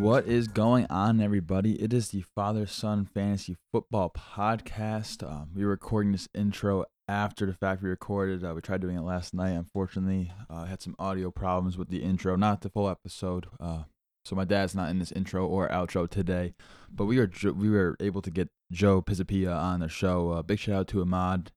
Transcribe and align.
What 0.00 0.26
is 0.26 0.48
going 0.48 0.86
on, 0.88 1.20
everybody? 1.20 1.74
It 1.74 1.92
is 1.92 2.08
the 2.08 2.24
Father 2.34 2.66
Son 2.66 3.04
Fantasy 3.04 3.58
Football 3.70 4.10
Podcast. 4.16 5.22
Um, 5.22 5.50
we 5.54 5.62
are 5.62 5.68
recording 5.68 6.12
this 6.12 6.26
intro 6.34 6.86
after 7.06 7.44
the 7.44 7.52
fact 7.52 7.82
we 7.82 7.90
recorded. 7.90 8.42
Uh, 8.42 8.54
we 8.54 8.62
tried 8.62 8.80
doing 8.80 8.96
it 8.96 9.02
last 9.02 9.34
night. 9.34 9.50
Unfortunately, 9.50 10.32
uh, 10.48 10.64
had 10.64 10.80
some 10.80 10.96
audio 10.98 11.30
problems 11.30 11.76
with 11.76 11.90
the 11.90 12.02
intro, 12.02 12.34
not 12.34 12.62
the 12.62 12.70
full 12.70 12.88
episode. 12.88 13.44
Uh, 13.60 13.82
so 14.24 14.34
my 14.34 14.46
dad's 14.46 14.74
not 14.74 14.88
in 14.88 14.98
this 14.98 15.12
intro 15.12 15.46
or 15.46 15.68
outro 15.68 16.08
today, 16.08 16.54
but 16.90 17.04
we 17.04 17.18
were 17.18 17.30
we 17.52 17.68
were 17.68 17.94
able 18.00 18.22
to 18.22 18.30
get 18.30 18.48
Joe 18.72 19.02
Pisapia 19.02 19.54
on 19.54 19.80
the 19.80 19.88
show. 19.90 20.30
Uh, 20.30 20.42
big 20.42 20.60
shout 20.60 20.76
out 20.76 20.88
to 20.88 21.02
Ahmad. 21.02 21.52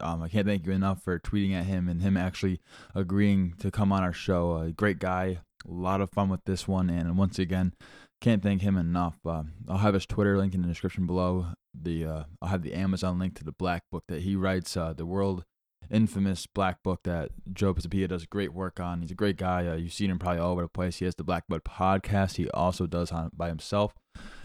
Um, 0.00 0.22
I 0.22 0.28
can't 0.28 0.46
thank 0.46 0.66
you 0.66 0.72
enough 0.72 1.02
for 1.02 1.18
tweeting 1.18 1.54
at 1.54 1.64
him 1.64 1.88
and 1.88 2.02
him 2.02 2.18
actually 2.18 2.60
agreeing 2.94 3.54
to 3.60 3.70
come 3.70 3.90
on 3.90 4.02
our 4.02 4.12
show. 4.12 4.58
A 4.58 4.70
great 4.70 4.98
guy, 4.98 5.38
a 5.68 5.72
lot 5.72 6.00
of 6.00 6.10
fun 6.10 6.28
with 6.28 6.44
this 6.44 6.68
one, 6.68 6.90
and 6.90 7.16
once 7.16 7.38
again, 7.38 7.72
can't 8.20 8.42
thank 8.42 8.62
him 8.62 8.76
enough. 8.76 9.18
Uh, 9.24 9.44
I'll 9.68 9.78
have 9.78 9.94
his 9.94 10.06
Twitter 10.06 10.38
link 10.38 10.54
in 10.54 10.62
the 10.62 10.68
description 10.68 11.06
below. 11.06 11.46
The 11.74 12.06
uh, 12.06 12.24
I'll 12.40 12.48
have 12.48 12.62
the 12.62 12.74
Amazon 12.74 13.18
link 13.18 13.36
to 13.36 13.44
the 13.44 13.52
Black 13.52 13.84
Book 13.90 14.04
that 14.08 14.22
he 14.22 14.36
writes. 14.36 14.76
Uh, 14.76 14.92
the 14.92 15.06
world 15.06 15.44
infamous 15.90 16.46
Black 16.46 16.82
Book 16.82 17.00
that 17.04 17.30
Joe 17.52 17.74
Pisapia 17.74 18.08
does 18.08 18.26
great 18.26 18.52
work 18.52 18.80
on. 18.80 19.02
He's 19.02 19.10
a 19.10 19.16
great 19.16 19.36
guy. 19.36 19.66
Uh, 19.66 19.76
you've 19.76 19.92
seen 19.92 20.10
him 20.10 20.18
probably 20.18 20.40
all 20.40 20.52
over 20.52 20.62
the 20.62 20.68
place. 20.68 20.98
He 20.98 21.04
has 21.04 21.14
the 21.14 21.24
Black 21.24 21.46
Book 21.48 21.64
podcast. 21.64 22.36
He 22.36 22.48
also 22.50 22.86
does 22.86 23.12
on 23.12 23.30
by 23.34 23.48
himself 23.48 23.94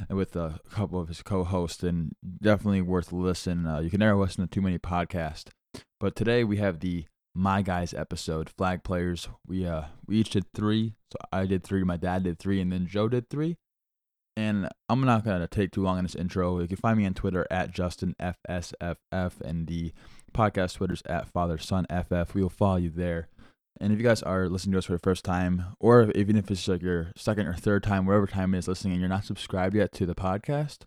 and 0.10 0.18
with 0.18 0.36
a 0.36 0.60
couple 0.70 1.00
of 1.00 1.08
his 1.08 1.22
co-hosts, 1.22 1.84
and 1.84 2.14
definitely 2.42 2.82
worth 2.82 3.12
listening. 3.12 3.66
Uh, 3.66 3.80
you 3.80 3.90
can 3.90 4.00
never 4.00 4.20
listen 4.20 4.46
to 4.46 4.54
too 4.54 4.62
many 4.62 4.78
podcasts. 4.78 5.50
But 6.00 6.16
today 6.16 6.44
we 6.44 6.58
have 6.58 6.80
the 6.80 7.06
my 7.34 7.62
guys 7.62 7.94
episode 7.94 8.50
flag 8.50 8.84
players 8.84 9.30
we 9.48 9.66
uh 9.66 9.84
we 10.06 10.18
each 10.18 10.32
did 10.32 10.46
three. 10.54 10.96
So 11.12 11.18
i 11.32 11.46
did 11.46 11.64
three 11.64 11.84
my 11.84 11.98
dad 11.98 12.24
did 12.24 12.40
three 12.40 12.60
and 12.60 12.72
then 12.72 12.88
joe 12.88 13.08
did 13.08 13.30
three. 13.30 13.58
And 14.36 14.70
i'm 14.90 15.02
not 15.02 15.24
gonna 15.24 15.48
take 15.48 15.72
too 15.72 15.84
long 15.84 15.98
on 15.98 16.04
this 16.04 16.16
intro. 16.16 16.60
You 16.60 16.68
can 16.68 16.78
find 16.78 16.98
me 16.98 17.06
on 17.06 17.14
twitter 17.14 17.48
at 17.50 17.72
justin 17.72 18.16
fsff 18.20 19.42
and 19.42 19.68
the 19.68 19.94
podcast 20.34 20.76
twitter's 20.76 21.04
at 21.06 21.28
father 21.30 21.58
son 21.58 21.86
ff 21.90 22.34
we 22.34 22.42
will 22.42 22.50
follow 22.50 22.78
you 22.78 22.90
there. 22.90 23.30
And 23.80 23.94
if 23.94 24.00
you 24.00 24.06
guys 24.06 24.22
are 24.22 24.50
listening 24.50 24.74
to 24.74 24.80
us 24.80 24.86
for 24.86 24.94
the 24.94 25.00
first 25.00 25.24
time 25.24 25.76
or 25.80 26.12
even 26.14 26.36
if 26.36 26.52
it's 26.52 26.68
like 26.68 26.82
your 26.82 27.12
second 27.16 27.48
or 27.48 27.54
third 27.54 27.84
time 27.84 28.06
whatever 28.06 28.28
time 28.28 28.54
it 28.54 28.60
is 28.60 28.68
listening 28.68 28.94
and 28.94 29.02
you're 29.02 29.10
not 29.10 29.26
subscribed 29.26 29.76
yet 29.76 29.94
to 29.94 30.06
the 30.06 30.16
podcast 30.16 30.80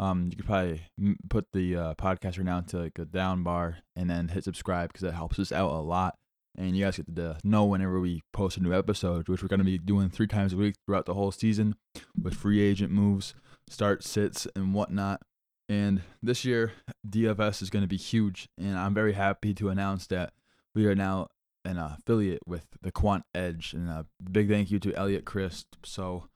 um, 0.00 0.28
you 0.30 0.36
could 0.36 0.46
probably 0.46 0.80
put 1.28 1.46
the 1.52 1.76
uh, 1.76 1.94
podcast 1.94 2.38
right 2.38 2.46
now 2.46 2.58
into 2.58 2.78
like 2.78 2.98
a 2.98 3.04
down 3.04 3.42
bar 3.42 3.78
and 3.94 4.08
then 4.08 4.28
hit 4.28 4.44
subscribe 4.44 4.88
because 4.88 5.02
that 5.02 5.12
helps 5.12 5.38
us 5.38 5.52
out 5.52 5.70
a 5.70 5.82
lot. 5.82 6.16
And 6.56 6.74
you 6.74 6.84
guys 6.84 6.96
get 6.96 7.14
to 7.14 7.36
know 7.44 7.66
whenever 7.66 8.00
we 8.00 8.22
post 8.32 8.56
a 8.56 8.62
new 8.62 8.72
episode, 8.72 9.28
which 9.28 9.42
we're 9.42 9.48
going 9.48 9.58
to 9.60 9.64
be 9.64 9.76
doing 9.76 10.08
three 10.08 10.26
times 10.26 10.54
a 10.54 10.56
week 10.56 10.76
throughout 10.86 11.04
the 11.04 11.12
whole 11.12 11.30
season 11.30 11.76
with 12.20 12.32
free 12.32 12.62
agent 12.62 12.90
moves, 12.90 13.34
start 13.68 14.02
sits, 14.02 14.48
and 14.56 14.72
whatnot. 14.72 15.20
And 15.68 16.00
this 16.22 16.46
year, 16.46 16.72
DFS 17.06 17.60
is 17.60 17.68
going 17.68 17.84
to 17.84 17.88
be 17.88 17.98
huge. 17.98 18.48
And 18.58 18.78
I'm 18.78 18.94
very 18.94 19.12
happy 19.12 19.52
to 19.54 19.68
announce 19.68 20.06
that 20.06 20.32
we 20.74 20.86
are 20.86 20.94
now 20.94 21.28
an 21.66 21.76
affiliate 21.76 22.46
with 22.46 22.66
the 22.80 22.90
Quant 22.90 23.24
Edge. 23.34 23.74
And 23.74 23.90
a 23.90 24.06
big 24.32 24.48
thank 24.48 24.70
you 24.70 24.78
to 24.80 24.94
Elliot 24.94 25.26
Christ. 25.26 25.66
So, 25.84 26.29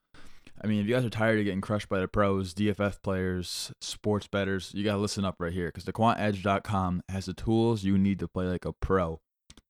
I 0.62 0.66
mean, 0.66 0.80
if 0.80 0.86
you 0.86 0.94
guys 0.94 1.05
are 1.05 1.10
tired 1.10 1.38
of 1.38 1.44
getting 1.44 1.60
crushed 1.60 1.88
by 1.88 2.00
the 2.00 2.08
pros, 2.08 2.55
DFF 2.55 3.02
players, 3.02 3.72
sports 3.80 4.28
betters, 4.28 4.70
you 4.74 4.84
got 4.84 4.92
to 4.92 4.98
listen 4.98 5.24
up 5.24 5.36
right 5.38 5.52
here 5.52 5.66
because 5.69 5.84
thequantedge.com 5.84 7.02
has 7.08 7.27
the 7.27 7.34
tools 7.34 7.84
you 7.84 7.98
need 7.98 8.18
to 8.20 8.28
play 8.28 8.46
like 8.46 8.64
a 8.64 8.73
pro. 8.73 9.20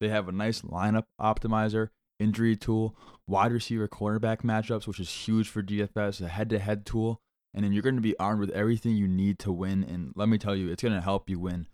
They 0.00 0.08
have 0.08 0.28
a 0.28 0.32
nice 0.32 0.60
lineup 0.62 1.04
optimizer, 1.20 1.88
injury 2.20 2.56
tool, 2.56 2.96
wide 3.26 3.52
receiver 3.52 3.88
cornerback 3.88 4.42
matchups, 4.42 4.86
which 4.86 5.00
is 5.00 5.10
huge 5.10 5.48
for 5.48 5.62
DFS, 5.62 6.20
a 6.20 6.28
head 6.28 6.50
to 6.50 6.58
head 6.58 6.84
tool. 6.84 7.20
And 7.54 7.64
then 7.64 7.72
you're 7.72 7.82
going 7.82 7.94
to 7.96 8.00
be 8.00 8.18
armed 8.18 8.40
with 8.40 8.50
everything 8.50 8.96
you 8.96 9.08
need 9.08 9.38
to 9.40 9.52
win. 9.52 9.84
And 9.84 10.12
let 10.16 10.28
me 10.28 10.38
tell 10.38 10.56
you, 10.56 10.70
it's 10.70 10.82
going 10.82 10.94
to 10.94 11.00
help 11.00 11.30
you 11.30 11.38
win. 11.38 11.66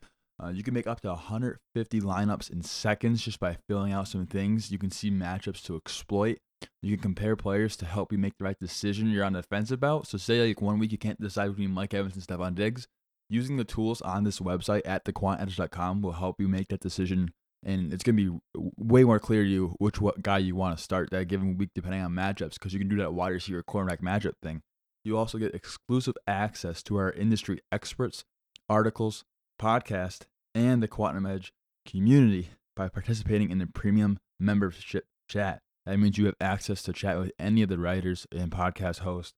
Uh, 0.42 0.48
you 0.48 0.62
can 0.62 0.74
make 0.74 0.86
up 0.86 1.00
to 1.00 1.08
150 1.08 2.00
lineups 2.00 2.50
in 2.50 2.62
seconds 2.62 3.22
just 3.22 3.40
by 3.40 3.56
filling 3.68 3.92
out 3.92 4.08
some 4.08 4.26
things. 4.26 4.70
You 4.70 4.78
can 4.78 4.90
see 4.90 5.10
matchups 5.10 5.62
to 5.64 5.76
exploit 5.76 6.38
you 6.82 6.96
can 6.96 7.02
compare 7.02 7.36
players 7.36 7.76
to 7.76 7.86
help 7.86 8.12
you 8.12 8.18
make 8.18 8.36
the 8.38 8.44
right 8.44 8.58
decision 8.58 9.10
you're 9.10 9.24
on 9.24 9.32
the 9.32 9.42
fence 9.42 9.70
about. 9.70 10.06
So 10.06 10.18
say 10.18 10.46
like 10.46 10.60
one 10.60 10.78
week 10.78 10.92
you 10.92 10.98
can't 10.98 11.20
decide 11.20 11.48
between 11.48 11.72
Mike 11.72 11.94
Evans 11.94 12.14
and 12.14 12.24
Stefon 12.24 12.54
Diggs. 12.54 12.86
Using 13.28 13.56
the 13.56 13.64
tools 13.64 14.02
on 14.02 14.24
this 14.24 14.40
website 14.40 14.82
at 14.84 15.04
thequantedge.com 15.04 16.02
will 16.02 16.12
help 16.12 16.40
you 16.40 16.48
make 16.48 16.68
that 16.68 16.80
decision 16.80 17.32
and 17.62 17.92
it's 17.92 18.02
going 18.02 18.16
to 18.16 18.40
be 18.40 18.62
way 18.78 19.04
more 19.04 19.18
clear 19.18 19.42
to 19.42 19.48
you 19.48 19.74
which 19.78 20.00
what 20.00 20.22
guy 20.22 20.38
you 20.38 20.56
want 20.56 20.76
to 20.76 20.82
start 20.82 21.10
that 21.10 21.28
given 21.28 21.58
week 21.58 21.70
depending 21.74 22.00
on 22.00 22.12
matchups 22.12 22.54
because 22.54 22.72
you 22.72 22.78
can 22.78 22.88
do 22.88 22.96
that 22.96 23.12
wide 23.12 23.28
receiver 23.28 23.62
cornerback 23.62 24.00
matchup 24.00 24.32
thing. 24.42 24.62
You 25.04 25.16
also 25.16 25.38
get 25.38 25.54
exclusive 25.54 26.14
access 26.26 26.82
to 26.84 26.96
our 26.96 27.12
industry 27.12 27.60
experts, 27.72 28.24
articles, 28.68 29.24
podcast, 29.60 30.22
and 30.54 30.82
the 30.82 30.88
Quantum 30.88 31.26
Edge 31.26 31.52
community 31.86 32.50
by 32.76 32.88
participating 32.88 33.50
in 33.50 33.58
the 33.58 33.66
premium 33.66 34.18
membership 34.38 35.04
chat. 35.28 35.60
That 35.90 35.98
means 35.98 36.16
you 36.16 36.26
have 36.26 36.36
access 36.40 36.84
to 36.84 36.92
chat 36.92 37.18
with 37.18 37.32
any 37.36 37.62
of 37.62 37.68
the 37.68 37.76
writers 37.76 38.24
and 38.30 38.48
podcast 38.52 39.00
hosts 39.00 39.32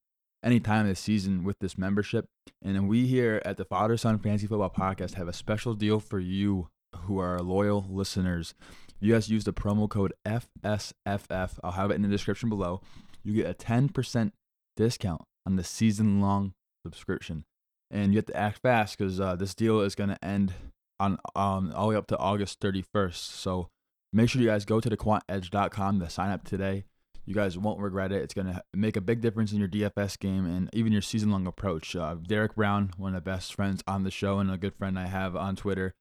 anytime 0.44 0.86
this 0.86 1.00
season 1.00 1.44
with 1.44 1.58
this 1.60 1.78
membership. 1.78 2.26
And 2.62 2.90
we 2.90 3.06
here 3.06 3.40
at 3.46 3.56
the 3.56 3.64
Father 3.64 3.96
Son 3.96 4.18
Fantasy 4.18 4.46
Football 4.46 4.68
Podcast 4.68 5.14
have 5.14 5.28
a 5.28 5.32
special 5.32 5.72
deal 5.72 5.98
for 5.98 6.20
you 6.20 6.68
who 7.04 7.18
are 7.18 7.40
loyal 7.40 7.86
listeners. 7.88 8.52
You 9.00 9.14
guys 9.14 9.30
use 9.30 9.44
the 9.44 9.54
promo 9.54 9.88
code 9.88 10.12
FSFF. 10.26 11.58
I'll 11.64 11.72
have 11.72 11.90
it 11.90 11.94
in 11.94 12.02
the 12.02 12.08
description 12.08 12.50
below. 12.50 12.82
You 13.24 13.32
get 13.32 13.50
a 13.50 13.54
10% 13.54 14.32
discount 14.76 15.22
on 15.46 15.56
the 15.56 15.64
season 15.64 16.20
long 16.20 16.52
subscription. 16.84 17.46
And 17.90 18.12
you 18.12 18.18
have 18.18 18.26
to 18.26 18.36
act 18.36 18.58
fast 18.58 18.98
because 18.98 19.18
uh, 19.18 19.36
this 19.36 19.54
deal 19.54 19.80
is 19.80 19.94
going 19.94 20.10
to 20.10 20.22
end 20.22 20.52
on 21.00 21.12
um, 21.34 21.72
all 21.74 21.86
the 21.86 21.92
way 21.92 21.96
up 21.96 22.08
to 22.08 22.18
August 22.18 22.60
31st. 22.60 23.14
So 23.14 23.70
Make 24.12 24.28
sure 24.28 24.42
you 24.42 24.48
guys 24.48 24.64
go 24.64 24.80
to 24.80 24.90
thequantedge.com 24.90 26.00
to 26.00 26.10
sign 26.10 26.30
up 26.30 26.44
today. 26.44 26.84
You 27.24 27.34
guys 27.34 27.56
won't 27.56 27.80
regret 27.80 28.12
it. 28.12 28.22
It's 28.22 28.34
going 28.34 28.48
to 28.48 28.62
make 28.74 28.96
a 28.96 29.00
big 29.00 29.20
difference 29.20 29.52
in 29.52 29.58
your 29.58 29.68
DFS 29.68 30.18
game 30.18 30.44
and 30.44 30.68
even 30.72 30.92
your 30.92 31.02
season 31.02 31.30
long 31.30 31.46
approach. 31.46 31.94
Uh, 31.94 32.16
Derek 32.16 32.56
Brown, 32.56 32.90
one 32.96 33.14
of 33.14 33.24
the 33.24 33.30
best 33.30 33.54
friends 33.54 33.82
on 33.86 34.02
the 34.02 34.10
show 34.10 34.38
and 34.38 34.50
a 34.50 34.58
good 34.58 34.74
friend 34.74 34.98
I 34.98 35.06
have 35.06 35.36
on 35.36 35.54
Twitter, 35.54 35.94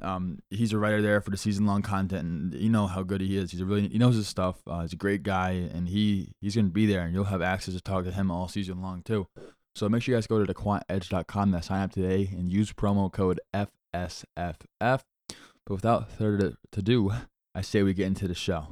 um, 0.00 0.38
he's 0.50 0.72
a 0.72 0.78
writer 0.78 1.02
there 1.02 1.20
for 1.20 1.30
the 1.30 1.36
season 1.36 1.66
long 1.66 1.82
content, 1.82 2.22
and 2.26 2.54
you 2.54 2.70
know 2.70 2.86
how 2.86 3.02
good 3.02 3.20
he 3.20 3.36
is. 3.36 3.50
He's 3.50 3.60
a 3.60 3.64
really 3.64 3.88
he 3.88 3.98
knows 3.98 4.16
his 4.16 4.28
stuff. 4.28 4.60
Uh, 4.66 4.82
he's 4.82 4.92
a 4.92 4.96
great 4.96 5.22
guy, 5.22 5.50
and 5.50 5.88
he 5.88 6.32
he's 6.40 6.54
going 6.54 6.66
to 6.66 6.72
be 6.72 6.86
there, 6.86 7.02
and 7.02 7.14
you'll 7.14 7.24
have 7.24 7.42
access 7.42 7.74
to 7.74 7.80
talk 7.80 8.04
to 8.04 8.12
him 8.12 8.30
all 8.30 8.48
season 8.48 8.80
long 8.80 9.02
too. 9.02 9.26
So 9.74 9.88
make 9.88 10.02
sure 10.02 10.14
you 10.14 10.16
guys 10.16 10.26
go 10.26 10.42
to 10.44 10.52
thequantedge.com 10.52 11.52
to 11.52 11.62
sign 11.62 11.82
up 11.82 11.92
today 11.92 12.28
and 12.32 12.50
use 12.50 12.72
promo 12.72 13.12
code 13.12 13.40
FSFF. 13.54 14.56
But 14.78 15.74
without 15.74 16.10
further 16.10 16.54
ado, 16.76 17.12
I 17.54 17.62
say 17.62 17.82
we 17.82 17.94
get 17.94 18.06
into 18.06 18.28
the 18.28 18.34
show. 18.34 18.68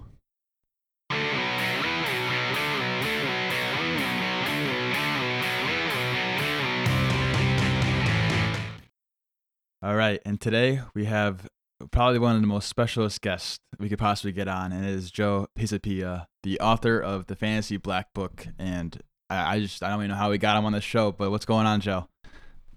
All 9.81 9.95
right, 9.95 10.21
and 10.25 10.41
today 10.41 10.81
we 10.95 11.07
have 11.07 11.49
probably 11.91 12.19
one 12.19 12.35
of 12.37 12.41
the 12.41 12.47
most 12.47 12.69
specialist 12.69 13.21
guests 13.21 13.59
we 13.79 13.89
could 13.89 13.99
possibly 13.99 14.33
get 14.33 14.49
on, 14.49 14.73
and 14.73 14.85
it 14.85 14.91
is 14.91 15.11
Joe 15.11 15.49
Pisapia, 15.57 16.27
the 16.43 16.61
author 16.61 17.01
of 17.01 17.27
the 17.27 17.37
Fantasy 17.37 17.77
Black 17.77 18.13
Book. 18.15 18.47
And 18.59 19.01
I, 19.31 19.61
just 19.61 19.83
I 19.83 19.91
don't 19.91 20.01
even 20.01 20.11
know 20.11 20.17
how 20.17 20.31
we 20.31 20.39
got 20.39 20.57
him 20.57 20.65
on 20.65 20.73
the 20.73 20.81
show, 20.81 21.13
but 21.13 21.31
what's 21.31 21.47
going 21.47 21.67
on, 21.67 21.81
Joe? 21.81 22.09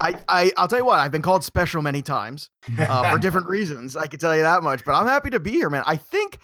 I, 0.02 0.16
I 0.28 0.52
I'll 0.58 0.68
tell 0.68 0.80
you 0.80 0.86
what, 0.86 1.00
I've 1.00 1.12
been 1.12 1.22
called 1.22 1.44
special 1.44 1.82
many 1.82 2.02
times 2.02 2.50
uh, 2.80 3.12
for 3.12 3.18
different 3.20 3.48
reasons. 3.48 3.96
I 3.96 4.08
can 4.08 4.20
tell 4.20 4.36
you 4.36 4.42
that 4.42 4.64
much, 4.64 4.84
but 4.84 4.94
I'm 4.94 5.06
happy 5.06 5.30
to 5.30 5.40
be 5.40 5.52
here, 5.52 5.70
man. 5.70 5.84
I 5.86 5.96
think 5.96 6.40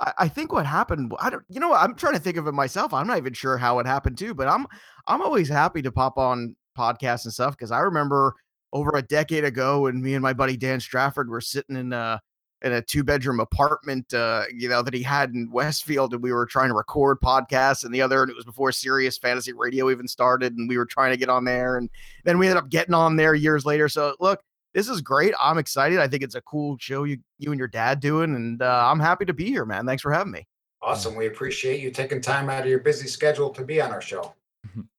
I, 0.00 0.12
I 0.18 0.28
think 0.28 0.52
what 0.52 0.64
happened, 0.64 1.12
I 1.18 1.30
don't 1.30 1.42
you 1.48 1.60
know 1.60 1.70
what, 1.70 1.82
I'm 1.82 1.94
trying 1.94 2.14
to 2.14 2.20
think 2.20 2.36
of 2.36 2.46
it 2.46 2.52
myself. 2.52 2.94
I'm 2.94 3.06
not 3.06 3.18
even 3.18 3.32
sure 3.32 3.58
how 3.58 3.78
it 3.80 3.86
happened 3.86 4.16
too, 4.16 4.32
but 4.32 4.48
I'm 4.48 4.66
I'm 5.06 5.22
always 5.22 5.48
happy 5.48 5.82
to 5.82 5.92
pop 5.92 6.18
on 6.18 6.54
podcasts 6.78 7.24
and 7.24 7.32
stuff 7.32 7.56
because 7.56 7.72
I 7.72 7.80
remember 7.80 8.34
over 8.72 8.92
a 8.94 9.02
decade 9.02 9.44
ago 9.44 9.82
when 9.82 10.00
me 10.00 10.14
and 10.14 10.22
my 10.22 10.32
buddy 10.32 10.56
Dan 10.56 10.78
Strafford 10.78 11.28
were 11.28 11.40
sitting 11.40 11.76
in 11.76 11.92
uh 11.92 12.18
in 12.62 12.72
a 12.72 12.82
two 12.82 13.02
bedroom 13.02 13.40
apartment, 13.40 14.12
uh, 14.12 14.44
you 14.54 14.68
know, 14.68 14.82
that 14.82 14.94
he 14.94 15.02
had 15.02 15.30
in 15.30 15.50
Westfield, 15.50 16.12
and 16.12 16.22
we 16.22 16.32
were 16.32 16.46
trying 16.46 16.68
to 16.68 16.74
record 16.74 17.20
podcasts, 17.20 17.84
and 17.84 17.94
the 17.94 18.02
other, 18.02 18.22
and 18.22 18.30
it 18.30 18.36
was 18.36 18.44
before 18.44 18.72
Sirius 18.72 19.18
Fantasy 19.18 19.52
Radio 19.52 19.90
even 19.90 20.06
started, 20.06 20.56
and 20.56 20.68
we 20.68 20.76
were 20.76 20.86
trying 20.86 21.12
to 21.12 21.16
get 21.16 21.28
on 21.28 21.44
there, 21.44 21.76
and 21.76 21.88
then 22.24 22.38
we 22.38 22.46
ended 22.46 22.62
up 22.62 22.70
getting 22.70 22.94
on 22.94 23.16
there 23.16 23.34
years 23.34 23.64
later. 23.64 23.88
So 23.88 24.14
look, 24.20 24.40
this 24.74 24.88
is 24.88 25.00
great. 25.00 25.34
I'm 25.40 25.58
excited. 25.58 25.98
I 25.98 26.08
think 26.08 26.22
it's 26.22 26.34
a 26.34 26.42
cool 26.42 26.76
show 26.78 27.04
you 27.04 27.18
you 27.38 27.50
and 27.50 27.58
your 27.58 27.68
dad 27.68 28.00
doing, 28.00 28.34
and 28.34 28.62
uh, 28.62 28.88
I'm 28.90 29.00
happy 29.00 29.24
to 29.24 29.32
be 29.32 29.46
here, 29.46 29.64
man. 29.64 29.86
Thanks 29.86 30.02
for 30.02 30.12
having 30.12 30.32
me. 30.32 30.46
Awesome. 30.82 31.14
We 31.14 31.26
appreciate 31.26 31.80
you 31.80 31.90
taking 31.90 32.20
time 32.20 32.48
out 32.48 32.62
of 32.62 32.68
your 32.68 32.78
busy 32.78 33.06
schedule 33.06 33.50
to 33.50 33.64
be 33.64 33.80
on 33.80 33.90
our 33.90 34.00
show. 34.00 34.34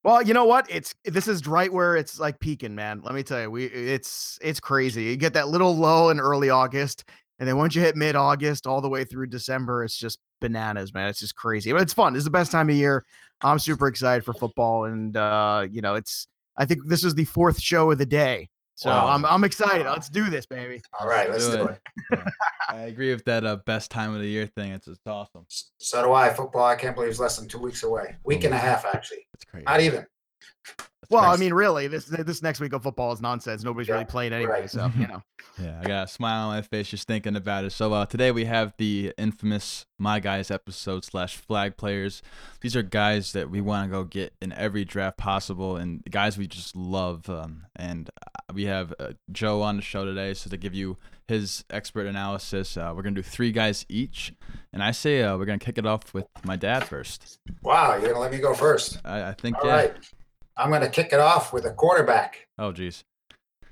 Well, 0.04 0.22
you 0.22 0.34
know 0.34 0.46
what? 0.46 0.66
It's 0.70 0.96
this 1.06 1.28
is 1.28 1.46
right 1.46 1.72
where 1.72 1.96
it's 1.96 2.20
like 2.20 2.40
peaking, 2.40 2.74
man. 2.74 3.02
Let 3.04 3.14
me 3.14 3.24
tell 3.24 3.42
you, 3.42 3.52
we 3.52 3.66
it's 3.66 4.40
it's 4.42 4.60
crazy. 4.60 5.04
You 5.04 5.16
get 5.16 5.34
that 5.34 5.50
little 5.50 5.76
low 5.76 6.10
in 6.10 6.20
early 6.20 6.50
August, 6.50 7.06
and 7.42 7.48
then 7.50 7.58
once 7.58 7.74
you 7.74 7.82
hit 7.82 7.96
mid 7.96 8.16
August 8.16 8.68
all 8.68 8.82
the 8.82 8.88
way 8.88 9.04
through 9.04 9.26
December, 9.26 9.84
it's 9.84 9.98
just 9.98 10.20
bananas, 10.42 10.94
man. 10.94 11.10
It's 11.10 11.20
just 11.20 11.36
crazy. 11.36 11.72
But 11.72 11.82
it's 11.82 11.92
fun. 11.92 12.16
It's 12.16 12.24
the 12.24 12.30
best 12.30 12.52
time 12.52 12.70
of 12.70 12.76
year. 12.76 13.04
I'm 13.42 13.58
super 13.58 13.88
excited 13.88 14.24
for 14.24 14.36
football, 14.36 14.86
and 14.86 15.18
uh, 15.18 15.66
you 15.70 15.82
know, 15.82 15.96
it's. 15.96 16.28
I 16.56 16.66
think 16.66 16.82
this 16.86 17.04
is 17.04 17.16
the 17.16 17.26
fourth 17.26 17.60
show 17.60 17.90
of 17.90 17.98
the 17.98 18.06
day, 18.06 18.48
so 18.76 18.92
Wow. 18.92 19.08
I'm 19.08 19.26
I'm 19.26 19.44
excited. 19.44 19.88
Let's 19.88 20.08
do 20.08 20.30
this, 20.30 20.46
baby. 20.46 20.84
All 21.00 21.08
right, 21.08 21.32
let's 21.32 21.48
Do 21.48 21.58
do 21.58 21.64
it. 21.70 21.80
it. 22.12 22.20
I 22.70 22.82
agree 22.82 23.12
with 23.12 23.26
that 23.26 23.44
uh, 23.44 23.56
best 23.66 23.90
time 23.90 24.14
of 24.14 24.22
the 24.22 24.28
year 24.28 24.46
thing. 24.46 24.74
It's, 24.74 24.88
it's 24.88 25.00
awesome. 25.08 25.46
So 25.80 26.04
do 26.04 26.14
I. 26.14 26.30
Football, 26.30 26.66
I 26.66 26.76
can't 26.76 26.94
believe 26.94 27.10
it's 27.10 27.20
less 27.20 27.38
than 27.38 27.48
two 27.48 27.58
weeks 27.58 27.82
away. 27.82 28.18
Week 28.24 28.44
and 28.44 28.54
a 28.54 28.58
half, 28.58 28.86
actually. 28.86 29.26
It's 29.34 29.46
crazy. 29.46 29.66
Not 29.66 29.82
even. 29.82 30.06
That's 31.12 31.22
Well, 31.22 31.32
I 31.32 31.38
mean, 31.38 31.54
really, 31.54 31.88
this 31.88 32.06
this 32.06 32.42
next 32.42 32.60
week 32.60 32.74
of 32.74 32.84
football 32.84 33.12
is 33.12 33.22
nonsense. 33.22 33.64
Nobody's 33.64 33.88
Yeah, 33.88 33.96
really 33.96 34.06
playing 34.06 34.34
anyway, 34.34 34.62
right. 34.62 34.70
so 34.70 34.92
you 34.98 35.08
know. 35.08 35.22
Yeah, 35.62 35.80
I 35.84 35.88
got 35.88 36.04
a 36.06 36.08
smile 36.08 36.50
on 36.50 36.56
my 36.56 36.62
face 36.62 36.90
just 36.90 37.08
thinking 37.08 37.36
about 37.36 37.66
it. 37.66 37.72
So 37.72 37.94
uh, 37.94 38.06
today 38.06 38.32
we 38.32 38.46
have 38.46 38.74
the 38.78 39.14
infamous 39.18 39.86
My 40.00 40.20
Guys 40.20 40.50
episode 40.50 41.04
slash 41.04 41.36
flag 41.36 41.76
players. 41.78 42.22
These 42.62 42.76
are 42.76 42.82
guys 42.82 43.34
that 43.34 43.50
we 43.50 43.60
want 43.62 43.90
to 43.90 43.92
go 43.92 44.04
get 44.04 44.34
in 44.42 44.54
every 44.54 44.86
draft 44.86 45.18
possible, 45.18 45.76
and 45.76 46.04
guys 46.10 46.38
we 46.38 46.48
just 46.48 46.76
love. 46.76 47.30
Um, 47.30 47.66
and 47.76 48.10
uh, 48.26 48.54
we 48.54 48.66
have 48.66 48.94
uh, 49.00 49.14
Joe 49.32 49.62
on 49.62 49.76
the 49.76 49.82
show 49.82 50.06
today, 50.06 50.34
so 50.34 50.50
to 50.50 50.58
give 50.58 50.74
you 50.74 50.98
his 51.28 51.64
expert 51.70 52.06
analysis, 52.08 52.76
uh, 52.78 52.94
we're 52.96 53.02
gonna 53.04 53.16
do 53.16 53.22
three 53.22 53.52
guys 53.52 53.86
each, 53.90 54.34
and 54.74 54.84
I 54.84 54.92
say 54.92 55.22
uh, 55.24 55.38
we're 55.38 55.46
gonna 55.46 55.60
kick 55.60 55.78
it 55.78 55.86
off 55.86 56.14
with 56.14 56.28
my 56.44 56.56
dad 56.56 56.84
first. 56.86 57.40
Wow, 57.62 57.96
you're 57.98 58.10
gonna 58.10 58.20
let 58.20 58.32
me 58.32 58.40
go 58.40 58.54
first. 58.54 59.00
I, 59.06 59.30
I 59.30 59.34
think 59.34 59.58
All 59.60 59.66
yeah. 59.68 59.76
right. 59.76 59.94
I'm 60.62 60.70
gonna 60.72 60.90
kick 60.90 61.12
it 61.12 61.20
off 61.20 61.52
with 61.52 61.66
a 61.66 61.74
quarterback. 61.74 62.48
Oh 62.58 62.72
geez. 62.72 63.04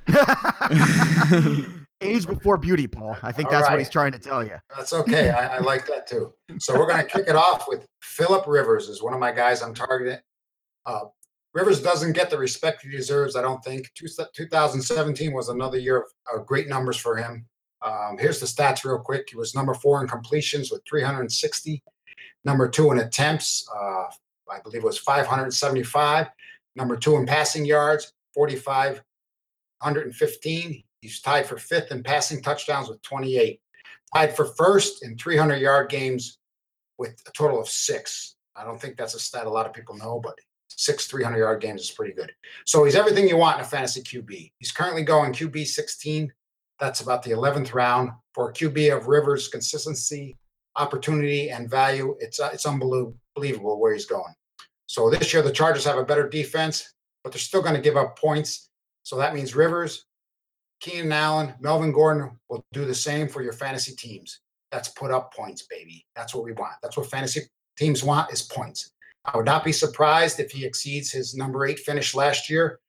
Age 2.01 2.25
before 2.25 2.57
beauty, 2.57 2.87
Paul. 2.87 3.17
I 3.21 3.31
think 3.31 3.49
All 3.49 3.55
that's 3.55 3.69
what 3.69 3.77
he's 3.77 3.89
trying 3.89 4.13
to 4.13 4.19
tell 4.19 4.43
you. 4.43 4.55
That's 4.75 4.93
okay. 4.93 5.29
I, 5.29 5.57
I 5.57 5.59
like 5.59 5.85
that 5.87 6.07
too. 6.07 6.33
So 6.57 6.79
we're 6.79 6.87
going 6.87 7.05
to 7.05 7.07
kick 7.07 7.27
it 7.27 7.35
off 7.35 7.67
with 7.67 7.85
Philip 8.01 8.47
Rivers 8.47 8.87
is 8.87 9.03
one 9.03 9.13
of 9.13 9.19
my 9.19 9.33
guys 9.33 9.61
I'm 9.61 9.73
targeting. 9.73 10.19
Uh, 10.85 11.01
Rivers 11.53 11.81
doesn't 11.81 12.13
get 12.13 12.29
the 12.29 12.37
respect 12.37 12.83
he 12.83 12.89
deserves, 12.89 13.35
I 13.35 13.41
don't 13.41 13.61
think. 13.65 13.91
Two, 13.95 14.07
2017 14.33 15.33
was 15.33 15.49
another 15.49 15.77
year 15.77 15.97
of, 15.97 16.05
of 16.33 16.45
great 16.45 16.69
numbers 16.69 16.95
for 16.95 17.17
him. 17.17 17.45
Um, 17.81 18.17
here's 18.17 18.39
the 18.39 18.45
stats 18.45 18.85
real 18.85 18.99
quick. 18.99 19.27
He 19.29 19.35
was 19.35 19.53
number 19.53 19.73
four 19.73 20.01
in 20.01 20.07
completions 20.07 20.71
with 20.71 20.81
360, 20.89 21.83
number 22.45 22.69
two 22.69 22.91
in 22.91 22.99
attempts, 22.99 23.67
uh, 23.75 24.05
I 24.51 24.59
believe 24.63 24.83
it 24.83 24.85
was 24.85 24.97
575, 24.99 26.27
number 26.75 26.95
two 26.95 27.17
in 27.17 27.25
passing 27.25 27.65
yards, 27.65 28.13
4,515. 28.33 30.83
He's 31.01 31.21
tied 31.21 31.45
for 31.45 31.57
fifth 31.57 31.91
in 31.91 32.03
passing 32.03 32.41
touchdowns 32.41 32.89
with 32.89 33.01
28 33.01 33.59
tied 34.13 34.35
for 34.35 34.45
first 34.45 35.03
in 35.03 35.17
300 35.17 35.57
yard 35.57 35.89
games 35.89 36.37
with 36.97 37.21
a 37.27 37.31
total 37.31 37.59
of 37.59 37.69
six. 37.69 38.35
I 38.55 38.63
don't 38.63 38.79
think 38.79 38.97
that's 38.97 39.15
a 39.15 39.19
stat 39.19 39.45
a 39.45 39.49
lot 39.49 39.65
of 39.65 39.73
people 39.73 39.95
know, 39.95 40.19
but 40.21 40.37
six 40.67 41.07
300 41.07 41.37
yard 41.37 41.61
games 41.61 41.81
is 41.81 41.91
pretty 41.91 42.13
good. 42.13 42.31
So 42.65 42.83
he's 42.83 42.95
everything 42.95 43.27
you 43.27 43.37
want 43.37 43.57
in 43.57 43.65
a 43.65 43.67
fantasy 43.67 44.01
QB. 44.01 44.51
He's 44.59 44.71
currently 44.71 45.03
going 45.03 45.33
QB 45.33 45.65
16. 45.65 46.31
That's 46.79 47.01
about 47.01 47.23
the 47.23 47.31
11th 47.31 47.73
round 47.73 48.11
for 48.33 48.49
a 48.49 48.53
QB 48.53 48.95
of 48.95 49.07
Rivers 49.07 49.49
consistency, 49.49 50.37
opportunity, 50.77 51.49
and 51.49 51.69
value. 51.69 52.15
It's 52.19 52.39
uh, 52.39 52.49
it's 52.53 52.65
unbelievable 52.65 53.79
where 53.79 53.93
he's 53.93 54.05
going. 54.05 54.33
So 54.89 55.07
this 55.07 55.31
year 55.31 55.43
the 55.43 55.51
Chargers 55.51 55.85
have 55.85 55.99
a 55.99 56.03
better 56.03 56.27
defense, 56.27 56.95
but 57.23 57.31
they're 57.31 57.39
still 57.39 57.61
going 57.61 57.75
to 57.75 57.79
give 57.79 57.95
up 57.95 58.17
points. 58.17 58.71
So 59.03 59.17
that 59.17 59.35
means 59.35 59.55
Rivers, 59.55 60.05
Keenan 60.79 61.11
Allen, 61.11 61.53
Melvin 61.59 61.91
Gordon 61.91 62.31
will 62.49 62.65
do 62.73 62.85
the 62.85 62.95
same 62.95 63.27
for 63.27 63.43
your 63.43 63.53
fantasy 63.53 63.95
teams. 63.95 64.39
That's 64.71 64.89
put 64.89 65.11
up 65.11 65.31
points, 65.31 65.67
baby. 65.69 66.07
That's 66.15 66.33
what 66.33 66.43
we 66.43 66.53
want. 66.53 66.73
That's 66.81 66.97
what 66.97 67.05
fantasy 67.05 67.41
teams 67.77 68.03
want 68.03 68.33
is 68.33 68.41
points. 68.41 68.89
I 69.25 69.37
would 69.37 69.45
not 69.45 69.63
be 69.63 69.71
surprised 69.71 70.39
if 70.39 70.49
he 70.49 70.65
exceeds 70.65 71.11
his 71.11 71.35
number 71.35 71.67
eight 71.67 71.77
finish 71.77 72.15
last 72.15 72.49
year 72.49 72.79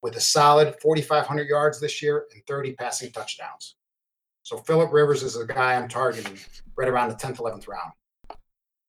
with 0.00 0.14
a 0.14 0.20
solid 0.20 0.76
4,500 0.80 1.48
yards 1.48 1.80
this 1.80 2.00
year 2.00 2.26
and 2.32 2.40
30 2.46 2.74
passing 2.74 3.10
touchdowns. 3.10 3.74
So 4.44 4.58
Philip 4.58 4.92
Rivers 4.92 5.24
is 5.24 5.34
a 5.34 5.44
guy 5.44 5.74
I'm 5.74 5.88
targeting 5.88 6.38
right 6.76 6.88
around 6.88 7.08
the 7.08 7.16
10th, 7.16 7.38
11th 7.38 7.66
round. 7.66 7.92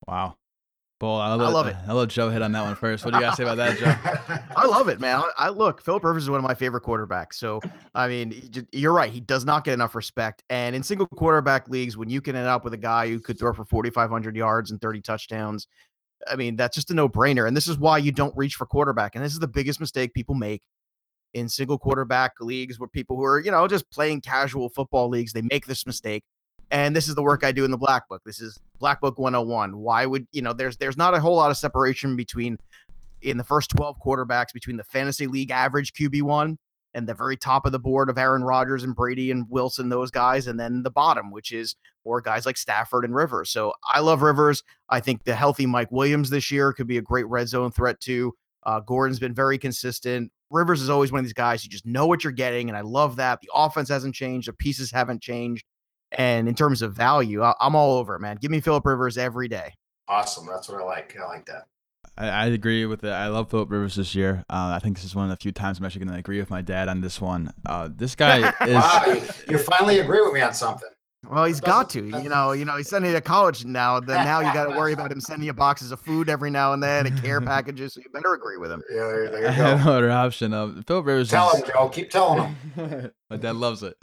Wow. 0.08 0.36
Bull, 1.00 1.16
I'll 1.16 1.38
let, 1.38 1.54
love 1.54 1.68
it. 1.68 1.78
I 1.88 1.94
love 1.94 2.10
Joe 2.10 2.30
hit 2.30 2.42
on 2.42 2.52
that 2.52 2.62
one 2.62 2.76
first. 2.76 3.06
What 3.06 3.12
do 3.12 3.18
you 3.18 3.24
guys 3.24 3.38
say 3.38 3.44
about 3.44 3.56
that, 3.56 3.78
Joe? 3.78 4.44
I 4.56 4.66
love 4.66 4.90
it, 4.90 5.00
man. 5.00 5.16
I, 5.16 5.32
I 5.38 5.50
look, 5.50 5.82
Philip 5.82 6.04
Rivers 6.04 6.24
is 6.24 6.30
one 6.30 6.40
of 6.40 6.44
my 6.44 6.54
favorite 6.54 6.84
quarterbacks. 6.84 7.36
So, 7.36 7.62
I 7.96 8.10
mean, 8.10 8.68
you're 8.74 8.92
right. 8.92 9.10
He 9.10 9.22
does 9.22 9.46
not 9.46 9.64
get 9.64 9.74
enough 9.74 9.96
respect. 9.96 10.44
And 10.50 10.76
in 10.76 10.84
single 10.84 11.08
quarterback 11.08 11.70
leagues, 11.70 11.96
when 11.96 12.10
you 12.10 12.20
can 12.20 12.36
end 12.36 12.48
up 12.48 12.66
with 12.66 12.74
a 12.74 12.78
guy 12.78 13.08
who 13.08 13.20
could 13.22 13.40
throw 13.40 13.54
for 13.54 13.64
4,500 13.64 14.36
yards 14.36 14.72
and 14.72 14.82
30 14.82 15.02
touchdowns, 15.02 15.68
I 16.28 16.36
mean, 16.36 16.58
that's 16.58 16.76
just 16.76 16.92
a 16.92 16.94
no 16.94 17.08
brainer. 17.08 17.48
And 17.48 17.56
this 17.56 17.70
is 17.70 17.78
why 17.78 17.98
you 17.98 18.12
don't 18.12 18.36
reach 18.36 18.56
for 18.56 18.66
quarterback. 18.66 19.16
And 19.16 19.24
this 19.24 19.32
is 19.34 19.40
the 19.40 19.48
biggest 19.48 19.80
mistake 19.80 20.14
people 20.14 20.36
make 20.36 20.64
in 21.34 21.48
single 21.48 21.78
quarterback 21.78 22.34
leagues 22.42 22.80
where 22.80 22.90
people 22.90 23.16
who 23.16 23.24
are, 23.24 23.40
you 23.40 23.52
know, 23.52 23.68
just 23.68 23.90
playing 23.90 24.20
casual 24.22 24.70
football 24.70 25.08
leagues, 25.08 25.32
they 25.32 25.44
make 25.44 25.66
this 25.66 25.86
mistake. 25.86 26.24
And 26.72 26.96
this 26.96 27.08
is 27.08 27.16
the 27.16 27.24
work 27.24 27.44
I 27.44 27.52
do 27.52 27.66
in 27.66 27.72
the 27.72 27.78
black 27.78 28.08
book. 28.08 28.22
This 28.26 28.40
is 28.40 28.60
black 28.80 29.02
book 29.02 29.18
101. 29.18 29.78
Why 29.78 30.06
would, 30.06 30.28
you 30.32 30.42
know, 30.42 30.54
there's 30.54 30.78
there's 30.78 30.98
not 30.98 31.16
a 31.16 31.20
whole 31.20 31.36
lot 31.36 31.52
of 31.52 31.58
separation 31.58 32.16
between 32.16 32.58
in 33.22 33.38
the 33.38 33.44
first 33.44 33.72
12 33.72 33.98
quarterbacks 34.00 34.54
between 34.54 34.78
the 34.78 34.84
fantasy 34.84 35.28
league 35.28 35.52
average 35.52 35.94
QB1 35.94 36.58
and 36.94 37.08
the 37.08 37.14
very 37.14 37.38
top 37.38 37.66
of 37.66 37.72
the 37.72 37.80
board 37.80 38.10
of 38.10 38.18
Aaron 38.18 38.44
Rodgers 38.44 38.84
and 38.84 38.96
Brady 38.96 39.32
and 39.32 39.46
Wilson, 39.50 39.90
those 39.90 40.12
guys, 40.12 40.48
and 40.48 40.60
then 40.60 40.84
the 40.84 40.90
bottom, 40.90 41.32
which 41.32 41.52
is 41.52 41.76
more 42.06 42.22
guys 42.22 42.46
like 42.46 42.58
Stafford 42.58 43.06
and 43.06 43.14
Rivers. 43.14 43.52
So 43.52 43.74
I 43.88 44.00
love 44.00 44.22
Rivers. 44.22 44.64
I 44.90 45.00
think 45.00 45.24
the 45.24 45.36
healthy 45.36 45.66
Mike 45.66 45.92
Williams 45.92 46.30
this 46.30 46.50
year 46.50 46.74
could 46.74 46.88
be 46.88 46.98
a 46.98 47.02
great 47.02 47.28
red 47.28 47.48
zone 47.48 47.72
threat 47.72 48.00
too. 48.00 48.34
Uh, 48.64 48.80
Gordon's 48.80 49.20
been 49.20 49.34
very 49.34 49.58
consistent. 49.58 50.32
Rivers 50.50 50.82
is 50.82 50.90
always 50.90 51.12
one 51.12 51.20
of 51.20 51.26
these 51.26 51.34
guys 51.34 51.64
you 51.64 51.70
just 51.70 51.86
know 51.86 52.08
what 52.08 52.24
you're 52.24 52.34
getting, 52.34 52.70
and 52.70 52.78
I 52.78 52.82
love 52.82 53.18
that. 53.18 53.40
The 53.42 53.50
offense 53.54 53.90
hasn't 53.90 54.16
changed, 54.16 54.48
the 54.48 54.54
pieces 54.54 54.92
haven't 54.92 55.22
changed. 55.22 55.66
And 56.12 56.48
in 56.48 56.56
terms 56.56 56.82
of 56.82 56.94
value, 56.94 57.44
I- 57.44 57.54
I'm 57.60 57.76
all 57.76 57.98
over 57.98 58.16
it, 58.16 58.20
man. 58.20 58.38
Give 58.42 58.50
me 58.52 58.60
Philip 58.62 58.86
Rivers 58.86 59.18
every 59.18 59.48
day. 59.48 59.74
Awesome. 60.08 60.48
That's 60.48 60.68
what 60.70 60.82
I 60.82 60.84
like. 60.86 61.16
I 61.22 61.26
like 61.28 61.46
that. 61.46 61.66
I, 62.18 62.28
I 62.30 62.46
agree 62.48 62.86
with 62.86 63.04
it. 63.04 63.12
I 63.12 63.28
love 63.28 63.50
Philip 63.52 63.70
Rivers 63.70 63.96
this 63.96 64.16
year. 64.16 64.44
Uh, 64.50 64.74
I 64.76 64.80
think 64.80 64.96
this 64.98 65.06
is 65.06 65.16
one 65.16 65.26
of 65.26 65.30
the 65.30 65.38
few 65.42 65.52
times 65.52 65.78
I'm 65.80 65.86
actually 65.86 66.06
going 66.06 66.14
to 66.14 66.20
agree 66.20 66.40
with 66.40 66.50
my 66.50 66.62
dad 66.62 66.88
on 66.90 67.02
this 67.02 67.22
one. 67.22 67.54
Uh, 67.66 67.90
this 67.96 68.16
guy 68.16 68.52
Wow, 68.62 69.04
is. 69.08 69.44
you, 69.48 69.54
you 69.54 69.58
finally 69.60 70.00
agree 70.00 70.22
with 70.22 70.34
me 70.34 70.42
on 70.42 70.54
something. 70.54 70.90
Well, 71.28 71.46
he's 71.46 71.60
got 71.60 71.90
to. 71.92 72.06
You 72.06 72.30
know, 72.30 72.54
you 72.54 72.64
know, 72.64 72.78
he's 72.78 72.88
sending 72.88 73.12
you 73.12 73.18
to 73.18 73.22
college 73.22 73.66
now. 73.66 74.00
Then 74.00 74.24
now 74.24 74.40
you 74.40 74.54
got 74.54 74.66
to 74.72 74.78
worry 74.78 74.94
about 74.94 75.12
him 75.12 75.20
sending 75.20 75.46
you 75.46 75.54
boxes 75.54 75.92
of 75.92 76.00
food 76.00 76.30
every 76.30 76.50
now 76.50 76.72
and 76.74 76.82
then 76.82 77.08
and 77.08 77.22
care 77.22 77.42
packages. 77.46 77.94
So 77.94 78.02
you 78.02 78.10
better 78.12 78.34
agree 78.34 78.58
with 78.58 78.72
him. 78.72 78.82
Yeah, 78.90 79.00
there, 79.00 79.30
there 79.30 79.40
I 79.40 79.42
you 79.42 79.48
have 79.64 79.80
go. 79.80 79.86
no 79.86 79.98
other 79.98 80.12
option. 80.12 80.54
Uh, 80.54 80.82
Philip 80.88 81.06
Rivers 81.06 81.30
Tell 81.30 81.52
is, 81.52 81.60
him, 81.62 81.70
Joe. 81.74 81.90
Keep 81.90 82.10
telling 82.10 82.56
him. 82.76 83.12
My 83.30 83.38
dad 83.38 83.58
loves 83.58 83.84
it. 83.84 83.98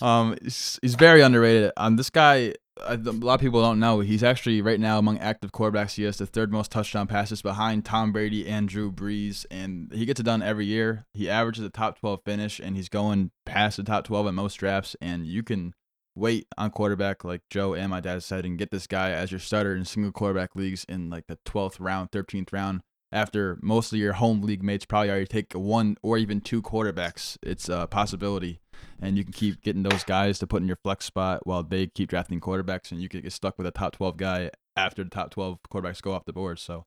Um, 0.00 0.36
he's, 0.42 0.78
he's 0.80 0.94
very 0.94 1.20
underrated. 1.20 1.72
Um, 1.76 1.96
this 1.96 2.08
guy, 2.08 2.54
uh, 2.80 2.96
a 3.04 3.12
lot 3.12 3.34
of 3.34 3.40
people 3.40 3.60
don't 3.60 3.80
know. 3.80 4.00
He's 4.00 4.22
actually 4.22 4.62
right 4.62 4.80
now 4.80 4.98
among 4.98 5.18
active 5.18 5.52
quarterbacks. 5.52 5.96
He 5.96 6.04
has 6.04 6.16
the 6.18 6.24
third 6.26 6.52
most 6.52 6.70
touchdown 6.70 7.08
passes 7.08 7.42
behind 7.42 7.84
Tom 7.84 8.12
Brady 8.12 8.48
and 8.48 8.68
Drew 8.68 8.90
Brees, 8.92 9.44
and 9.50 9.90
he 9.92 10.06
gets 10.06 10.20
it 10.20 10.22
done 10.22 10.40
every 10.40 10.66
year. 10.66 11.04
He 11.12 11.28
averages 11.28 11.64
a 11.64 11.68
top 11.68 11.98
twelve 11.98 12.20
finish, 12.24 12.60
and 12.60 12.76
he's 12.76 12.88
going 12.88 13.32
past 13.44 13.76
the 13.76 13.82
top 13.82 14.04
twelve 14.04 14.26
at 14.28 14.34
most 14.34 14.54
drafts. 14.54 14.96
And 15.02 15.26
you 15.26 15.42
can 15.42 15.74
wait 16.14 16.46
on 16.58 16.70
quarterback 16.70 17.24
like 17.24 17.42
Joe 17.50 17.74
and 17.74 17.90
my 17.90 18.00
dad 18.00 18.22
said, 18.22 18.44
and 18.44 18.58
get 18.58 18.70
this 18.70 18.86
guy 18.86 19.10
as 19.10 19.30
your 19.30 19.40
starter 19.40 19.74
in 19.74 19.84
single 19.84 20.12
quarterback 20.12 20.54
leagues 20.54 20.84
in 20.88 21.10
like 21.10 21.26
the 21.26 21.38
twelfth 21.44 21.80
round, 21.80 22.10
thirteenth 22.10 22.52
round 22.52 22.82
after 23.12 23.58
most 23.60 23.92
of 23.92 23.98
your 23.98 24.14
home 24.14 24.42
league 24.42 24.62
mates 24.62 24.84
probably 24.84 25.10
already 25.10 25.26
take 25.26 25.52
one 25.52 25.96
or 26.02 26.16
even 26.16 26.40
two 26.40 26.62
quarterbacks. 26.62 27.36
It's 27.42 27.68
a 27.68 27.86
possibility, 27.86 28.60
and 29.00 29.16
you 29.16 29.24
can 29.24 29.32
keep 29.32 29.62
getting 29.62 29.82
those 29.82 30.04
guys 30.04 30.38
to 30.38 30.46
put 30.46 30.62
in 30.62 30.68
your 30.68 30.78
flex 30.82 31.06
spot 31.06 31.46
while 31.46 31.62
they 31.62 31.86
keep 31.86 32.08
drafting 32.08 32.40
quarterbacks, 32.40 32.92
and 32.92 33.00
you 33.00 33.08
could 33.08 33.22
get 33.22 33.32
stuck 33.32 33.58
with 33.58 33.66
a 33.66 33.72
top 33.72 33.96
12 33.96 34.16
guy 34.16 34.50
after 34.76 35.02
the 35.02 35.10
top 35.10 35.30
12 35.30 35.58
quarterbacks 35.72 36.02
go 36.02 36.12
off 36.12 36.24
the 36.24 36.32
board. 36.32 36.58
So 36.58 36.84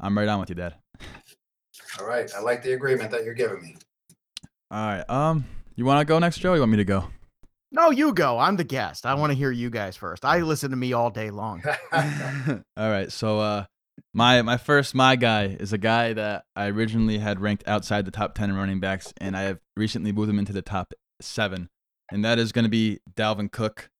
I'm 0.00 0.16
right 0.16 0.28
on 0.28 0.40
with 0.40 0.48
you, 0.48 0.54
Dad. 0.54 0.76
All 2.00 2.06
right. 2.06 2.30
I 2.34 2.40
like 2.40 2.62
the 2.62 2.72
agreement 2.72 3.10
that 3.10 3.24
you're 3.24 3.34
giving 3.34 3.60
me. 3.60 3.76
All 4.70 4.86
right. 4.86 5.04
Um, 5.08 5.44
you 5.74 5.84
want 5.84 6.00
to 6.00 6.04
go 6.04 6.18
next, 6.18 6.38
Joe? 6.38 6.52
Or 6.52 6.54
you 6.54 6.60
want 6.60 6.72
me 6.72 6.78
to 6.78 6.84
go? 6.84 7.08
No, 7.76 7.90
you 7.90 8.14
go. 8.14 8.38
I'm 8.38 8.56
the 8.56 8.64
guest. 8.64 9.04
I 9.04 9.12
want 9.12 9.32
to 9.32 9.36
hear 9.36 9.50
you 9.50 9.68
guys 9.68 9.96
first. 9.96 10.24
I 10.24 10.38
listen 10.38 10.70
to 10.70 10.76
me 10.78 10.94
all 10.94 11.10
day 11.10 11.30
long. 11.30 11.62
All 11.92 12.90
right. 12.90 13.12
So 13.12 13.38
uh 13.38 13.64
my 14.14 14.40
my 14.40 14.56
first 14.56 14.94
my 14.94 15.14
guy 15.14 15.44
is 15.60 15.74
a 15.74 15.78
guy 15.78 16.14
that 16.14 16.44
I 16.56 16.68
originally 16.68 17.18
had 17.18 17.38
ranked 17.38 17.64
outside 17.68 18.06
the 18.06 18.10
top 18.10 18.34
10 18.34 18.48
in 18.48 18.56
running 18.56 18.80
backs 18.80 19.12
and 19.18 19.36
I 19.36 19.42
have 19.42 19.58
recently 19.76 20.10
moved 20.10 20.30
him 20.30 20.38
into 20.38 20.54
the 20.54 20.62
top 20.62 20.94
7 21.20 21.68
and 22.10 22.24
that 22.24 22.38
is 22.38 22.50
going 22.50 22.64
to 22.64 22.70
be 22.70 23.00
Dalvin 23.14 23.52
Cook. 23.52 23.90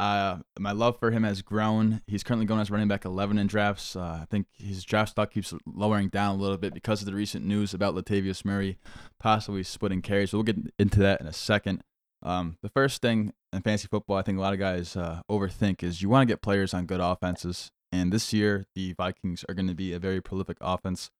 Uh 0.00 0.38
my 0.58 0.72
love 0.72 0.98
for 0.98 1.10
him 1.10 1.22
has 1.24 1.42
grown. 1.42 2.00
He's 2.06 2.22
currently 2.22 2.46
going 2.46 2.60
as 2.62 2.70
running 2.70 2.88
back 2.88 3.04
11 3.04 3.36
in 3.36 3.46
drafts. 3.46 3.94
Uh, 3.94 4.20
I 4.22 4.26
think 4.30 4.46
his 4.54 4.84
draft 4.84 5.10
stock 5.10 5.32
keeps 5.32 5.52
lowering 5.66 6.08
down 6.08 6.36
a 6.36 6.38
little 6.40 6.56
bit 6.56 6.72
because 6.72 7.02
of 7.02 7.06
the 7.06 7.14
recent 7.14 7.44
news 7.44 7.74
about 7.74 7.94
Latavius 7.94 8.42
Murray 8.42 8.78
possibly 9.20 9.64
splitting 9.64 10.00
carries. 10.00 10.32
We'll 10.32 10.44
get 10.44 10.56
into 10.78 11.00
that 11.00 11.20
in 11.20 11.26
a 11.26 11.32
second. 11.34 11.82
Um, 12.22 12.56
the 12.62 12.68
first 12.68 13.02
thing 13.02 13.32
in 13.52 13.62
fantasy 13.62 13.88
football, 13.88 14.16
I 14.16 14.22
think 14.22 14.38
a 14.38 14.40
lot 14.40 14.52
of 14.52 14.58
guys 14.58 14.96
uh, 14.96 15.22
overthink 15.30 15.82
is 15.82 16.02
you 16.02 16.08
want 16.08 16.26
to 16.26 16.32
get 16.32 16.42
players 16.42 16.72
on 16.72 16.86
good 16.86 17.00
offenses. 17.00 17.70
And 17.90 18.12
this 18.12 18.32
year, 18.32 18.64
the 18.74 18.94
Vikings 18.94 19.44
are 19.48 19.54
going 19.54 19.68
to 19.68 19.74
be 19.74 19.92
a 19.92 19.98
very 19.98 20.20
prolific 20.20 20.56
offense. 20.60 21.10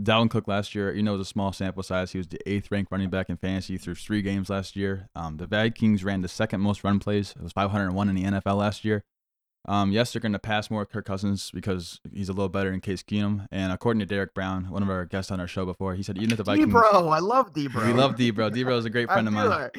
Dalvin 0.00 0.30
Cook 0.30 0.46
last 0.46 0.74
year, 0.74 0.94
you 0.94 1.02
know, 1.02 1.14
it 1.14 1.18
was 1.18 1.26
a 1.26 1.30
small 1.30 1.52
sample 1.52 1.82
size. 1.82 2.12
He 2.12 2.18
was 2.18 2.28
the 2.28 2.38
eighth 2.46 2.70
ranked 2.70 2.92
running 2.92 3.08
back 3.08 3.30
in 3.30 3.38
fantasy 3.38 3.78
through 3.78 3.94
three 3.94 4.20
games 4.20 4.50
last 4.50 4.76
year. 4.76 5.08
Um, 5.14 5.38
the 5.38 5.46
Vikings 5.46 6.04
ran 6.04 6.20
the 6.20 6.28
second 6.28 6.60
most 6.60 6.84
run 6.84 6.98
plays. 6.98 7.32
It 7.34 7.42
was 7.42 7.52
501 7.52 8.08
in 8.08 8.14
the 8.14 8.24
NFL 8.24 8.58
last 8.58 8.84
year. 8.84 9.04
Um, 9.68 9.90
yes, 9.90 10.12
they're 10.12 10.20
going 10.20 10.32
to 10.32 10.38
pass 10.38 10.70
more 10.70 10.86
Kirk 10.86 11.04
Cousins 11.04 11.50
because 11.52 12.00
he's 12.12 12.28
a 12.28 12.32
little 12.32 12.48
better 12.48 12.72
in 12.72 12.80
Case 12.80 13.02
Keenum. 13.02 13.46
And 13.50 13.72
according 13.72 14.00
to 14.00 14.06
Derek 14.06 14.32
Brown, 14.32 14.70
one 14.70 14.82
of 14.82 14.88
our 14.88 15.04
guests 15.04 15.30
on 15.32 15.40
our 15.40 15.48
show 15.48 15.66
before, 15.66 15.94
he 15.94 16.02
said 16.02 16.18
even 16.18 16.30
if 16.30 16.36
the 16.36 16.44
Vikings, 16.44 16.66
D-bro, 16.66 17.08
I 17.08 17.18
love 17.18 17.52
D-bro. 17.52 17.86
we 17.86 17.92
love 17.92 18.16
D-bro. 18.16 18.50
D-bro 18.50 18.76
is 18.76 18.84
a 18.84 18.90
great 18.90 19.08
friend 19.10 19.26
of 19.26 19.34
mine. 19.34 19.70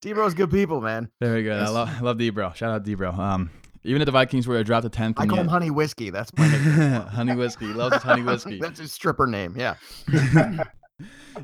D-bro's 0.00 0.34
good 0.34 0.50
people, 0.50 0.80
man. 0.80 1.10
Very 1.20 1.44
good. 1.44 1.60
I 1.62 1.68
love, 1.68 1.88
I 1.88 2.00
love 2.00 2.18
D-bro. 2.18 2.52
Shout 2.54 2.72
out 2.72 2.82
D-bro. 2.82 3.12
Um, 3.12 3.50
even 3.84 4.02
if 4.02 4.06
the 4.06 4.12
Vikings 4.12 4.48
were 4.48 4.58
to 4.58 4.64
drop 4.64 4.82
to 4.82 4.88
tenth, 4.88 5.18
I 5.20 5.26
call 5.26 5.38
him 5.38 5.46
Honey 5.46 5.70
Whiskey. 5.70 6.10
That's 6.10 6.36
my 6.36 6.48
name. 6.48 6.60
honey 7.02 7.36
whiskey. 7.36 7.66
He 7.66 7.72
loves 7.72 8.02
honey 8.02 8.22
whiskey. 8.22 8.58
That's 8.60 8.80
his 8.80 8.92
stripper 8.92 9.28
name. 9.28 9.54
Yeah. 9.56 9.76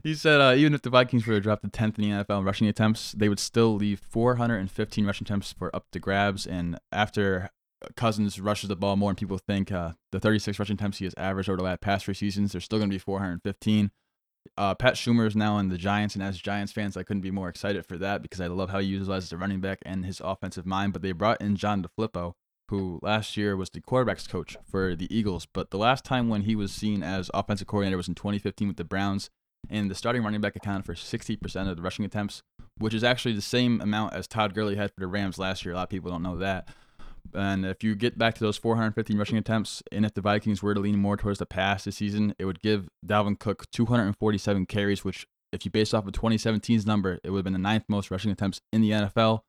he 0.02 0.14
said 0.14 0.40
uh, 0.40 0.54
even 0.56 0.74
if 0.74 0.82
the 0.82 0.90
Vikings 0.90 1.24
were 1.24 1.34
to 1.34 1.40
drop 1.40 1.62
to 1.62 1.68
tenth 1.68 2.00
in 2.00 2.10
the 2.10 2.24
NFL 2.24 2.40
in 2.40 2.44
rushing 2.44 2.66
attempts, 2.66 3.12
they 3.12 3.28
would 3.28 3.38
still 3.38 3.76
leave 3.76 4.00
415 4.00 5.06
rushing 5.06 5.24
attempts 5.24 5.52
for 5.52 5.74
up 5.74 5.86
to 5.92 6.00
grabs. 6.00 6.44
And 6.44 6.78
after 6.90 7.50
Cousins 7.96 8.40
rushes 8.40 8.68
the 8.68 8.76
ball 8.76 8.96
more 8.96 9.10
and 9.10 9.18
people 9.18 9.38
think 9.38 9.72
uh, 9.72 9.92
the 10.10 10.20
36 10.20 10.58
rushing 10.58 10.74
attempts 10.74 10.98
he 10.98 11.04
has 11.04 11.14
averaged 11.16 11.48
over 11.48 11.58
the 11.58 11.64
last 11.64 11.80
past 11.80 12.04
three 12.04 12.14
seasons, 12.14 12.52
they're 12.52 12.60
still 12.60 12.78
going 12.78 12.90
to 12.90 12.94
be 12.94 12.98
415. 12.98 13.90
Uh, 14.56 14.74
Pat 14.74 14.94
Shurmur 14.94 15.26
is 15.26 15.36
now 15.36 15.58
in 15.58 15.68
the 15.68 15.78
Giants, 15.78 16.14
and 16.14 16.22
as 16.22 16.38
Giants 16.38 16.72
fans, 16.72 16.96
I 16.96 17.04
couldn't 17.04 17.22
be 17.22 17.30
more 17.30 17.48
excited 17.48 17.86
for 17.86 17.96
that 17.98 18.22
because 18.22 18.40
I 18.40 18.48
love 18.48 18.70
how 18.70 18.80
he 18.80 18.88
utilizes 18.88 19.30
the 19.30 19.36
running 19.36 19.60
back 19.60 19.78
and 19.84 20.04
his 20.04 20.20
offensive 20.22 20.66
mind. 20.66 20.92
But 20.92 21.02
they 21.02 21.12
brought 21.12 21.40
in 21.40 21.56
John 21.56 21.82
DeFilippo, 21.82 22.32
who 22.68 22.98
last 23.02 23.36
year 23.36 23.56
was 23.56 23.70
the 23.70 23.80
quarterbacks 23.80 24.28
coach 24.28 24.56
for 24.64 24.96
the 24.96 25.14
Eagles. 25.14 25.46
But 25.46 25.70
the 25.70 25.78
last 25.78 26.04
time 26.04 26.28
when 26.28 26.42
he 26.42 26.56
was 26.56 26.72
seen 26.72 27.02
as 27.02 27.30
offensive 27.32 27.66
coordinator 27.66 27.96
was 27.96 28.08
in 28.08 28.14
2015 28.14 28.68
with 28.68 28.76
the 28.76 28.84
Browns, 28.84 29.30
and 29.70 29.90
the 29.90 29.94
starting 29.94 30.24
running 30.24 30.40
back 30.40 30.56
accounted 30.56 30.84
for 30.84 30.94
60% 30.94 31.70
of 31.70 31.76
the 31.76 31.82
rushing 31.82 32.04
attempts, 32.04 32.42
which 32.78 32.94
is 32.94 33.04
actually 33.04 33.34
the 33.34 33.40
same 33.40 33.80
amount 33.80 34.12
as 34.14 34.26
Todd 34.26 34.54
Gurley 34.54 34.76
had 34.76 34.90
for 34.92 35.00
the 35.00 35.06
Rams 35.06 35.38
last 35.38 35.64
year. 35.64 35.72
A 35.72 35.76
lot 35.76 35.84
of 35.84 35.88
people 35.88 36.10
don't 36.10 36.22
know 36.22 36.38
that. 36.38 36.68
And 37.34 37.64
if 37.64 37.82
you 37.82 37.94
get 37.94 38.18
back 38.18 38.34
to 38.34 38.40
those 38.44 38.56
415 38.56 39.16
rushing 39.16 39.38
attempts, 39.38 39.82
and 39.90 40.04
if 40.04 40.14
the 40.14 40.20
Vikings 40.20 40.62
were 40.62 40.74
to 40.74 40.80
lean 40.80 40.98
more 40.98 41.16
towards 41.16 41.38
the 41.38 41.46
pass 41.46 41.84
this 41.84 41.96
season, 41.96 42.34
it 42.38 42.44
would 42.44 42.60
give 42.60 42.88
Dalvin 43.06 43.38
Cook 43.38 43.70
247 43.70 44.66
carries, 44.66 45.04
which, 45.04 45.26
if 45.52 45.64
you 45.64 45.70
base 45.70 45.94
off 45.94 46.06
of 46.06 46.12
2017's 46.12 46.86
number, 46.86 47.18
it 47.24 47.30
would 47.30 47.38
have 47.38 47.44
been 47.44 47.52
the 47.52 47.58
ninth 47.58 47.84
most 47.88 48.10
rushing 48.10 48.30
attempts 48.30 48.60
in 48.72 48.82
the 48.82 48.90
NFL. 48.90 49.40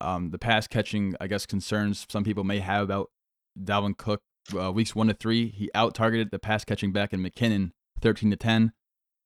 Um, 0.00 0.30
the 0.30 0.38
pass 0.38 0.66
catching, 0.66 1.14
I 1.20 1.26
guess, 1.26 1.46
concerns 1.46 2.06
some 2.10 2.24
people 2.24 2.44
may 2.44 2.58
have 2.60 2.82
about 2.82 3.10
Dalvin 3.58 3.96
Cook. 3.96 4.20
Uh, 4.56 4.70
weeks 4.70 4.94
one 4.94 5.08
to 5.08 5.14
three, 5.14 5.48
he 5.48 5.70
out 5.74 5.94
targeted 5.94 6.30
the 6.30 6.38
pass 6.38 6.64
catching 6.64 6.92
back 6.92 7.12
in 7.12 7.20
McKinnon 7.20 7.72
13 8.00 8.30
to 8.30 8.36
10. 8.36 8.72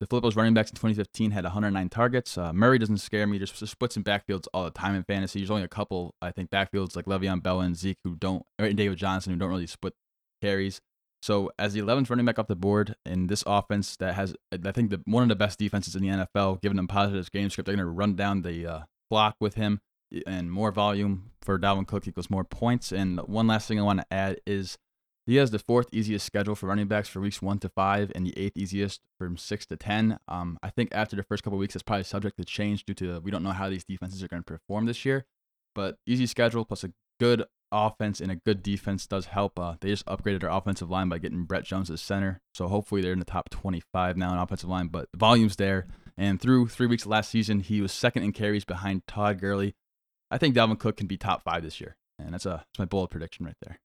DeFilippo's 0.02 0.34
running 0.34 0.54
backs 0.54 0.70
in 0.70 0.76
2015 0.76 1.30
had 1.32 1.44
109 1.44 1.88
targets. 1.90 2.38
Uh, 2.38 2.52
Murray 2.52 2.78
doesn't 2.78 2.98
scare 2.98 3.26
me. 3.26 3.38
Just, 3.38 3.58
just 3.58 3.72
splits 3.72 3.96
in 3.96 4.04
backfields 4.04 4.46
all 4.54 4.64
the 4.64 4.70
time 4.70 4.94
in 4.94 5.02
fantasy. 5.04 5.40
There's 5.40 5.50
only 5.50 5.62
a 5.62 5.68
couple, 5.68 6.14
I 6.22 6.30
think, 6.30 6.50
backfields 6.50 6.96
like 6.96 7.04
Le'Veon 7.04 7.42
Bell 7.42 7.60
and 7.60 7.76
Zeke 7.76 7.98
who 8.04 8.16
don't, 8.16 8.44
or 8.58 8.72
David 8.72 8.96
Johnson 8.96 9.32
who 9.32 9.38
don't 9.38 9.50
really 9.50 9.66
split 9.66 9.94
carries. 10.40 10.80
So 11.22 11.50
as 11.58 11.74
the 11.74 11.80
11th 11.80 12.08
running 12.08 12.24
back 12.24 12.38
off 12.38 12.46
the 12.46 12.56
board 12.56 12.94
in 13.04 13.26
this 13.26 13.44
offense 13.46 13.96
that 13.98 14.14
has, 14.14 14.34
I 14.52 14.72
think, 14.72 14.88
the, 14.88 15.02
one 15.04 15.22
of 15.22 15.28
the 15.28 15.36
best 15.36 15.58
defenses 15.58 15.94
in 15.94 16.02
the 16.02 16.08
NFL, 16.08 16.62
giving 16.62 16.76
them 16.76 16.88
positive 16.88 17.30
game 17.30 17.50
script, 17.50 17.66
they're 17.66 17.76
going 17.76 17.86
to 17.86 17.90
run 17.90 18.14
down 18.14 18.40
the 18.40 18.66
uh, 18.66 18.80
block 19.10 19.36
with 19.38 19.54
him 19.54 19.80
and 20.26 20.50
more 20.50 20.72
volume 20.72 21.30
for 21.42 21.58
Dalvin 21.58 21.86
Cook 21.86 22.08
equals 22.08 22.30
more 22.30 22.44
points. 22.44 22.90
And 22.90 23.20
one 23.20 23.46
last 23.46 23.68
thing 23.68 23.78
I 23.78 23.82
want 23.82 24.00
to 24.00 24.06
add 24.10 24.40
is 24.46 24.78
he 25.30 25.36
has 25.36 25.52
the 25.52 25.60
fourth 25.60 25.86
easiest 25.92 26.26
schedule 26.26 26.56
for 26.56 26.66
running 26.66 26.88
backs 26.88 27.08
for 27.08 27.20
weeks 27.20 27.40
one 27.40 27.60
to 27.60 27.68
five, 27.68 28.10
and 28.16 28.26
the 28.26 28.36
eighth 28.36 28.56
easiest 28.56 29.00
from 29.16 29.36
six 29.36 29.64
to 29.66 29.76
ten. 29.76 30.18
Um, 30.26 30.58
I 30.60 30.70
think 30.70 30.88
after 30.90 31.14
the 31.14 31.22
first 31.22 31.44
couple 31.44 31.56
weeks, 31.56 31.76
it's 31.76 31.84
probably 31.84 32.02
subject 32.02 32.36
to 32.38 32.44
change 32.44 32.84
due 32.84 32.94
to 32.94 33.20
we 33.20 33.30
don't 33.30 33.44
know 33.44 33.52
how 33.52 33.68
these 33.68 33.84
defenses 33.84 34.24
are 34.24 34.28
going 34.28 34.42
to 34.42 34.46
perform 34.46 34.86
this 34.86 35.04
year. 35.04 35.26
But 35.72 35.98
easy 36.04 36.26
schedule 36.26 36.64
plus 36.64 36.82
a 36.82 36.90
good 37.20 37.44
offense 37.70 38.20
and 38.20 38.32
a 38.32 38.36
good 38.44 38.60
defense 38.60 39.06
does 39.06 39.26
help. 39.26 39.56
Uh, 39.56 39.74
they 39.80 39.90
just 39.90 40.04
upgraded 40.06 40.40
their 40.40 40.50
offensive 40.50 40.90
line 40.90 41.08
by 41.08 41.18
getting 41.18 41.44
Brett 41.44 41.62
Jones 41.62 41.92
as 41.92 42.00
center, 42.00 42.40
so 42.52 42.66
hopefully 42.66 43.00
they're 43.00 43.12
in 43.12 43.20
the 43.20 43.24
top 43.24 43.50
25 43.50 44.16
now 44.16 44.32
in 44.32 44.38
offensive 44.40 44.68
line. 44.68 44.88
But 44.88 45.10
the 45.12 45.18
volume's 45.18 45.54
there, 45.54 45.86
and 46.18 46.40
through 46.40 46.66
three 46.66 46.88
weeks 46.88 47.06
last 47.06 47.30
season, 47.30 47.60
he 47.60 47.80
was 47.80 47.92
second 47.92 48.24
in 48.24 48.32
carries 48.32 48.64
behind 48.64 49.06
Todd 49.06 49.38
Gurley. 49.38 49.76
I 50.28 50.38
think 50.38 50.56
Dalvin 50.56 50.80
Cook 50.80 50.96
can 50.96 51.06
be 51.06 51.16
top 51.16 51.44
five 51.44 51.62
this 51.62 51.80
year, 51.80 51.94
and 52.18 52.34
that's 52.34 52.46
a 52.46 52.64
that's 52.66 52.80
my 52.80 52.84
bold 52.84 53.10
prediction 53.10 53.46
right 53.46 53.54
there. 53.62 53.78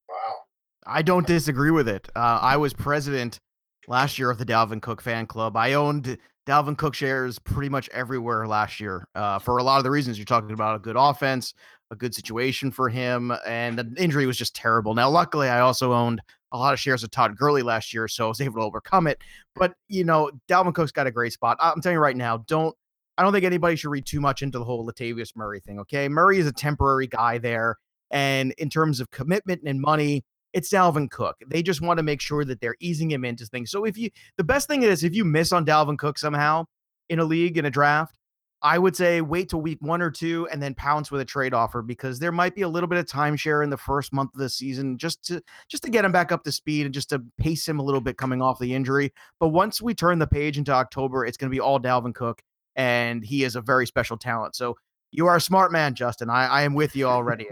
I 0.86 1.02
don't 1.02 1.26
disagree 1.26 1.72
with 1.72 1.88
it. 1.88 2.08
Uh, 2.16 2.40
I 2.42 2.58
was 2.58 2.74
president 2.74 3.40
last 3.88 4.20
year 4.20 4.30
of 4.30 4.38
the 4.38 4.46
Dalvin 4.46 4.82
Cook 4.82 5.02
fan 5.02 5.26
club. 5.26 5.58
I 5.58 5.74
owned 5.74 6.18
Dalvin 6.46 6.78
Cook 6.78 6.94
shares 6.94 7.40
pretty 7.40 7.70
much 7.70 7.90
everywhere 7.90 8.48
last 8.48 8.80
year 8.80 9.08
uh, 9.16 9.40
for 9.40 9.58
a 9.58 9.64
lot 9.64 9.78
of 9.78 9.84
the 9.84 9.92
reasons 9.92 10.18
you're 10.18 10.26
talking 10.26 10.52
about 10.52 10.76
a 10.76 10.80
good 10.80 10.96
offense, 10.96 11.54
a 11.92 11.96
good 11.96 12.14
situation 12.14 12.72
for 12.72 12.88
him, 12.88 13.34
and 13.48 13.80
the 13.80 13.94
injury 13.98 14.28
was 14.28 14.38
just 14.38 14.56
terrible. 14.56 14.94
Now, 14.94 15.10
luckily, 15.10 15.50
I 15.50 15.62
also 15.62 15.92
owned 15.94 16.22
a 16.52 16.58
lot 16.58 16.74
of 16.74 16.80
shares 16.80 17.04
of 17.04 17.12
Todd 17.12 17.36
Gurley 17.36 17.64
last 17.64 17.94
year, 17.94 18.08
so 18.08 18.26
I 18.26 18.28
was 18.28 18.42
able 18.42 18.56
to 18.56 18.62
overcome 18.62 19.08
it. 19.08 19.20
But, 19.56 19.74
you 19.88 20.04
know, 20.04 20.32
Dalvin 20.48 20.74
Cook's 20.76 20.92
got 20.92 21.08
a 21.08 21.12
great 21.12 21.34
spot. 21.34 21.58
I'm 21.60 21.82
telling 21.82 21.96
you 21.96 22.02
right 22.02 22.18
now, 22.18 22.38
don't. 22.38 22.76
I 23.18 23.24
don't 23.24 23.32
think 23.32 23.46
anybody 23.46 23.78
should 23.78 23.92
read 23.92 24.06
too 24.06 24.20
much 24.20 24.42
into 24.42 24.60
the 24.60 24.66
whole 24.66 24.86
Latavius 24.86 25.38
Murray 25.38 25.62
thing. 25.62 25.80
Okay, 25.80 26.10
Murray 26.10 26.38
is 26.38 26.48
a 26.48 26.52
temporary 26.52 27.08
guy 27.08 27.38
there, 27.38 27.78
and 28.12 28.52
in 28.58 28.70
terms 28.70 29.00
of 29.00 29.10
commitment 29.10 29.62
and 29.66 29.80
money, 29.80 30.26
it's 30.56 30.72
Dalvin 30.72 31.12
Cook. 31.12 31.36
They 31.46 31.62
just 31.62 31.82
want 31.82 31.98
to 31.98 32.04
make 32.04 32.22
sure 32.22 32.46
that 32.46 32.62
they're 32.62 32.78
easing 32.80 33.12
him 33.12 33.26
into 33.26 33.46
things. 33.46 33.70
So 33.70 33.84
if 33.84 33.98
you 33.98 34.10
the 34.38 34.44
best 34.44 34.68
thing 34.68 34.84
is 34.84 35.04
if 35.04 35.14
you 35.14 35.26
miss 35.26 35.52
on 35.52 35.66
Dalvin 35.66 35.98
Cook 35.98 36.18
somehow 36.18 36.66
in 37.10 37.20
a 37.20 37.26
league 37.26 37.58
in 37.58 37.66
a 37.66 37.70
draft, 37.70 38.18
I 38.62 38.80
would 38.80 38.96
say 38.96 39.20
wait 39.20 39.50
till 39.50 39.62
week 39.62 39.80
one 39.82 40.02
or 40.02 40.10
two 40.10 40.48
and 40.50 40.64
then 40.64 40.74
pounce 40.74 41.12
with 41.12 41.20
a 41.20 41.26
trade 41.26 41.54
offer 41.54 41.82
because 41.82 42.20
there 42.20 42.32
might 42.32 42.56
be 42.56 42.62
a 42.62 42.70
little 42.70 42.88
bit 42.88 42.98
of 42.98 43.06
timeshare 43.06 43.66
in 43.66 43.70
the 43.70 43.78
first 43.78 44.14
month 44.14 44.34
of 44.34 44.40
the 44.40 44.50
season 44.50 44.98
just 44.98 45.24
to 45.26 45.42
just 45.68 45.84
to 45.84 45.90
get 45.90 46.06
him 46.06 46.14
back 46.14 46.32
up 46.32 46.46
to 46.46 46.54
speed 46.54 46.86
and 46.86 46.94
just 46.94 47.10
to 47.10 47.22
pace 47.38 47.68
him 47.68 47.78
a 47.78 47.84
little 47.84 48.02
bit 48.02 48.18
coming 48.18 48.42
off 48.42 48.58
the 48.58 48.74
injury. 48.74 49.14
But 49.42 49.50
once 49.50 49.82
we 49.82 49.94
turn 49.94 50.20
the 50.20 50.26
page 50.26 50.58
into 50.58 50.72
October, 50.72 51.26
it's 51.26 51.36
going 51.36 51.52
to 51.52 51.56
be 51.56 51.60
all 51.60 51.82
Dalvin 51.82 52.16
Cook, 52.16 52.42
and 52.78 53.26
he 53.26 53.44
is 53.44 53.58
a 53.58 53.62
very 53.62 53.86
special 53.86 54.16
talent. 54.16 54.56
So 54.56 54.78
you 55.12 55.28
are 55.28 55.36
a 55.36 55.42
smart 55.42 55.74
man, 55.74 55.96
Justin. 55.96 56.30
I, 56.30 56.48
I 56.48 56.62
am 56.62 56.76
with 56.76 56.96
you 56.96 57.08
already. 57.08 57.48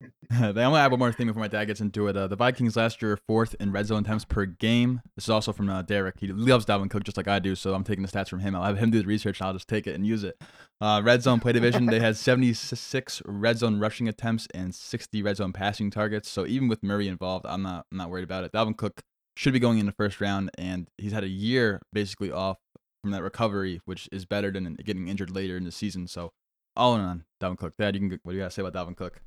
they 0.30 0.64
only 0.64 0.78
have 0.78 0.90
one 0.90 0.98
more 0.98 1.12
thing 1.12 1.26
before 1.26 1.40
my 1.40 1.48
dad 1.48 1.64
gets 1.64 1.80
into 1.80 2.06
it. 2.06 2.16
Uh, 2.16 2.26
the 2.26 2.36
Vikings 2.36 2.76
last 2.76 3.02
year 3.02 3.18
fourth 3.26 3.56
in 3.58 3.72
red 3.72 3.86
zone 3.86 4.04
attempts 4.04 4.24
per 4.24 4.44
game. 4.44 5.00
This 5.16 5.24
is 5.24 5.30
also 5.30 5.52
from 5.52 5.68
uh, 5.68 5.82
Derek. 5.82 6.20
He 6.20 6.28
loves 6.28 6.66
Dalvin 6.66 6.90
Cook 6.90 7.04
just 7.04 7.16
like 7.16 7.28
I 7.28 7.38
do, 7.38 7.54
so 7.54 7.74
I'm 7.74 7.84
taking 7.84 8.02
the 8.04 8.10
stats 8.10 8.28
from 8.28 8.40
him. 8.40 8.54
I'll 8.54 8.64
have 8.64 8.78
him 8.78 8.90
do 8.90 9.00
the 9.00 9.06
research, 9.06 9.40
and 9.40 9.46
I'll 9.48 9.52
just 9.52 9.68
take 9.68 9.86
it 9.86 9.94
and 9.94 10.06
use 10.06 10.24
it. 10.24 10.40
Uh, 10.80 11.00
red 11.04 11.22
zone 11.22 11.40
play 11.40 11.52
division, 11.52 11.86
they 11.86 12.00
had 12.00 12.16
76 12.16 13.22
red 13.24 13.58
zone 13.58 13.80
rushing 13.80 14.08
attempts 14.08 14.46
and 14.54 14.74
60 14.74 15.22
red 15.22 15.36
zone 15.36 15.52
passing 15.52 15.90
targets. 15.90 16.28
So 16.28 16.46
even 16.46 16.68
with 16.68 16.82
Murray 16.82 17.08
involved, 17.08 17.46
I'm 17.46 17.62
not 17.62 17.86
I'm 17.90 17.98
not 17.98 18.10
worried 18.10 18.24
about 18.24 18.44
it. 18.44 18.52
Dalvin 18.52 18.76
Cook 18.76 19.00
should 19.36 19.52
be 19.52 19.60
going 19.60 19.78
in 19.78 19.86
the 19.86 19.92
first 19.92 20.20
round, 20.20 20.50
and 20.58 20.88
he's 20.98 21.12
had 21.12 21.24
a 21.24 21.28
year 21.28 21.80
basically 21.92 22.30
off 22.30 22.58
from 23.02 23.12
that 23.12 23.22
recovery, 23.22 23.80
which 23.84 24.08
is 24.12 24.24
better 24.26 24.50
than 24.50 24.76
getting 24.84 25.08
injured 25.08 25.30
later 25.30 25.56
in 25.56 25.64
the 25.64 25.72
season. 25.72 26.06
So 26.06 26.32
all 26.76 26.94
in 26.94 27.00
on 27.00 27.24
Dalvin 27.40 27.58
Cook. 27.58 27.74
Dad, 27.76 27.96
you 27.96 28.08
can 28.08 28.20
what 28.22 28.32
do 28.32 28.36
you 28.36 28.42
got 28.42 28.50
to 28.50 28.54
say 28.54 28.62
about 28.62 28.74
Dalvin 28.74 28.96
Cook? 28.96 29.20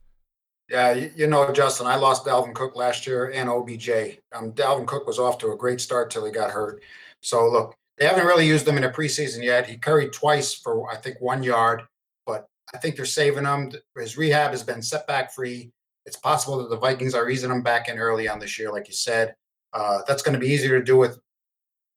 Yeah, 0.71 0.93
you, 0.93 1.27
know, 1.27 1.51
Justin, 1.51 1.85
I 1.85 1.97
lost 1.97 2.25
Dalvin 2.25 2.53
Cook 2.53 2.77
last 2.77 3.05
year 3.05 3.31
and 3.31 3.49
OBJ. 3.49 4.19
Um, 4.33 4.53
Dalvin 4.53 4.87
Cook 4.87 5.05
was 5.05 5.19
off 5.19 5.37
to 5.39 5.51
a 5.51 5.57
great 5.57 5.81
start 5.81 6.09
till 6.09 6.25
he 6.25 6.31
got 6.31 6.49
hurt. 6.49 6.81
So 7.19 7.49
look, 7.49 7.75
they 7.97 8.05
haven't 8.05 8.25
really 8.25 8.47
used 8.47 8.65
him 8.65 8.77
in 8.77 8.85
a 8.85 8.89
preseason 8.89 9.43
yet. 9.43 9.67
He 9.67 9.75
carried 9.75 10.13
twice 10.13 10.53
for 10.53 10.89
I 10.89 10.95
think 10.95 11.19
one 11.19 11.43
yard, 11.43 11.81
but 12.25 12.47
I 12.73 12.77
think 12.77 12.95
they're 12.95 13.05
saving 13.05 13.43
him. 13.43 13.73
His 13.97 14.15
rehab 14.15 14.51
has 14.51 14.63
been 14.63 14.81
setback 14.81 15.33
free. 15.33 15.71
It's 16.05 16.15
possible 16.15 16.59
that 16.59 16.69
the 16.69 16.77
Vikings 16.77 17.15
are 17.15 17.29
easing 17.29 17.51
him 17.51 17.63
back 17.63 17.89
in 17.89 17.99
early 17.99 18.29
on 18.29 18.39
this 18.39 18.57
year, 18.57 18.71
like 18.71 18.87
you 18.87 18.93
said. 18.93 19.35
Uh, 19.73 19.99
that's 20.07 20.23
going 20.23 20.33
to 20.35 20.39
be 20.39 20.53
easier 20.53 20.79
to 20.79 20.85
do 20.85 20.95
with. 20.95 21.19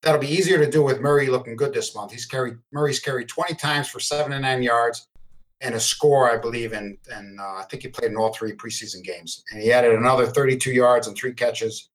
That'll 0.03 0.21
be 0.21 0.27
easier 0.27 0.59
to 0.59 0.71
do 0.71 0.83
with 0.83 1.01
Murray 1.01 1.29
looking 1.29 1.55
good 1.55 1.73
this 1.73 1.95
month. 1.95 2.11
He's 2.11 2.27
carried 2.27 2.57
Murray's 2.73 2.99
carried 2.99 3.29
20 3.29 3.55
times 3.55 3.89
for 3.89 4.01
seven 4.01 4.33
and 4.33 4.43
nine 4.43 4.65
yards 4.65 5.07
and 5.65 5.75
a 5.75 5.81
score, 5.81 6.31
I 6.31 6.37
believe, 6.37 6.73
and 6.73 6.99
and 7.11 7.41
uh, 7.41 7.57
I 7.57 7.65
think 7.69 7.83
he 7.83 7.89
played 7.89 8.11
in 8.11 8.17
all 8.17 8.33
three 8.33 8.53
preseason 8.53 9.03
games, 9.03 9.43
and 9.51 9.61
he 9.61 9.73
added 9.73 9.95
another 9.95 10.27
32 10.27 10.71
yards 10.71 11.09
and 11.09 11.17
three 11.17 11.33
catches. 11.33 11.91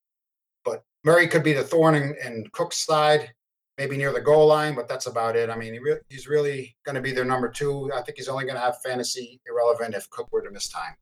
But 0.66 0.84
Murray 1.04 1.28
could 1.28 1.44
be 1.44 1.54
the 1.54 1.64
thorn 1.64 1.96
in, 1.96 2.16
in 2.26 2.46
Cook's 2.52 2.84
side, 2.86 3.32
maybe 3.78 3.96
near 3.96 4.12
the 4.12 4.22
goal 4.22 4.48
line, 4.48 4.76
but 4.76 4.88
that's 4.88 5.06
about 5.06 5.36
it. 5.36 5.50
I 5.50 5.56
mean, 5.56 5.74
he 5.74 5.80
re- 5.80 6.02
he's 6.10 6.28
really 6.28 6.76
going 6.84 6.96
to 6.96 7.02
be 7.02 7.12
their 7.12 7.26
number 7.26 7.48
two. 7.48 7.92
I 7.94 8.02
think 8.02 8.18
he's 8.18 8.28
only 8.28 8.46
going 8.46 8.56
to 8.56 8.62
have 8.62 8.82
fantasy 8.82 9.40
irrelevant 9.48 9.94
if 9.94 10.10
Cook 10.10 10.32
were 10.32 10.42
to 10.42 10.52
miss 10.52 10.68
time. 10.68 10.96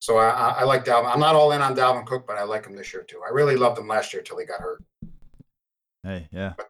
So 0.00 0.18
I, 0.18 0.28
I, 0.28 0.48
I 0.60 0.64
like 0.64 0.84
Dalvin. 0.84 1.12
I'm 1.12 1.18
not 1.18 1.34
all 1.34 1.52
in 1.52 1.62
on 1.62 1.74
Dalvin 1.74 2.06
Cook, 2.06 2.26
but 2.26 2.36
I 2.36 2.44
like 2.44 2.66
him 2.66 2.76
this 2.76 2.92
year 2.92 3.02
too. 3.02 3.22
I 3.26 3.32
really 3.32 3.56
loved 3.56 3.78
him 3.78 3.88
last 3.88 4.12
year 4.12 4.22
till 4.22 4.38
he 4.38 4.44
got 4.44 4.60
hurt. 4.60 4.84
Hey, 6.04 6.28
yeah. 6.30 6.52
But 6.56 6.68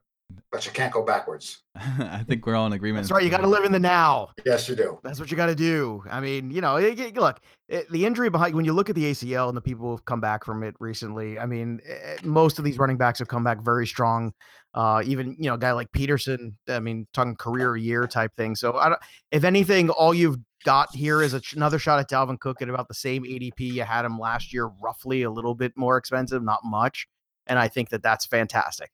but 0.50 0.64
you 0.64 0.72
can't 0.72 0.92
go 0.92 1.02
backwards. 1.02 1.62
I 1.76 2.24
think 2.26 2.46
we're 2.46 2.54
all 2.54 2.66
in 2.66 2.72
agreement. 2.72 3.04
That's 3.04 3.12
right. 3.12 3.22
You 3.22 3.30
got 3.30 3.42
to 3.42 3.46
live 3.46 3.64
in 3.64 3.72
the 3.72 3.78
now. 3.78 4.28
Yes, 4.44 4.68
you 4.68 4.74
do. 4.74 4.98
That's 5.02 5.20
what 5.20 5.30
you 5.30 5.36
got 5.36 5.46
to 5.46 5.54
do. 5.54 6.02
I 6.10 6.20
mean, 6.20 6.50
you 6.50 6.60
know, 6.60 6.76
it, 6.76 6.98
it- 6.98 7.16
look, 7.16 7.40
it, 7.68 7.90
the 7.90 8.06
injury 8.06 8.30
behind 8.30 8.54
when 8.54 8.64
you 8.64 8.72
look 8.72 8.88
at 8.88 8.96
the 8.96 9.04
ACL 9.10 9.48
and 9.48 9.56
the 9.56 9.60
people 9.60 9.90
who've 9.90 10.04
come 10.04 10.20
back 10.20 10.44
from 10.44 10.62
it 10.62 10.74
recently. 10.80 11.38
I 11.38 11.46
mean, 11.46 11.80
eh, 11.86 12.16
most 12.22 12.58
of 12.58 12.64
these 12.64 12.78
running 12.78 12.96
backs 12.96 13.18
have 13.18 13.28
come 13.28 13.44
back 13.44 13.62
very 13.62 13.86
strong. 13.86 14.32
Uh, 14.74 15.02
even 15.04 15.36
you 15.38 15.48
know, 15.48 15.54
a 15.54 15.58
guy 15.58 15.72
like 15.72 15.90
Peterson. 15.92 16.56
I 16.68 16.80
mean, 16.80 17.06
talking 17.12 17.34
career 17.36 17.76
year 17.76 18.06
type 18.06 18.32
thing. 18.36 18.54
So, 18.56 18.74
I 18.76 18.90
don't, 18.90 19.00
if 19.32 19.44
anything, 19.44 19.90
all 19.90 20.14
you've 20.14 20.36
got 20.64 20.94
here 20.94 21.22
is 21.22 21.34
a, 21.34 21.40
another 21.54 21.78
shot 21.78 21.98
at 22.00 22.10
Dalvin 22.10 22.38
Cook 22.40 22.60
at 22.60 22.68
about 22.68 22.88
the 22.88 22.94
same 22.94 23.24
ADP 23.24 23.60
you 23.60 23.82
had 23.82 24.04
him 24.04 24.18
last 24.18 24.52
year, 24.52 24.70
roughly 24.82 25.22
a 25.22 25.30
little 25.30 25.54
bit 25.54 25.72
more 25.76 25.96
expensive, 25.96 26.42
not 26.42 26.60
much. 26.64 27.06
And 27.46 27.58
I 27.58 27.68
think 27.68 27.90
that 27.90 28.02
that's 28.02 28.26
fantastic. 28.26 28.90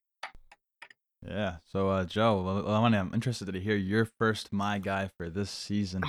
Yeah. 1.26 1.56
So, 1.70 1.88
uh, 1.88 2.04
Joe, 2.04 2.42
well, 2.42 2.84
I'm 2.84 3.14
interested 3.14 3.52
to 3.52 3.60
hear 3.60 3.76
your 3.76 4.04
first 4.04 4.52
my 4.52 4.78
guy 4.78 5.08
for 5.16 5.30
this 5.30 5.50
season. 5.50 6.02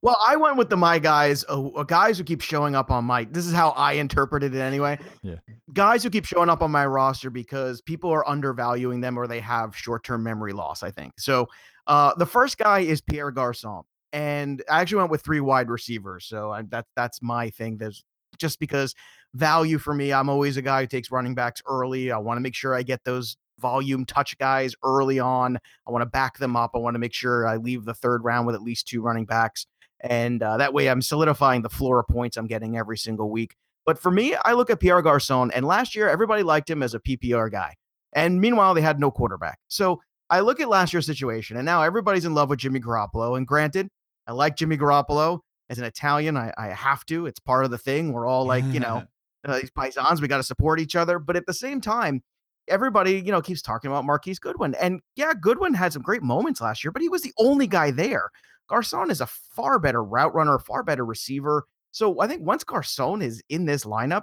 Well, 0.00 0.16
I 0.26 0.36
went 0.36 0.56
with 0.56 0.70
the 0.70 0.76
my 0.76 0.98
guys, 0.98 1.44
uh, 1.48 1.66
uh, 1.68 1.82
guys 1.82 2.16
who 2.16 2.24
keep 2.24 2.40
showing 2.40 2.74
up 2.74 2.90
on 2.90 3.04
my. 3.04 3.24
This 3.24 3.46
is 3.46 3.52
how 3.52 3.70
I 3.70 3.92
interpreted 3.92 4.54
it 4.54 4.60
anyway. 4.60 4.98
Yeah. 5.22 5.36
Guys 5.72 6.02
who 6.02 6.10
keep 6.10 6.24
showing 6.24 6.48
up 6.48 6.62
on 6.62 6.70
my 6.70 6.86
roster 6.86 7.28
because 7.28 7.82
people 7.82 8.10
are 8.10 8.26
undervaluing 8.26 9.00
them 9.00 9.18
or 9.18 9.26
they 9.26 9.40
have 9.40 9.76
short-term 9.76 10.22
memory 10.22 10.52
loss. 10.52 10.82
I 10.82 10.90
think 10.90 11.12
so. 11.18 11.48
Uh, 11.86 12.14
the 12.14 12.26
first 12.26 12.56
guy 12.56 12.80
is 12.80 13.00
Pierre 13.00 13.30
Garcon, 13.30 13.82
and 14.12 14.62
I 14.70 14.80
actually 14.80 14.98
went 14.98 15.10
with 15.10 15.22
three 15.22 15.40
wide 15.40 15.68
receivers. 15.68 16.24
So 16.24 16.50
I, 16.50 16.62
that 16.70 16.86
that's 16.96 17.20
my 17.20 17.50
thing. 17.50 17.76
There's 17.76 18.04
just 18.38 18.58
because 18.58 18.94
value 19.34 19.78
for 19.78 19.94
me. 19.94 20.12
I'm 20.12 20.28
always 20.28 20.56
a 20.56 20.62
guy 20.62 20.80
who 20.80 20.86
takes 20.86 21.10
running 21.10 21.34
backs 21.34 21.62
early. 21.66 22.10
I 22.10 22.18
want 22.18 22.38
to 22.38 22.42
make 22.42 22.54
sure 22.54 22.74
I 22.74 22.82
get 22.82 23.04
those 23.04 23.36
volume 23.58 24.04
touch 24.04 24.36
guys 24.38 24.74
early 24.82 25.18
on. 25.18 25.58
I 25.86 25.90
want 25.90 26.02
to 26.02 26.06
back 26.06 26.38
them 26.38 26.56
up. 26.56 26.72
I 26.74 26.78
want 26.78 26.94
to 26.94 26.98
make 26.98 27.14
sure 27.14 27.46
I 27.46 27.56
leave 27.56 27.84
the 27.84 27.94
third 27.94 28.24
round 28.24 28.46
with 28.46 28.54
at 28.54 28.62
least 28.62 28.88
two 28.88 29.02
running 29.02 29.24
backs. 29.24 29.66
And 30.00 30.42
uh, 30.42 30.58
that 30.58 30.74
way 30.74 30.88
I'm 30.88 31.02
solidifying 31.02 31.62
the 31.62 31.70
floor 31.70 32.00
of 32.00 32.08
points 32.08 32.36
I'm 32.36 32.46
getting 32.46 32.76
every 32.76 32.98
single 32.98 33.30
week. 33.30 33.56
But 33.84 33.98
for 33.98 34.10
me, 34.10 34.34
I 34.44 34.52
look 34.52 34.68
at 34.68 34.80
Pierre 34.80 35.00
Garcon, 35.00 35.52
and 35.52 35.64
last 35.64 35.94
year 35.94 36.08
everybody 36.08 36.42
liked 36.42 36.68
him 36.68 36.82
as 36.82 36.94
a 36.94 37.00
PPR 37.00 37.50
guy. 37.50 37.76
And 38.12 38.40
meanwhile, 38.40 38.74
they 38.74 38.80
had 38.80 38.98
no 38.98 39.10
quarterback. 39.10 39.58
So 39.68 40.00
I 40.28 40.40
look 40.40 40.60
at 40.60 40.68
last 40.68 40.92
year's 40.92 41.06
situation, 41.06 41.56
and 41.56 41.64
now 41.64 41.82
everybody's 41.82 42.24
in 42.24 42.34
love 42.34 42.50
with 42.50 42.58
Jimmy 42.58 42.80
Garoppolo. 42.80 43.36
And 43.36 43.46
granted, 43.46 43.88
I 44.26 44.32
like 44.32 44.56
Jimmy 44.56 44.76
Garoppolo. 44.76 45.40
As 45.68 45.78
an 45.78 45.84
Italian, 45.84 46.36
I, 46.36 46.52
I 46.56 46.68
have 46.68 47.04
to. 47.06 47.26
It's 47.26 47.40
part 47.40 47.64
of 47.64 47.72
the 47.72 47.78
thing. 47.78 48.12
We're 48.12 48.26
all 48.26 48.44
like, 48.44 48.64
you 48.66 48.78
know, 48.78 49.02
uh, 49.44 49.58
these 49.58 49.70
paisans, 49.70 50.20
we 50.20 50.28
got 50.28 50.36
to 50.36 50.44
support 50.44 50.80
each 50.80 50.94
other. 50.94 51.18
But 51.18 51.36
at 51.36 51.46
the 51.46 51.54
same 51.54 51.80
time, 51.80 52.22
everybody, 52.68 53.22
you 53.24 53.32
know, 53.32 53.42
keeps 53.42 53.62
talking 53.62 53.90
about 53.90 54.04
Marquise 54.04 54.38
Goodwin. 54.38 54.74
And 54.74 55.00
yeah, 55.14 55.32
Goodwin 55.38 55.74
had 55.74 55.92
some 55.92 56.02
great 56.02 56.22
moments 56.22 56.60
last 56.60 56.84
year, 56.84 56.92
but 56.92 57.02
he 57.02 57.08
was 57.08 57.22
the 57.22 57.32
only 57.38 57.66
guy 57.66 57.90
there. 57.90 58.30
Garcon 58.68 59.10
is 59.10 59.20
a 59.20 59.26
far 59.26 59.78
better 59.78 60.02
route 60.02 60.34
runner, 60.34 60.58
far 60.58 60.82
better 60.82 61.04
receiver. 61.04 61.64
So 61.92 62.20
I 62.20 62.26
think 62.26 62.42
once 62.42 62.64
Garcon 62.64 63.22
is 63.22 63.42
in 63.48 63.64
this 63.64 63.84
lineup, 63.84 64.22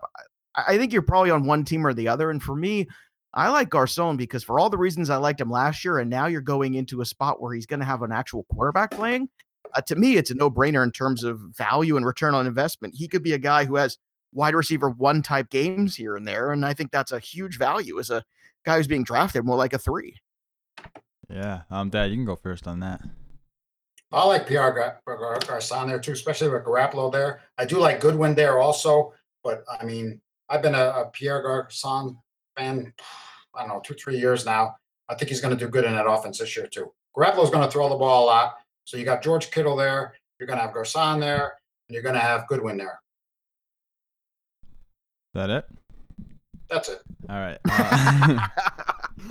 I, 0.55 0.73
I 0.73 0.77
think 0.77 0.93
you're 0.93 1.01
probably 1.01 1.31
on 1.31 1.45
one 1.45 1.63
team 1.63 1.85
or 1.85 1.93
the 1.93 2.07
other. 2.07 2.29
And 2.29 2.41
for 2.41 2.55
me, 2.55 2.88
I 3.33 3.50
like 3.50 3.69
Garcon 3.69 4.17
because 4.17 4.43
for 4.43 4.59
all 4.59 4.69
the 4.69 4.77
reasons 4.77 5.09
I 5.09 5.15
liked 5.17 5.41
him 5.41 5.50
last 5.50 5.83
year, 5.83 6.00
and 6.00 6.09
now 6.09 6.27
you're 6.27 6.41
going 6.41 6.75
into 6.75 7.01
a 7.01 7.05
spot 7.05 7.41
where 7.41 7.53
he's 7.53 7.65
going 7.65 7.79
to 7.79 7.85
have 7.85 8.03
an 8.03 8.12
actual 8.12 8.45
quarterback 8.51 8.91
playing. 8.91 9.29
Uh, 9.73 9.81
to 9.81 9.95
me, 9.95 10.17
it's 10.17 10.29
a 10.29 10.35
no 10.35 10.51
brainer 10.51 10.83
in 10.83 10.91
terms 10.91 11.23
of 11.23 11.39
value 11.57 11.97
and 11.97 12.05
return 12.05 12.35
on 12.35 12.45
investment. 12.45 12.93
He 12.95 13.07
could 13.07 13.23
be 13.23 13.33
a 13.33 13.39
guy 13.39 13.65
who 13.65 13.75
has 13.77 13.97
wide 14.33 14.55
receiver 14.55 14.89
one 14.89 15.21
type 15.21 15.49
games 15.49 15.95
here 15.95 16.15
and 16.15 16.27
there. 16.27 16.51
And 16.51 16.65
I 16.65 16.73
think 16.73 16.91
that's 16.91 17.11
a 17.11 17.19
huge 17.19 17.57
value 17.57 17.99
as 17.99 18.09
a 18.09 18.23
guy 18.65 18.77
who's 18.77 18.87
being 18.87 19.03
drafted 19.03 19.45
more 19.45 19.57
like 19.57 19.73
a 19.73 19.77
three. 19.77 20.17
Yeah. 21.29 21.61
Um, 21.69 21.89
Dad, 21.89 22.11
you 22.11 22.17
can 22.17 22.25
go 22.25 22.35
first 22.35 22.67
on 22.67 22.79
that. 22.81 23.01
I 24.11 24.25
like 24.25 24.46
PR 24.46 24.69
Gar- 24.69 25.01
Gar- 25.07 25.39
Garcon 25.39 25.87
there 25.87 26.00
too, 26.00 26.11
especially 26.11 26.50
with 26.50 26.63
Garoppolo 26.63 27.11
there. 27.11 27.41
I 27.57 27.65
do 27.65 27.79
like 27.79 28.00
Goodwin 28.00 28.35
there 28.35 28.59
also, 28.59 29.13
but 29.43 29.63
I 29.79 29.83
mean, 29.83 30.22
I've 30.50 30.61
been 30.61 30.75
a, 30.75 30.89
a 30.89 31.09
Pierre 31.11 31.41
Garcon 31.41 32.17
fan, 32.55 32.93
I 33.55 33.61
don't 33.61 33.69
know, 33.69 33.81
two, 33.83 33.96
three 33.96 34.19
years 34.19 34.46
now. 34.46 34.75
I 35.09 35.15
think 35.15 35.29
he's 35.29 35.41
going 35.41 35.57
to 35.57 35.65
do 35.65 35.69
good 35.69 35.83
in 35.83 35.93
that 35.93 36.07
offense 36.07 36.37
this 36.37 36.55
year 36.55 36.67
too. 36.67 36.91
Garoppolo's 37.17 37.50
going 37.50 37.65
to 37.65 37.72
throw 37.72 37.89
the 37.89 37.96
ball 37.96 38.25
a 38.25 38.27
lot. 38.27 38.55
So 38.85 38.98
you 38.98 39.05
got 39.05 39.24
George 39.24 39.50
Kittle 39.50 39.75
there, 39.75 40.13
you're 40.39 40.48
going 40.48 40.59
to 40.59 40.65
have 40.65 40.74
Garcon 40.74 41.19
there, 41.19 41.53
and 41.87 41.93
you're 41.93 42.03
going 42.03 42.15
to 42.15 42.22
have 42.22 42.48
Goodwin 42.48 42.77
there. 42.77 43.00
That 45.33 45.50
it? 45.50 45.65
That's 46.69 46.89
it. 46.89 47.01
All 47.29 47.35
right. 47.35 47.59
Uh, 47.69 48.48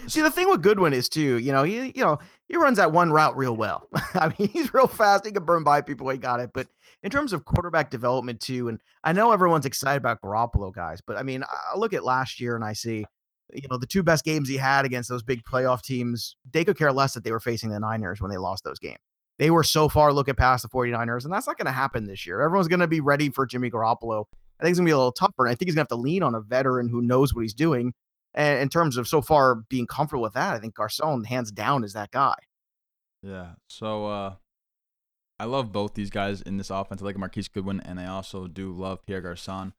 See, 0.06 0.20
the 0.20 0.30
thing 0.30 0.48
with 0.48 0.62
Goodwin 0.62 0.92
is 0.92 1.08
too, 1.08 1.38
you 1.38 1.52
know, 1.52 1.64
he 1.64 1.92
you 1.94 2.04
know 2.04 2.18
he 2.48 2.56
runs 2.56 2.76
that 2.78 2.92
one 2.92 3.10
route 3.10 3.36
real 3.36 3.56
well. 3.56 3.88
I 4.14 4.32
mean, 4.38 4.48
he's 4.48 4.72
real 4.72 4.86
fast. 4.86 5.26
He 5.26 5.32
can 5.32 5.44
burn 5.44 5.64
by 5.64 5.80
people. 5.80 6.08
He 6.08 6.18
got 6.18 6.40
it. 6.40 6.50
But 6.54 6.68
in 7.02 7.10
terms 7.10 7.32
of 7.32 7.44
quarterback 7.44 7.90
development 7.90 8.40
too, 8.40 8.68
and 8.68 8.80
I 9.04 9.12
know 9.12 9.32
everyone's 9.32 9.66
excited 9.66 9.98
about 9.98 10.20
Garoppolo 10.22 10.72
guys, 10.72 11.00
but 11.04 11.16
I 11.16 11.22
mean, 11.22 11.42
I 11.42 11.76
look 11.76 11.92
at 11.92 12.04
last 12.04 12.40
year 12.40 12.54
and 12.54 12.64
I 12.64 12.72
see, 12.72 13.04
you 13.52 13.68
know, 13.70 13.76
the 13.76 13.86
two 13.86 14.02
best 14.02 14.24
games 14.24 14.48
he 14.48 14.56
had 14.56 14.84
against 14.84 15.08
those 15.08 15.22
big 15.22 15.42
playoff 15.44 15.82
teams. 15.82 16.36
They 16.52 16.64
could 16.64 16.78
care 16.78 16.92
less 16.92 17.14
that 17.14 17.24
they 17.24 17.32
were 17.32 17.40
facing 17.40 17.70
the 17.70 17.80
Niners 17.80 18.20
when 18.20 18.30
they 18.30 18.38
lost 18.38 18.64
those 18.64 18.78
games. 18.78 18.98
They 19.38 19.50
were 19.50 19.64
so 19.64 19.88
far 19.88 20.12
looking 20.12 20.34
past 20.34 20.62
the 20.62 20.68
49ers, 20.68 21.24
and 21.24 21.32
that's 21.32 21.46
not 21.46 21.58
going 21.58 21.66
to 21.66 21.72
happen 21.72 22.06
this 22.06 22.26
year. 22.26 22.40
Everyone's 22.40 22.68
going 22.68 22.80
to 22.80 22.86
be 22.86 23.00
ready 23.00 23.30
for 23.30 23.46
Jimmy 23.46 23.70
Garoppolo. 23.70 24.26
I 24.60 24.64
think 24.64 24.72
it's 24.72 24.78
to 24.78 24.84
be 24.84 24.90
a 24.90 24.96
little 24.96 25.12
tougher, 25.12 25.46
and 25.46 25.50
I 25.50 25.54
think 25.54 25.68
he's 25.68 25.74
to 25.74 25.80
have 25.80 25.88
to 25.88 25.96
lean 25.96 26.22
on 26.22 26.34
a 26.34 26.40
veteran 26.40 26.88
who 26.88 27.02
knows 27.02 27.34
what 27.34 27.42
he's 27.42 27.54
doing. 27.54 27.94
And 28.34 28.60
in 28.60 28.68
terms 28.68 28.96
of 28.96 29.08
so 29.08 29.20
far 29.20 29.56
being 29.68 29.86
comfortable 29.86 30.22
with 30.22 30.34
that, 30.34 30.54
I 30.54 30.58
think 30.58 30.74
Garcon, 30.74 31.24
hands 31.24 31.50
down, 31.50 31.84
is 31.84 31.92
that 31.92 32.10
guy. 32.10 32.36
yeah. 33.22 33.52
So, 33.68 34.06
uh, 34.06 34.34
I 35.38 35.44
love 35.44 35.72
both 35.72 35.94
these 35.94 36.10
guys 36.10 36.40
in 36.40 36.56
this 36.56 36.70
offense. 36.70 37.02
I 37.02 37.04
like 37.04 37.18
Marquise 37.18 37.48
Goodwin, 37.48 37.80
and 37.80 37.98
I 37.98 38.06
also 38.06 38.46
do 38.46 38.72
love 38.72 39.04
Pierre 39.04 39.20
Garcon. 39.20 39.72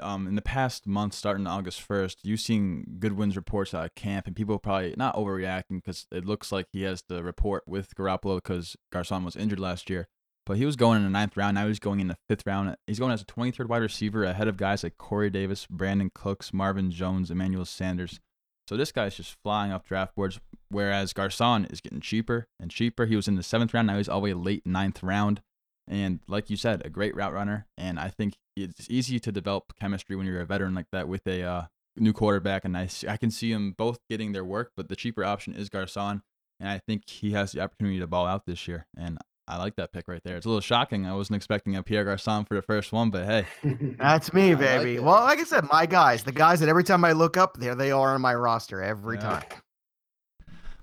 Um, 0.00 0.26
in 0.26 0.34
the 0.34 0.42
past 0.42 0.86
month, 0.86 1.14
starting 1.14 1.46
August 1.46 1.80
first, 1.80 2.18
you've 2.24 2.40
seen 2.40 2.98
Goodwin's 2.98 3.34
reports 3.34 3.72
out 3.72 3.86
of 3.86 3.94
camp, 3.94 4.26
and 4.26 4.36
people 4.36 4.58
probably 4.58 4.94
not 4.98 5.16
overreacting 5.16 5.82
because 5.82 6.06
it 6.12 6.26
looks 6.26 6.52
like 6.52 6.66
he 6.72 6.82
has 6.82 7.02
the 7.08 7.24
report 7.24 7.64
with 7.66 7.94
Garoppolo 7.94 8.36
because 8.36 8.76
Garcon 8.92 9.24
was 9.24 9.34
injured 9.34 9.60
last 9.60 9.88
year. 9.88 10.08
But 10.48 10.56
he 10.56 10.64
was 10.64 10.76
going 10.76 10.96
in 10.96 11.04
the 11.04 11.10
ninth 11.10 11.36
round. 11.36 11.56
Now 11.56 11.68
he's 11.68 11.78
going 11.78 12.00
in 12.00 12.08
the 12.08 12.16
fifth 12.26 12.46
round. 12.46 12.74
He's 12.86 12.98
going 12.98 13.12
as 13.12 13.20
a 13.20 13.26
23rd 13.26 13.66
wide 13.66 13.82
receiver 13.82 14.24
ahead 14.24 14.48
of 14.48 14.56
guys 14.56 14.82
like 14.82 14.96
Corey 14.96 15.28
Davis, 15.28 15.66
Brandin 15.66 16.12
Cooks, 16.14 16.54
Marvin 16.54 16.90
Jones, 16.90 17.30
Emmanuel 17.30 17.66
Sanders. 17.66 18.18
So 18.66 18.74
this 18.74 18.90
guy's 18.90 19.14
just 19.14 19.36
flying 19.44 19.72
off 19.72 19.84
draft 19.84 20.14
boards. 20.14 20.40
Whereas 20.70 21.12
Garcon 21.12 21.66
is 21.66 21.82
getting 21.82 22.00
cheaper 22.00 22.46
and 22.58 22.70
cheaper. 22.70 23.04
He 23.04 23.14
was 23.14 23.28
in 23.28 23.36
the 23.36 23.42
seventh 23.42 23.74
round. 23.74 23.88
Now 23.88 23.98
he's 23.98 24.08
all 24.08 24.22
the 24.22 24.24
way 24.24 24.32
late 24.32 24.64
ninth 24.64 25.02
round. 25.02 25.42
And 25.86 26.20
like 26.26 26.48
you 26.48 26.56
said, 26.56 26.80
a 26.82 26.88
great 26.88 27.14
route 27.14 27.34
runner. 27.34 27.66
And 27.76 28.00
I 28.00 28.08
think 28.08 28.38
it's 28.56 28.88
easy 28.88 29.20
to 29.20 29.30
develop 29.30 29.74
chemistry 29.78 30.16
when 30.16 30.26
you're 30.26 30.40
a 30.40 30.46
veteran 30.46 30.74
like 30.74 30.88
that 30.92 31.08
with 31.08 31.26
a 31.26 31.42
uh, 31.42 31.62
new 31.94 32.14
quarterback. 32.14 32.64
And 32.64 32.74
I, 32.74 32.88
I 33.06 33.18
can 33.18 33.30
see 33.30 33.52
them 33.52 33.74
both 33.76 33.98
getting 34.08 34.32
their 34.32 34.46
work, 34.46 34.72
but 34.74 34.88
the 34.88 34.96
cheaper 34.96 35.26
option 35.26 35.52
is 35.52 35.68
Garcon. 35.68 36.22
And 36.58 36.70
I 36.70 36.78
think 36.78 37.06
he 37.06 37.32
has 37.32 37.52
the 37.52 37.60
opportunity 37.60 37.98
to 37.98 38.06
ball 38.06 38.26
out 38.26 38.46
this 38.46 38.66
year. 38.66 38.86
And 38.96 39.18
I 39.48 39.56
like 39.56 39.76
that 39.76 39.92
pick 39.92 40.08
right 40.08 40.22
there. 40.22 40.36
It's 40.36 40.44
a 40.44 40.48
little 40.48 40.60
shocking. 40.60 41.06
I 41.06 41.14
wasn't 41.14 41.36
expecting 41.36 41.74
a 41.76 41.82
Pierre 41.82 42.04
Garcon 42.04 42.44
for 42.44 42.54
the 42.54 42.60
first 42.62 42.92
one, 42.92 43.08
but 43.10 43.24
hey, 43.24 43.46
That's 43.98 44.32
me, 44.34 44.50
I 44.50 44.54
like 44.54 44.58
baby. 44.58 44.98
well, 44.98 45.22
like 45.24 45.38
I 45.38 45.44
said, 45.44 45.64
my 45.72 45.86
guys, 45.86 46.22
the 46.22 46.32
guys 46.32 46.60
that 46.60 46.68
every 46.68 46.84
time 46.84 47.04
I 47.04 47.12
look 47.12 47.36
up, 47.38 47.56
there 47.58 47.74
they 47.74 47.90
are 47.90 48.14
on 48.14 48.20
my 48.20 48.34
roster 48.34 48.82
every 48.82 49.16
Yeah. 49.16 49.22
time. 49.22 49.44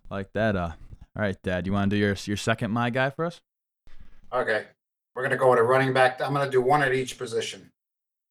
like 0.10 0.32
that. 0.34 0.56
Uh, 0.56 0.72
all 1.16 1.22
right, 1.22 1.38
Dad, 1.44 1.66
you 1.68 1.74
want 1.74 1.90
to 1.92 1.96
do 1.96 2.00
your 2.00 2.16
your 2.26 2.38
second 2.38 2.72
my 2.72 2.90
guy 2.90 3.10
for 3.12 3.26
us? 3.26 3.40
Okay, 4.34 4.66
we're 5.16 5.24
gonna 5.24 5.38
go 5.38 5.50
with 5.52 5.60
a 5.60 5.64
running 5.64 5.94
back. 5.94 6.20
I'm 6.22 6.34
gonna 6.34 6.50
do 6.50 6.62
one 6.62 6.82
at 6.82 6.94
each 6.94 7.18
position. 7.18 7.72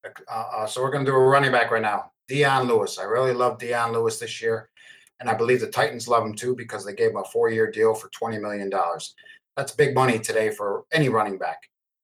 Uh, 0.04 0.10
uh, 0.30 0.66
so 0.66 0.82
we're 0.82 0.90
gonna 0.90 1.04
do 1.04 1.14
a 1.14 1.18
running 1.18 1.52
back 1.52 1.70
right 1.70 1.80
now. 1.82 2.10
Dion 2.28 2.66
Lewis. 2.66 2.98
I 2.98 3.04
really 3.04 3.32
love 3.32 3.58
Dion 3.58 3.92
Lewis 3.92 4.18
this 4.18 4.42
year, 4.42 4.68
and 5.20 5.30
I 5.30 5.34
believe 5.34 5.60
the 5.60 5.68
Titans 5.68 6.08
love 6.08 6.24
him 6.24 6.34
too 6.34 6.54
because 6.56 6.84
they 6.84 6.92
gave 6.94 7.10
him 7.10 7.18
a 7.18 7.24
four-year 7.24 7.70
deal 7.70 7.94
for 7.94 8.08
twenty 8.08 8.38
million 8.38 8.68
dollars. 8.68 9.14
That's 9.56 9.72
big 9.72 9.94
money 9.94 10.18
today 10.18 10.50
for 10.50 10.84
any 10.92 11.08
running 11.08 11.38
back. 11.38 11.58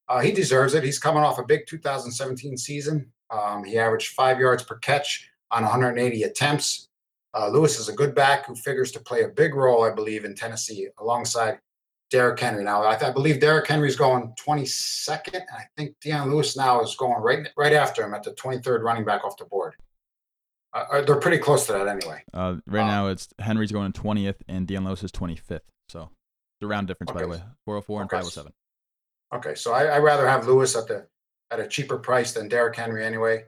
Uh, 0.08 0.20
he 0.20 0.32
deserves 0.32 0.74
it. 0.74 0.82
He's 0.84 0.98
coming 0.98 1.22
off 1.22 1.38
a 1.38 1.44
big 1.44 1.66
2017 1.66 2.56
season. 2.56 3.10
Um, 3.30 3.64
he 3.64 3.78
averaged 3.78 4.08
five 4.14 4.38
yards 4.40 4.62
per 4.62 4.76
catch 4.78 5.28
on 5.50 5.62
180 5.62 6.22
attempts. 6.24 6.88
Uh, 7.32 7.48
Lewis 7.48 7.78
is 7.78 7.88
a 7.88 7.92
good 7.92 8.14
back 8.14 8.46
who 8.46 8.56
figures 8.56 8.90
to 8.92 9.00
play 9.00 9.22
a 9.22 9.28
big 9.28 9.54
role, 9.54 9.84
I 9.84 9.90
believe, 9.90 10.24
in 10.24 10.34
Tennessee 10.34 10.88
alongside 10.98 11.60
Derrick 12.10 12.40
Henry. 12.40 12.64
Now, 12.64 12.82
I, 12.82 13.08
I 13.08 13.12
believe 13.12 13.38
Derrick 13.40 13.68
Henry's 13.68 13.94
going 13.94 14.34
22nd, 14.44 15.34
and 15.34 15.44
I 15.56 15.62
think 15.76 15.94
Dion 16.00 16.28
Lewis 16.28 16.56
now 16.56 16.80
is 16.80 16.96
going 16.96 17.22
right 17.22 17.46
right 17.56 17.72
after 17.72 18.02
him 18.04 18.14
at 18.14 18.24
the 18.24 18.32
23rd 18.32 18.82
running 18.82 19.04
back 19.04 19.24
off 19.24 19.36
the 19.36 19.44
board. 19.44 19.74
Uh, 20.72 20.84
uh, 20.92 21.02
they're 21.02 21.16
pretty 21.20 21.38
close 21.38 21.66
to 21.66 21.72
that 21.72 21.86
anyway. 21.86 22.22
Uh, 22.34 22.56
right 22.66 22.82
Uh, 22.82 22.86
now 22.86 23.06
it's 23.08 23.28
Henry's 23.38 23.72
going 23.72 23.92
twentieth 23.92 24.42
and 24.48 24.66
Dion 24.66 24.84
Lewis 24.84 25.02
is 25.02 25.10
twenty 25.12 25.34
fifth. 25.36 25.64
So 25.88 26.10
a 26.62 26.66
round 26.66 26.88
difference, 26.88 27.12
by 27.12 27.22
the 27.22 27.28
way. 27.28 27.42
Four 27.64 27.74
hundred 27.74 27.82
four 27.86 28.00
and 28.02 28.08
Okay. 28.08 28.16
five 28.16 28.22
hundred 28.24 28.30
seven. 28.32 28.52
Okay, 29.32 29.54
so 29.54 29.72
I, 29.72 29.96
I'd 29.96 30.02
rather 30.02 30.28
have 30.28 30.46
Lewis 30.46 30.76
at 30.76 30.88
the 30.88 31.06
at 31.50 31.60
a 31.60 31.66
cheaper 31.66 31.98
price 31.98 32.32
than 32.32 32.48
Derrick 32.48 32.76
Henry 32.76 33.04
anyway. 33.04 33.44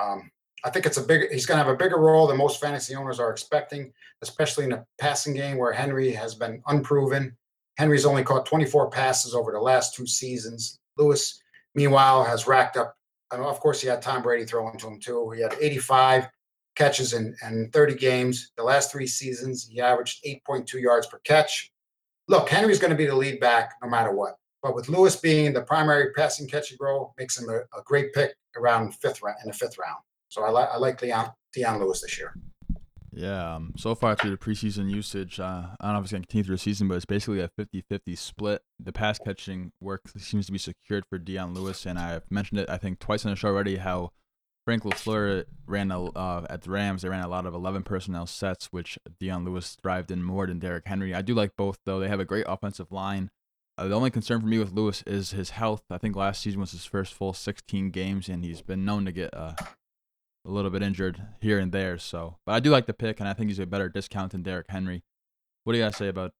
Um, 0.00 0.30
I 0.64 0.70
think 0.70 0.86
it's 0.86 0.96
a 0.98 1.02
big. 1.02 1.30
He's 1.32 1.46
going 1.46 1.58
to 1.58 1.64
have 1.64 1.72
a 1.72 1.76
bigger 1.76 1.98
role 1.98 2.26
than 2.26 2.36
most 2.36 2.60
fantasy 2.60 2.94
owners 2.94 3.18
are 3.18 3.30
expecting, 3.30 3.92
especially 4.22 4.64
in 4.64 4.70
the 4.70 4.84
passing 4.98 5.34
game 5.34 5.58
where 5.58 5.72
Henry 5.72 6.12
has 6.12 6.34
been 6.34 6.62
unproven. 6.66 7.36
Henry's 7.78 8.04
only 8.04 8.22
caught 8.22 8.46
24 8.46 8.90
passes 8.90 9.34
over 9.34 9.50
the 9.50 9.58
last 9.58 9.94
two 9.94 10.06
seasons. 10.06 10.78
Lewis, 10.98 11.40
meanwhile, 11.74 12.22
has 12.22 12.46
racked 12.46 12.76
up. 12.76 12.94
And 13.32 13.42
of 13.42 13.58
course, 13.60 13.80
he 13.80 13.88
had 13.88 14.02
Tom 14.02 14.22
Brady 14.22 14.44
throwing 14.44 14.76
to 14.78 14.86
him 14.86 15.00
too. 15.00 15.30
He 15.30 15.40
had 15.40 15.54
85 15.58 16.28
catches 16.76 17.14
in, 17.14 17.34
in 17.42 17.70
30 17.72 17.94
games. 17.94 18.52
The 18.58 18.62
last 18.62 18.92
three 18.92 19.06
seasons, 19.06 19.66
he 19.66 19.80
averaged 19.80 20.22
8.2 20.24 20.74
yards 20.80 21.06
per 21.06 21.18
catch. 21.20 21.71
Look, 22.28 22.48
Henry's 22.48 22.78
going 22.78 22.90
to 22.90 22.96
be 22.96 23.06
the 23.06 23.16
lead 23.16 23.40
back 23.40 23.74
no 23.82 23.88
matter 23.88 24.12
what. 24.12 24.36
But 24.62 24.76
with 24.76 24.88
Lewis 24.88 25.16
being 25.16 25.52
the 25.52 25.62
primary 25.62 26.12
passing 26.12 26.46
catching 26.46 26.78
role, 26.80 27.14
makes 27.18 27.36
him 27.38 27.48
a, 27.48 27.58
a 27.76 27.82
great 27.84 28.12
pick 28.12 28.34
around 28.56 28.94
fifth 28.94 29.20
round 29.20 29.38
in 29.42 29.48
the 29.48 29.54
fifth 29.54 29.76
round. 29.76 29.98
So 30.28 30.44
I 30.44 30.50
like 30.50 30.68
I 30.72 30.76
like 30.76 31.02
Leon 31.02 31.30
Dion 31.52 31.80
Lewis 31.80 32.00
this 32.00 32.16
year. 32.18 32.34
Yeah, 33.14 33.56
um, 33.56 33.74
so 33.76 33.94
far 33.94 34.14
through 34.14 34.30
the 34.30 34.38
preseason 34.38 34.90
usage, 34.90 35.38
uh, 35.38 35.66
I 35.78 35.84
don't 35.84 35.92
know 35.92 35.98
if 35.98 36.04
it's 36.04 36.12
going 36.12 36.22
to 36.22 36.26
continue 36.26 36.44
through 36.44 36.54
the 36.54 36.62
season, 36.62 36.88
but 36.88 36.94
it's 36.94 37.04
basically 37.04 37.40
a 37.40 37.48
50 37.48 37.84
50 37.86 38.16
split. 38.16 38.62
The 38.82 38.92
pass 38.92 39.18
catching 39.18 39.72
work 39.80 40.00
seems 40.16 40.46
to 40.46 40.52
be 40.52 40.58
secured 40.58 41.04
for 41.10 41.18
Dion 41.18 41.52
Lewis, 41.52 41.84
and 41.84 41.98
I've 41.98 42.30
mentioned 42.30 42.60
it, 42.60 42.70
I 42.70 42.78
think, 42.78 43.00
twice 43.00 43.26
on 43.26 43.32
the 43.32 43.36
show 43.36 43.48
already 43.48 43.76
how 43.76 44.12
Frank 44.64 44.84
LaFleur 44.84 45.44
ran 45.66 45.90
a, 45.90 46.04
uh, 46.04 46.46
at 46.48 46.62
the 46.62 46.70
Rams, 46.70 47.02
they 47.02 47.08
ran 47.08 47.24
a 47.24 47.28
lot 47.28 47.46
of 47.46 47.54
11 47.54 47.82
personnel 47.82 48.26
sets, 48.26 48.66
which 48.66 48.98
Dion 49.18 49.44
Lewis 49.44 49.76
thrived 49.80 50.10
in 50.10 50.22
more 50.22 50.46
than 50.46 50.60
Derrick 50.60 50.86
Henry. 50.86 51.14
I 51.14 51.22
do 51.22 51.34
like 51.34 51.56
both, 51.56 51.78
though. 51.84 51.98
They 51.98 52.08
have 52.08 52.20
a 52.20 52.24
great 52.24 52.44
offensive 52.46 52.92
line. 52.92 53.30
Uh, 53.76 53.88
the 53.88 53.94
only 53.94 54.10
concern 54.10 54.40
for 54.40 54.46
me 54.46 54.58
with 54.58 54.72
Lewis 54.72 55.02
is 55.06 55.30
his 55.30 55.50
health. 55.50 55.82
I 55.90 55.98
think 55.98 56.14
last 56.14 56.42
season 56.42 56.60
was 56.60 56.72
his 56.72 56.84
first 56.84 57.14
full 57.14 57.32
16 57.32 57.90
games, 57.90 58.28
and 58.28 58.44
he's 58.44 58.62
been 58.62 58.84
known 58.84 59.04
to 59.06 59.12
get 59.12 59.34
uh, 59.34 59.54
a 60.44 60.50
little 60.50 60.70
bit 60.70 60.82
injured 60.82 61.20
here 61.40 61.58
and 61.58 61.72
there. 61.72 61.98
So, 61.98 62.36
but 62.46 62.52
I 62.52 62.60
do 62.60 62.70
like 62.70 62.86
the 62.86 62.94
pick, 62.94 63.18
and 63.18 63.28
I 63.28 63.32
think 63.32 63.48
he's 63.48 63.58
a 63.58 63.66
better 63.66 63.88
discount 63.88 64.32
than 64.32 64.42
Derrick 64.42 64.66
Henry. 64.68 65.02
What 65.64 65.72
do 65.72 65.78
you 65.78 65.84
got 65.84 65.92
to 65.92 65.98
say 65.98 66.08
about 66.08 66.32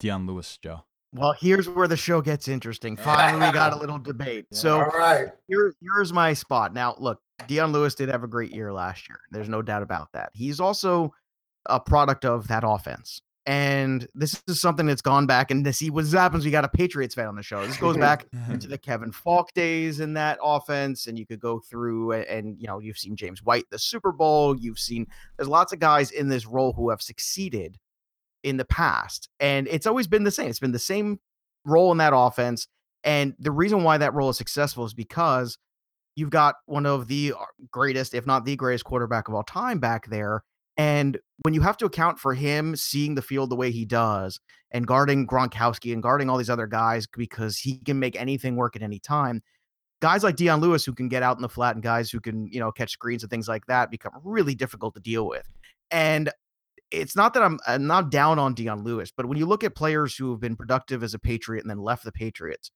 Dion 0.00 0.26
Lewis, 0.26 0.58
Joe? 0.60 0.84
Well, 1.14 1.32
here's 1.38 1.68
where 1.68 1.86
the 1.86 1.96
show 1.96 2.20
gets 2.20 2.48
interesting. 2.48 2.96
Finally, 2.96 3.46
we 3.46 3.52
got 3.52 3.72
a 3.72 3.76
little 3.76 3.98
debate. 3.98 4.46
So, 4.52 4.80
All 4.80 4.86
right. 4.86 5.28
here, 5.46 5.72
here's 5.80 6.12
my 6.12 6.32
spot. 6.32 6.74
Now, 6.74 6.96
look, 6.98 7.20
Dion 7.46 7.72
Lewis 7.72 7.94
did 7.94 8.08
have 8.08 8.22
a 8.22 8.28
great 8.28 8.52
year 8.52 8.72
last 8.72 9.08
year. 9.08 9.20
There's 9.30 9.48
no 9.48 9.62
doubt 9.62 9.82
about 9.82 10.12
that. 10.12 10.30
He's 10.32 10.60
also 10.60 11.12
a 11.66 11.80
product 11.80 12.24
of 12.24 12.48
that 12.48 12.64
offense. 12.66 13.20
And 13.46 14.08
this 14.14 14.42
is 14.48 14.58
something 14.58 14.86
that's 14.86 15.02
gone 15.02 15.26
back 15.26 15.50
and 15.50 15.62
to 15.66 15.72
see 15.72 15.90
what 15.90 16.06
happens. 16.06 16.46
We 16.46 16.50
got 16.50 16.64
a 16.64 16.68
Patriots 16.68 17.14
fan 17.14 17.26
on 17.26 17.36
the 17.36 17.42
show. 17.42 17.66
This 17.66 17.76
goes 17.76 17.96
back 17.98 18.26
into 18.48 18.68
the 18.68 18.78
Kevin 18.78 19.12
Faulk 19.12 19.52
days 19.52 20.00
in 20.00 20.14
that 20.14 20.38
offense, 20.42 21.08
and 21.08 21.18
you 21.18 21.26
could 21.26 21.40
go 21.40 21.60
through 21.60 22.12
and, 22.12 22.24
and 22.24 22.56
you 22.58 22.66
know 22.66 22.78
you've 22.78 22.96
seen 22.96 23.16
James 23.16 23.42
White 23.42 23.64
the 23.70 23.78
Super 23.78 24.12
Bowl. 24.12 24.58
You've 24.58 24.78
seen 24.78 25.06
there's 25.36 25.48
lots 25.48 25.74
of 25.74 25.78
guys 25.78 26.10
in 26.10 26.28
this 26.28 26.46
role 26.46 26.72
who 26.72 26.88
have 26.88 27.02
succeeded 27.02 27.76
in 28.42 28.56
the 28.56 28.64
past, 28.64 29.28
and 29.40 29.68
it's 29.68 29.86
always 29.86 30.06
been 30.06 30.24
the 30.24 30.30
same. 30.30 30.48
It's 30.48 30.58
been 30.58 30.72
the 30.72 30.78
same 30.78 31.20
role 31.66 31.92
in 31.92 31.98
that 31.98 32.14
offense, 32.16 32.66
and 33.02 33.34
the 33.38 33.52
reason 33.52 33.82
why 33.82 33.98
that 33.98 34.14
role 34.14 34.30
is 34.30 34.38
successful 34.38 34.86
is 34.86 34.94
because 34.94 35.58
you've 36.16 36.30
got 36.30 36.56
one 36.66 36.86
of 36.86 37.08
the 37.08 37.34
uh, 37.38 37.44
greatest, 37.70 38.14
if 38.14 38.26
not 38.26 38.44
the 38.44 38.56
greatest 38.56 38.84
quarterback 38.84 39.28
of 39.28 39.34
all 39.34 39.42
time 39.42 39.78
back 39.78 40.06
there. 40.08 40.42
And 40.76 41.18
when 41.42 41.54
you 41.54 41.60
have 41.60 41.76
to 41.78 41.86
account 41.86 42.18
for 42.18 42.34
him 42.34 42.74
seeing 42.74 43.14
the 43.14 43.22
field 43.22 43.50
the 43.50 43.56
way 43.56 43.70
he 43.70 43.84
does 43.84 44.40
and 44.72 44.86
guarding 44.86 45.26
Gronkowski 45.26 45.92
and 45.92 46.02
guarding 46.02 46.28
all 46.28 46.36
these 46.36 46.50
other 46.50 46.66
guys 46.66 47.06
because 47.06 47.58
he 47.58 47.78
can 47.78 47.98
make 47.98 48.16
anything 48.16 48.56
work 48.56 48.74
at 48.74 48.82
any 48.82 48.98
time, 48.98 49.40
guys 50.00 50.24
like 50.24 50.36
Dion 50.36 50.60
Lewis 50.60 50.84
who 50.84 50.92
can 50.92 51.08
get 51.08 51.22
out 51.22 51.36
in 51.36 51.42
the 51.42 51.48
flat 51.48 51.76
and 51.76 51.82
guys 51.82 52.10
who 52.10 52.20
can, 52.20 52.48
you 52.48 52.58
know, 52.58 52.72
catch 52.72 52.90
screens 52.90 53.22
and 53.22 53.30
things 53.30 53.46
like 53.46 53.64
that 53.66 53.90
become 53.90 54.12
really 54.24 54.54
difficult 54.54 54.94
to 54.94 55.00
deal 55.00 55.28
with. 55.28 55.48
And 55.92 56.30
it's 56.90 57.14
not 57.14 57.34
that 57.34 57.42
I'm, 57.42 57.58
I'm 57.66 57.86
not 57.86 58.10
down 58.10 58.38
on 58.38 58.54
Dion 58.54 58.82
Lewis, 58.82 59.12
but 59.16 59.26
when 59.26 59.38
you 59.38 59.46
look 59.46 59.62
at 59.62 59.76
players 59.76 60.16
who 60.16 60.30
have 60.32 60.40
been 60.40 60.56
productive 60.56 61.02
as 61.02 61.14
a 61.14 61.18
Patriot 61.18 61.62
and 61.62 61.70
then 61.70 61.78
left 61.78 62.04
the 62.04 62.12
Patriots, 62.12 62.72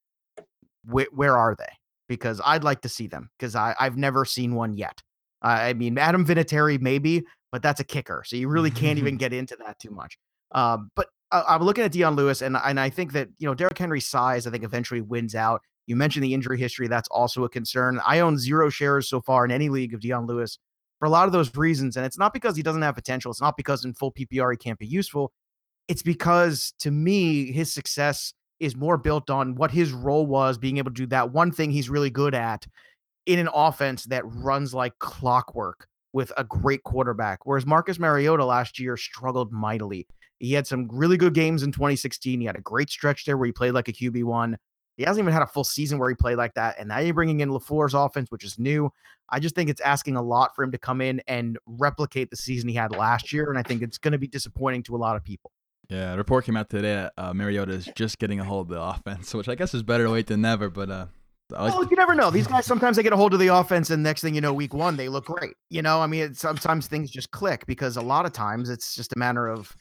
wh- 0.88 1.12
where 1.12 1.36
are 1.36 1.56
they? 1.58 1.72
Because 2.08 2.40
I'd 2.44 2.64
like 2.64 2.80
to 2.82 2.88
see 2.88 3.06
them 3.06 3.30
because 3.38 3.54
I've 3.54 3.96
never 3.96 4.24
seen 4.24 4.54
one 4.54 4.76
yet. 4.76 5.02
Uh, 5.42 5.48
I 5.48 5.72
mean, 5.74 5.98
Adam 5.98 6.26
Vinatieri 6.26 6.80
maybe, 6.80 7.22
but 7.52 7.62
that's 7.62 7.80
a 7.80 7.84
kicker, 7.84 8.22
so 8.26 8.36
you 8.36 8.48
really 8.48 8.70
can't 8.70 8.98
even 8.98 9.16
get 9.18 9.32
into 9.32 9.56
that 9.64 9.78
too 9.78 9.90
much. 9.90 10.18
Um, 10.52 10.90
but 10.96 11.08
uh, 11.30 11.44
I'm 11.46 11.62
looking 11.62 11.84
at 11.84 11.92
Dion 11.92 12.16
Lewis, 12.16 12.42
and 12.42 12.56
and 12.56 12.80
I 12.80 12.90
think 12.90 13.12
that 13.12 13.28
you 13.38 13.46
know 13.46 13.54
Derrick 13.54 13.78
Henry's 13.78 14.08
size, 14.08 14.46
I 14.46 14.50
think 14.50 14.64
eventually 14.64 15.00
wins 15.00 15.34
out. 15.34 15.60
You 15.86 15.96
mentioned 15.96 16.24
the 16.24 16.34
injury 16.34 16.58
history; 16.58 16.88
that's 16.88 17.08
also 17.08 17.44
a 17.44 17.48
concern. 17.48 18.00
I 18.06 18.20
own 18.20 18.38
zero 18.38 18.68
shares 18.70 19.08
so 19.08 19.20
far 19.20 19.44
in 19.44 19.50
any 19.50 19.68
league 19.68 19.94
of 19.94 20.00
Dion 20.00 20.26
Lewis 20.26 20.58
for 20.98 21.06
a 21.06 21.10
lot 21.10 21.26
of 21.26 21.32
those 21.32 21.54
reasons, 21.54 21.96
and 21.96 22.04
it's 22.04 22.18
not 22.18 22.32
because 22.32 22.56
he 22.56 22.62
doesn't 22.62 22.82
have 22.82 22.94
potential. 22.94 23.30
It's 23.30 23.40
not 23.40 23.56
because 23.56 23.84
in 23.84 23.94
full 23.94 24.12
PPR 24.12 24.52
he 24.52 24.56
can't 24.56 24.78
be 24.78 24.86
useful. 24.86 25.32
It's 25.86 26.02
because 26.02 26.74
to 26.80 26.90
me 26.90 27.52
his 27.52 27.72
success 27.72 28.34
is 28.60 28.76
more 28.76 28.96
built 28.96 29.30
on 29.30 29.54
what 29.54 29.70
his 29.70 29.92
role 29.92 30.26
was, 30.26 30.58
being 30.58 30.78
able 30.78 30.90
to 30.90 30.94
do 30.94 31.06
that 31.06 31.32
one 31.32 31.50
thing 31.52 31.70
he's 31.70 31.88
really 31.88 32.10
good 32.10 32.34
at 32.34 32.66
in 33.26 33.38
an 33.38 33.48
offense 33.52 34.04
that 34.04 34.22
runs 34.26 34.74
like 34.74 34.98
clockwork 34.98 35.86
with 36.12 36.32
a 36.36 36.44
great 36.44 36.82
quarterback. 36.82 37.40
Whereas 37.44 37.66
Marcus 37.66 37.98
Mariota 37.98 38.44
last 38.44 38.78
year 38.78 38.96
struggled 38.96 39.52
mightily. 39.52 40.06
He 40.38 40.52
had 40.52 40.66
some 40.66 40.88
really 40.90 41.16
good 41.16 41.34
games 41.34 41.62
in 41.62 41.72
2016. 41.72 42.40
He 42.40 42.46
had 42.46 42.56
a 42.56 42.60
great 42.60 42.90
stretch 42.90 43.24
there 43.24 43.36
where 43.36 43.46
he 43.46 43.52
played 43.52 43.72
like 43.72 43.88
a 43.88 43.92
QB1. 43.92 44.56
He 44.96 45.04
hasn't 45.04 45.22
even 45.22 45.32
had 45.32 45.42
a 45.42 45.46
full 45.46 45.64
season 45.64 45.98
where 45.98 46.08
he 46.08 46.14
played 46.14 46.38
like 46.38 46.54
that. 46.54 46.76
And 46.78 46.88
now 46.88 46.98
you're 46.98 47.14
bringing 47.14 47.40
in 47.40 47.50
LaFleur's 47.50 47.94
offense, 47.94 48.30
which 48.30 48.44
is 48.44 48.58
new. 48.58 48.90
I 49.30 49.38
just 49.38 49.54
think 49.54 49.68
it's 49.70 49.80
asking 49.80 50.16
a 50.16 50.22
lot 50.22 50.56
for 50.56 50.64
him 50.64 50.72
to 50.72 50.78
come 50.78 51.00
in 51.00 51.20
and 51.28 51.58
replicate 51.66 52.30
the 52.30 52.36
season 52.36 52.68
he 52.68 52.74
had 52.74 52.96
last 52.96 53.32
year. 53.32 53.48
And 53.48 53.58
I 53.58 53.62
think 53.62 53.82
it's 53.82 53.98
going 53.98 54.12
to 54.12 54.18
be 54.18 54.26
disappointing 54.26 54.82
to 54.84 54.96
a 54.96 54.98
lot 54.98 55.16
of 55.16 55.22
people. 55.22 55.52
Yeah, 55.88 56.12
a 56.12 56.16
report 56.18 56.44
came 56.44 56.56
out 56.56 56.68
today 56.68 56.94
that 56.94 57.12
uh, 57.16 57.32
Mariota 57.32 57.72
is 57.72 57.88
just 57.94 58.18
getting 58.18 58.40
a 58.40 58.44
hold 58.44 58.70
of 58.70 58.76
the 58.76 58.82
offense, 58.82 59.32
which 59.32 59.48
I 59.48 59.54
guess 59.54 59.72
is 59.72 59.82
better 59.82 60.08
late 60.08 60.26
than 60.26 60.42
never. 60.42 60.68
But 60.68 60.90
uh, 60.90 61.06
I 61.54 61.64
like 61.64 61.74
Well, 61.74 61.88
you 61.88 61.96
never 61.96 62.14
know. 62.14 62.30
These 62.30 62.46
guys 62.46 62.66
sometimes 62.66 62.98
they 62.98 63.02
get 63.02 63.14
a 63.14 63.16
hold 63.16 63.32
of 63.32 63.40
the 63.40 63.48
offense, 63.48 63.88
and 63.88 64.02
next 64.02 64.20
thing 64.20 64.34
you 64.34 64.42
know, 64.42 64.52
week 64.52 64.74
one 64.74 64.96
they 64.96 65.08
look 65.08 65.24
great. 65.24 65.54
You 65.70 65.80
know, 65.80 66.00
I 66.00 66.06
mean, 66.06 66.24
it's, 66.24 66.40
sometimes 66.40 66.88
things 66.88 67.10
just 67.10 67.30
click 67.30 67.64
because 67.66 67.96
a 67.96 68.02
lot 68.02 68.26
of 68.26 68.32
times 68.32 68.68
it's 68.68 68.94
just 68.94 69.14
a 69.14 69.18
matter 69.18 69.48
of, 69.48 69.74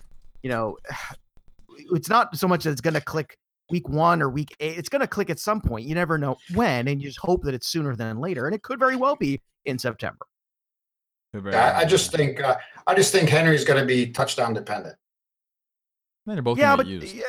you 0.43 0.50
know, 0.50 0.78
it's 1.91 2.10
not 2.10 2.38
so 2.38 2.48
much 2.48 2.63
that 2.63 2.72
it's 2.72 2.82
going 2.82 2.93
to 2.93 3.02
click 3.02 3.38
week 3.70 3.89
one 3.89 4.22
or 4.22 4.30
week 4.30 4.56
eight. 4.62 4.78
It's 4.78 4.89
going 4.89 5.02
to 5.02 5.08
click 5.08 5.30
at 5.30 5.39
some 5.39 5.60
point. 5.60 5.86
You 5.86 5.96
never 5.96 6.17
know 6.17 6.38
when, 6.54 6.88
and 6.88 7.02
you 7.02 7.10
just 7.10 7.20
hope 7.20 7.43
that 7.43 7.54
it's 7.54 7.67
sooner 7.67 7.98
than 7.98 8.20
later, 8.20 8.46
and 8.46 8.56
it 8.56 8.63
could 8.63 8.80
very 8.80 8.96
well 8.96 9.17
be 9.17 9.41
in 9.65 9.78
September. 9.78 10.26
I, 11.54 11.82
I 11.82 11.86
just 11.86 12.13
think 12.13 12.41
uh, 12.41 12.56
I 12.88 12.96
just 12.96 13.12
think 13.12 13.28
Henry's 13.28 13.65
going 13.65 13.82
to 13.82 13.86
be 13.86 14.10
touchdown 14.10 14.54
dependent. 14.54 14.96
They're 16.35 16.41
both 16.43 16.57
yeah, 16.57 16.65
gonna 16.65 16.77
but 16.77 16.85
get 16.87 16.91
used. 17.03 17.15
yeah, 17.15 17.23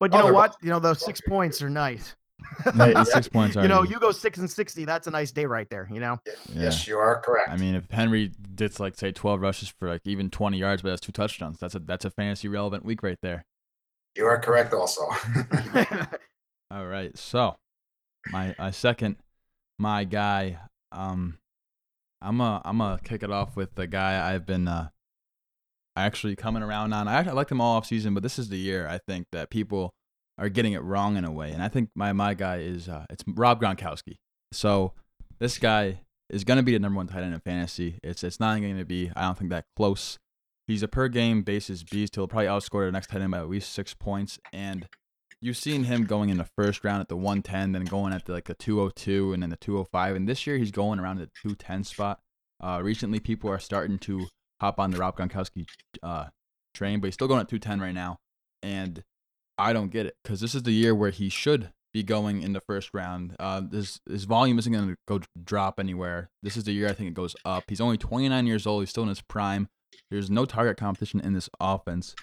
but 0.00 0.12
you 0.12 0.18
Oh, 0.18 0.20
know 0.20 0.24
they're 0.26 0.34
what? 0.34 0.56
You 0.62 0.70
know 0.70 0.78
those 0.80 1.04
six 1.04 1.20
points 1.20 1.62
are 1.62 1.70
nice. 1.70 2.14
Yeah, 2.76 3.02
six 3.04 3.28
points. 3.28 3.56
are. 3.56 3.62
you 3.62 3.68
know, 3.68 3.78
already. 3.78 3.94
you 3.94 3.98
go 4.00 4.12
six 4.12 4.38
and 4.38 4.50
sixty. 4.50 4.84
That's 4.84 5.06
a 5.06 5.10
nice 5.10 5.32
day 5.32 5.44
right 5.46 5.68
there. 5.70 5.88
You 5.92 6.00
know. 6.00 6.18
Yeah. 6.26 6.62
Yes, 6.64 6.86
you 6.86 6.98
are 6.98 7.20
correct. 7.20 7.48
I 7.50 7.56
mean, 7.56 7.74
if 7.74 7.90
Henry 7.90 8.32
did 8.54 8.78
like 8.78 8.96
say 8.96 9.10
12 9.12 9.40
rushes 9.40 9.68
for 9.68 9.88
like 9.88 10.02
even 10.04 10.30
20 10.30 10.56
yards, 10.58 10.82
but 10.82 10.90
has 10.90 11.00
two 11.00 11.12
touchdowns, 11.12 11.58
that's 11.58 11.74
a 11.74 11.78
that's 11.80 12.04
a 12.04 12.10
fantasy 12.10 12.48
relevant 12.48 12.84
week 12.84 13.02
right 13.02 13.18
there. 13.22 13.44
you 14.16 14.24
are 14.26 14.38
correct 14.38 14.72
also. 14.72 15.02
All 16.70 16.86
right, 16.86 17.16
so 17.16 17.56
my 18.30 18.54
my 18.58 18.70
second, 18.70 19.16
my 19.78 20.04
guy, 20.04 20.58
um, 20.92 21.38
I'm 22.20 22.40
a 22.40 22.60
I'm 22.64 22.78
gonna 22.78 23.00
kick 23.02 23.22
it 23.22 23.30
off 23.32 23.56
with 23.56 23.74
the 23.74 23.86
guy 23.86 24.32
I've 24.34 24.44
been 24.46 24.68
uh 24.68 24.88
actually 26.04 26.36
coming 26.36 26.62
around 26.62 26.92
on. 26.92 27.08
I 27.08 27.18
I 27.18 27.32
liked 27.32 27.50
him 27.50 27.60
all 27.60 27.76
off 27.76 27.86
season, 27.86 28.14
but 28.14 28.22
this 28.22 28.38
is 28.38 28.48
the 28.48 28.58
year 28.58 28.86
I 28.88 28.98
think 28.98 29.26
that 29.32 29.50
people 29.50 29.94
are 30.38 30.48
getting 30.48 30.72
it 30.72 30.82
wrong 30.82 31.16
in 31.16 31.24
a 31.24 31.32
way, 31.32 31.52
and 31.52 31.62
I 31.62 31.68
think 31.68 31.90
my 31.94 32.12
my 32.12 32.34
guy 32.34 32.58
is 32.58 32.88
uh 32.88 33.06
it's 33.10 33.24
Rob 33.26 33.60
Gronkowski. 33.60 34.16
So 34.52 34.92
this 35.38 35.58
guy 35.58 36.00
is 36.30 36.44
gonna 36.44 36.62
be 36.62 36.72
the 36.72 36.78
number 36.78 36.96
one 36.96 37.06
tight 37.06 37.22
end 37.22 37.34
in 37.34 37.40
fantasy. 37.40 37.98
It's 38.02 38.22
it's 38.22 38.40
not 38.40 38.60
going 38.60 38.78
to 38.78 38.84
be 38.84 39.10
I 39.16 39.22
don't 39.22 39.38
think 39.38 39.50
that 39.50 39.66
close. 39.76 40.18
He's 40.66 40.82
a 40.82 40.88
per 40.88 41.08
game 41.08 41.42
basis 41.42 41.82
beast. 41.82 42.14
He'll 42.14 42.28
probably 42.28 42.46
outscore 42.46 42.86
the 42.86 42.92
next 42.92 43.08
tight 43.08 43.22
end 43.22 43.30
by 43.30 43.38
at 43.38 43.48
least 43.48 43.72
six 43.72 43.94
points, 43.94 44.38
and 44.52 44.86
you've 45.40 45.56
seen 45.56 45.84
him 45.84 46.04
going 46.04 46.30
in 46.30 46.38
the 46.38 46.48
first 46.56 46.84
round 46.84 47.00
at 47.00 47.08
the 47.08 47.16
110, 47.16 47.72
then 47.72 47.84
going 47.84 48.12
at 48.12 48.24
the, 48.24 48.32
like 48.32 48.46
the 48.46 48.54
202 48.54 49.32
and 49.32 49.42
then 49.42 49.50
the 49.50 49.56
205. 49.56 50.16
And 50.16 50.28
this 50.28 50.46
year 50.46 50.58
he's 50.58 50.70
going 50.70 50.98
around 50.98 51.18
the 51.18 51.30
210 51.42 51.84
spot. 51.84 52.20
Uh, 52.60 52.80
recently, 52.82 53.20
people 53.20 53.50
are 53.50 53.58
starting 53.58 53.98
to 54.00 54.26
hop 54.60 54.78
on 54.78 54.90
the 54.90 54.98
Rob 54.98 55.16
Gronkowski 55.16 55.66
uh, 56.02 56.26
train, 56.74 57.00
but 57.00 57.06
he's 57.06 57.14
still 57.14 57.28
going 57.28 57.40
at 57.40 57.48
210 57.48 57.80
right 57.80 57.94
now. 57.94 58.18
And 58.62 59.02
I 59.56 59.72
don't 59.72 59.90
get 59.90 60.06
it 60.06 60.16
because 60.22 60.40
this 60.40 60.54
is 60.54 60.62
the 60.62 60.72
year 60.72 60.94
where 60.94 61.10
he 61.10 61.28
should 61.28 61.72
be 61.92 62.02
going 62.02 62.42
in 62.42 62.52
the 62.52 62.60
first 62.60 62.90
round. 62.92 63.34
Uh, 63.38 63.62
this 63.64 64.00
his 64.08 64.24
volume 64.24 64.58
isn't 64.58 64.72
going 64.72 64.88
to 64.88 64.96
go 65.06 65.20
drop 65.42 65.80
anywhere. 65.80 66.30
This 66.42 66.56
is 66.56 66.64
the 66.64 66.72
year 66.72 66.88
I 66.88 66.92
think 66.92 67.08
it 67.08 67.14
goes 67.14 67.34
up. 67.44 67.64
He's 67.68 67.80
only 67.80 67.98
29 67.98 68.46
years 68.46 68.66
old. 68.66 68.82
He's 68.82 68.90
still 68.90 69.04
in 69.04 69.08
his 69.08 69.22
prime. 69.22 69.68
There's 70.10 70.30
no 70.30 70.44
target 70.44 70.76
competition 70.76 71.20
in 71.20 71.32
this 71.32 71.48
offense. 71.60 72.14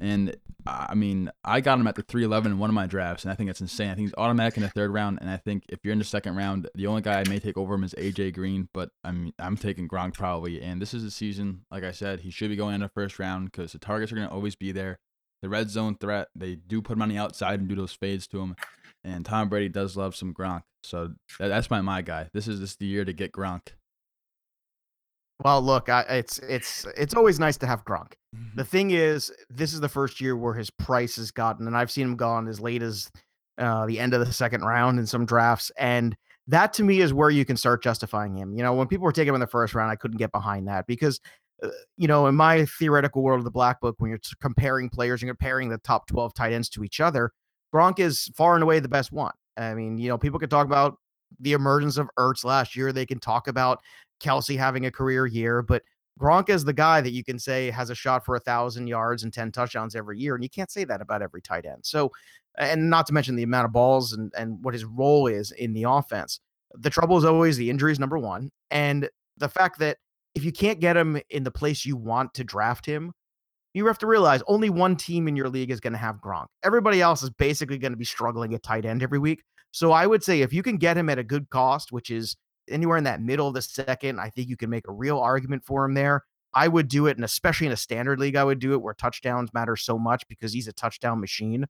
And 0.00 0.36
I 0.66 0.94
mean, 0.94 1.30
I 1.44 1.60
got 1.60 1.78
him 1.78 1.86
at 1.86 1.94
the 1.94 2.02
311 2.02 2.52
in 2.52 2.58
one 2.58 2.70
of 2.70 2.74
my 2.74 2.86
drafts, 2.86 3.24
and 3.24 3.32
I 3.32 3.36
think 3.36 3.48
that's 3.48 3.60
insane. 3.60 3.90
I 3.90 3.94
think 3.94 4.08
he's 4.08 4.14
automatic 4.16 4.56
in 4.56 4.62
the 4.62 4.68
third 4.68 4.92
round, 4.92 5.18
and 5.20 5.30
I 5.30 5.36
think 5.36 5.64
if 5.68 5.80
you're 5.84 5.92
in 5.92 5.98
the 5.98 6.04
second 6.04 6.36
round, 6.36 6.68
the 6.74 6.86
only 6.86 7.02
guy 7.02 7.20
I 7.20 7.28
may 7.28 7.38
take 7.38 7.56
over 7.56 7.74
him 7.74 7.84
is 7.84 7.94
AJ 7.94 8.34
Green, 8.34 8.68
but 8.72 8.90
I'm 9.04 9.32
I'm 9.38 9.56
taking 9.56 9.88
Gronk 9.88 10.14
probably. 10.14 10.60
And 10.60 10.82
this 10.82 10.94
is 10.94 11.04
a 11.04 11.10
season, 11.10 11.64
like 11.70 11.84
I 11.84 11.92
said, 11.92 12.20
he 12.20 12.30
should 12.30 12.50
be 12.50 12.56
going 12.56 12.74
in 12.74 12.80
the 12.80 12.88
first 12.88 13.18
round 13.18 13.52
because 13.52 13.72
the 13.72 13.78
targets 13.78 14.10
are 14.10 14.16
going 14.16 14.28
to 14.28 14.34
always 14.34 14.56
be 14.56 14.72
there. 14.72 14.98
The 15.42 15.48
red 15.48 15.70
zone 15.70 15.96
threat, 15.96 16.28
they 16.34 16.54
do 16.54 16.80
put 16.80 16.94
him 16.94 17.02
on 17.02 17.10
the 17.10 17.18
outside 17.18 17.60
and 17.60 17.68
do 17.68 17.74
those 17.74 17.92
fades 17.92 18.26
to 18.28 18.40
him, 18.40 18.56
and 19.04 19.24
Tom 19.24 19.48
Brady 19.48 19.68
does 19.68 19.96
love 19.96 20.16
some 20.16 20.34
Gronk, 20.34 20.62
so 20.82 21.12
that, 21.38 21.48
that's 21.48 21.70
my 21.70 21.82
my 21.82 22.02
guy. 22.02 22.30
This 22.32 22.48
is 22.48 22.60
this 22.60 22.74
the 22.74 22.86
year 22.86 23.04
to 23.04 23.12
get 23.12 23.32
Gronk. 23.32 23.68
Well, 25.42 25.60
look, 25.60 25.88
I, 25.88 26.02
it's 26.02 26.38
it's 26.38 26.86
it's 26.96 27.14
always 27.14 27.40
nice 27.40 27.56
to 27.58 27.66
have 27.66 27.84
Gronk. 27.84 28.12
Mm-hmm. 28.34 28.56
The 28.56 28.64
thing 28.64 28.90
is, 28.92 29.32
this 29.50 29.72
is 29.72 29.80
the 29.80 29.88
first 29.88 30.20
year 30.20 30.36
where 30.36 30.54
his 30.54 30.70
price 30.70 31.16
has 31.16 31.30
gotten, 31.30 31.66
and 31.66 31.76
I've 31.76 31.90
seen 31.90 32.06
him 32.06 32.16
gone 32.16 32.46
as 32.46 32.60
late 32.60 32.82
as 32.82 33.10
uh, 33.58 33.84
the 33.86 33.98
end 33.98 34.14
of 34.14 34.24
the 34.24 34.32
second 34.32 34.62
round 34.62 34.98
in 34.98 35.06
some 35.06 35.26
drafts, 35.26 35.72
and 35.76 36.16
that 36.46 36.72
to 36.74 36.84
me 36.84 37.00
is 37.00 37.12
where 37.12 37.30
you 37.30 37.44
can 37.44 37.56
start 37.56 37.82
justifying 37.82 38.36
him. 38.36 38.54
You 38.54 38.62
know, 38.62 38.74
when 38.74 38.86
people 38.86 39.04
were 39.04 39.12
taking 39.12 39.30
him 39.30 39.34
in 39.34 39.40
the 39.40 39.46
first 39.46 39.74
round, 39.74 39.90
I 39.90 39.96
couldn't 39.96 40.18
get 40.18 40.30
behind 40.30 40.68
that 40.68 40.86
because, 40.86 41.18
uh, 41.62 41.68
you 41.96 42.06
know, 42.06 42.26
in 42.26 42.36
my 42.36 42.64
theoretical 42.66 43.22
world 43.22 43.38
of 43.40 43.44
the 43.44 43.50
black 43.50 43.80
book, 43.80 43.96
when 43.98 44.10
you're 44.10 44.20
comparing 44.40 44.88
players 44.88 45.20
and 45.20 45.28
comparing 45.28 45.68
the 45.68 45.78
top 45.78 46.06
twelve 46.06 46.32
tight 46.34 46.52
ends 46.52 46.68
to 46.70 46.84
each 46.84 47.00
other, 47.00 47.32
Gronk 47.74 47.98
is 47.98 48.30
far 48.36 48.54
and 48.54 48.62
away 48.62 48.78
the 48.78 48.88
best 48.88 49.10
one. 49.10 49.32
I 49.56 49.74
mean, 49.74 49.98
you 49.98 50.08
know, 50.08 50.16
people 50.16 50.38
could 50.38 50.50
talk 50.50 50.66
about 50.66 50.96
the 51.40 51.54
emergence 51.54 51.96
of 51.96 52.08
Ertz 52.18 52.44
last 52.44 52.76
year. 52.76 52.92
They 52.92 53.06
can 53.06 53.18
talk 53.18 53.48
about 53.48 53.80
Kelce 54.20 54.56
having 54.56 54.86
a 54.86 54.90
career 54.90 55.26
year, 55.26 55.62
but 55.62 55.82
Gronk 56.20 56.48
is 56.48 56.64
the 56.64 56.72
guy 56.72 57.00
that 57.00 57.12
you 57.12 57.24
can 57.24 57.38
say 57.38 57.70
has 57.70 57.90
a 57.90 57.94
shot 57.94 58.24
for 58.24 58.36
a 58.36 58.40
thousand 58.40 58.86
yards 58.86 59.24
and 59.24 59.32
10 59.32 59.50
touchdowns 59.50 59.96
every 59.96 60.18
year. 60.18 60.34
And 60.34 60.44
you 60.44 60.50
can't 60.50 60.70
say 60.70 60.84
that 60.84 61.00
about 61.00 61.22
every 61.22 61.42
tight 61.42 61.66
end. 61.66 61.84
So, 61.84 62.12
and 62.56 62.88
not 62.88 63.06
to 63.08 63.12
mention 63.12 63.34
the 63.34 63.42
amount 63.42 63.64
of 63.64 63.72
balls 63.72 64.12
and, 64.12 64.32
and 64.36 64.62
what 64.62 64.74
his 64.74 64.84
role 64.84 65.26
is 65.26 65.50
in 65.50 65.72
the 65.72 65.84
offense. 65.84 66.38
The 66.72 66.90
trouble 66.90 67.16
is 67.18 67.24
always 67.24 67.56
the 67.56 67.68
injuries, 67.68 67.98
number 67.98 68.18
one. 68.18 68.50
And 68.70 69.08
the 69.36 69.48
fact 69.48 69.80
that 69.80 69.98
if 70.34 70.44
you 70.44 70.52
can't 70.52 70.80
get 70.80 70.96
him 70.96 71.20
in 71.30 71.42
the 71.42 71.50
place 71.50 71.84
you 71.84 71.96
want 71.96 72.34
to 72.34 72.44
draft 72.44 72.86
him, 72.86 73.12
you 73.72 73.86
have 73.86 73.98
to 73.98 74.06
realize 74.06 74.40
only 74.46 74.70
one 74.70 74.94
team 74.94 75.26
in 75.26 75.34
your 75.34 75.48
league 75.48 75.70
is 75.70 75.80
going 75.80 75.92
to 75.92 75.98
have 75.98 76.16
Gronk. 76.16 76.46
Everybody 76.62 77.00
else 77.00 77.24
is 77.24 77.30
basically 77.30 77.78
going 77.78 77.92
to 77.92 77.98
be 77.98 78.04
struggling 78.04 78.54
at 78.54 78.62
tight 78.62 78.84
end 78.84 79.02
every 79.02 79.18
week. 79.18 79.42
So 79.72 79.90
I 79.90 80.06
would 80.06 80.22
say 80.22 80.42
if 80.42 80.52
you 80.52 80.62
can 80.62 80.76
get 80.76 80.96
him 80.96 81.10
at 81.10 81.18
a 81.18 81.24
good 81.24 81.50
cost, 81.50 81.90
which 81.90 82.10
is 82.10 82.36
anywhere 82.68 82.96
in 82.96 83.04
that 83.04 83.20
middle 83.20 83.48
of 83.48 83.54
the 83.54 83.62
second, 83.62 84.20
I 84.20 84.30
think 84.30 84.48
you 84.48 84.56
can 84.56 84.70
make 84.70 84.88
a 84.88 84.92
real 84.92 85.18
argument 85.18 85.64
for 85.64 85.84
him 85.84 85.94
there. 85.94 86.24
I 86.54 86.68
would 86.68 86.88
do 86.88 87.06
it, 87.06 87.16
and 87.16 87.24
especially 87.24 87.66
in 87.66 87.72
a 87.72 87.76
standard 87.76 88.20
league, 88.20 88.36
I 88.36 88.44
would 88.44 88.60
do 88.60 88.74
it 88.74 88.82
where 88.82 88.94
touchdowns 88.94 89.52
matter 89.52 89.76
so 89.76 89.98
much 89.98 90.26
because 90.28 90.52
he's 90.52 90.68
a 90.68 90.72
touchdown 90.72 91.20
machine. 91.20 91.66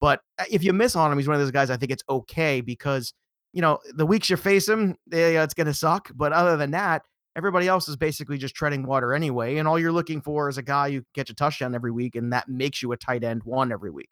But 0.00 0.20
uh, 0.38 0.44
if 0.50 0.64
you 0.64 0.72
miss 0.72 0.96
on 0.96 1.10
him, 1.10 1.18
he's 1.18 1.28
one 1.28 1.36
of 1.36 1.40
those 1.40 1.52
guys 1.52 1.70
I 1.70 1.76
think 1.76 1.92
it's 1.92 2.02
okay 2.08 2.60
because, 2.60 3.14
you 3.52 3.62
know, 3.62 3.78
the 3.94 4.06
weeks 4.06 4.28
you 4.28 4.36
face 4.36 4.68
him, 4.68 4.96
yeah, 5.10 5.44
it's 5.44 5.54
going 5.54 5.68
to 5.68 5.74
suck. 5.74 6.10
But 6.14 6.32
other 6.32 6.56
than 6.56 6.72
that, 6.72 7.02
everybody 7.36 7.68
else 7.68 7.88
is 7.88 7.96
basically 7.96 8.38
just 8.38 8.54
treading 8.54 8.84
water 8.84 9.14
anyway. 9.14 9.56
And 9.56 9.68
all 9.68 9.78
you're 9.78 9.92
looking 9.92 10.20
for 10.20 10.48
is 10.48 10.58
a 10.58 10.62
guy 10.62 10.90
who 10.90 11.02
gets 11.14 11.30
a 11.30 11.34
touchdown 11.34 11.74
every 11.74 11.92
week, 11.92 12.16
and 12.16 12.32
that 12.32 12.48
makes 12.48 12.82
you 12.82 12.92
a 12.92 12.96
tight 12.96 13.22
end 13.22 13.42
one 13.44 13.72
every 13.72 13.90
week. 13.90 14.08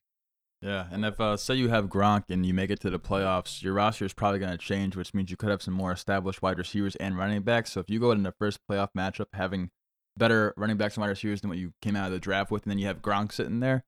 Yeah, 0.62 0.86
and 0.92 1.04
if 1.04 1.20
uh, 1.20 1.36
say 1.36 1.56
you 1.56 1.68
have 1.70 1.86
Gronk 1.86 2.24
and 2.30 2.46
you 2.46 2.54
make 2.54 2.70
it 2.70 2.78
to 2.80 2.90
the 2.90 3.00
playoffs, 3.00 3.62
your 3.64 3.74
roster 3.74 4.04
is 4.04 4.12
probably 4.12 4.38
going 4.38 4.52
to 4.52 4.58
change, 4.58 4.94
which 4.94 5.12
means 5.12 5.28
you 5.28 5.36
could 5.36 5.50
have 5.50 5.60
some 5.60 5.74
more 5.74 5.90
established 5.90 6.40
wide 6.40 6.56
receivers 6.56 6.94
and 6.96 7.18
running 7.18 7.42
backs. 7.42 7.72
So 7.72 7.80
if 7.80 7.90
you 7.90 7.98
go 7.98 8.12
in 8.12 8.22
the 8.22 8.32
first 8.38 8.60
playoff 8.70 8.90
matchup 8.96 9.26
having 9.32 9.70
better 10.16 10.54
running 10.56 10.76
backs 10.76 10.94
and 10.94 11.02
wide 11.02 11.08
receivers 11.08 11.40
than 11.40 11.50
what 11.50 11.58
you 11.58 11.72
came 11.82 11.96
out 11.96 12.06
of 12.06 12.12
the 12.12 12.20
draft 12.20 12.52
with, 12.52 12.62
and 12.62 12.70
then 12.70 12.78
you 12.78 12.86
have 12.86 13.02
Gronk 13.02 13.32
sitting 13.32 13.58
there, 13.58 13.82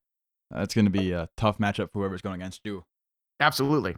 uh, 0.52 0.62
it's 0.62 0.74
going 0.74 0.84
to 0.84 0.90
be 0.90 1.12
a 1.12 1.28
tough 1.36 1.58
matchup 1.58 1.92
for 1.92 2.00
whoever's 2.00 2.22
going 2.22 2.40
against 2.40 2.62
you. 2.64 2.82
Absolutely. 3.38 3.94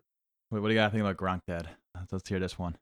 Wait, 0.50 0.60
what 0.60 0.68
do 0.68 0.74
you 0.74 0.78
got 0.78 0.88
to 0.88 0.90
think 0.90 1.00
about 1.00 1.16
Gronk, 1.16 1.40
Dad? 1.48 1.68
Let's, 2.12 2.28
hear 2.28 2.38
this 2.38 2.58
one. 2.58 2.76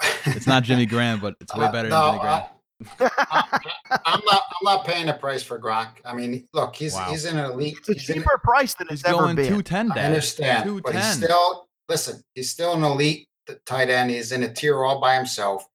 It's 0.26 0.46
not 0.48 0.64
Jimmy 0.64 0.86
Graham, 0.86 1.20
but 1.20 1.36
it's 1.40 1.54
way 1.54 1.66
Uh, 1.66 1.72
better 1.72 1.88
no, 1.88 2.00
than 2.00 2.10
Jimmy 2.10 2.20
Graham. 2.22 2.42
I, 3.00 3.60
I'm 4.06 4.20
not. 4.24 4.42
I'm 4.50 4.64
not 4.64 4.84
paying 4.84 5.06
the 5.06 5.12
price 5.14 5.42
for 5.42 5.58
Gronk. 5.58 5.88
I 6.04 6.14
mean, 6.14 6.46
look, 6.52 6.74
he's 6.76 6.94
Wow. 6.94 7.08
he's 7.10 7.24
in 7.24 7.38
an 7.38 7.50
elite. 7.50 7.78
it's 7.78 7.88
a 7.88 7.92
he's 7.94 8.08
in- 8.10 8.14
cheaper 8.16 8.38
price 8.42 8.74
than 8.74 8.88
He's 8.90 9.00
it's 9.00 9.08
ever 9.08 9.18
going 9.18 9.36
been. 9.36 9.46
210, 9.46 9.92
I 9.92 9.94
Dad. 9.94 10.04
understand, 10.06 10.64
but 10.82 10.94
he's 10.94 11.02
210. 11.02 11.22
still 11.28 11.68
listen. 11.88 12.22
He's 12.34 12.50
still 12.50 12.74
an 12.74 12.82
elite 12.84 13.26
t- 13.48 13.54
tight 13.66 13.90
end. 13.90 14.10
He's 14.10 14.32
in 14.32 14.42
a 14.42 14.52
tier 14.52 14.82
all 14.84 15.00
by 15.00 15.14
himself. 15.16 15.66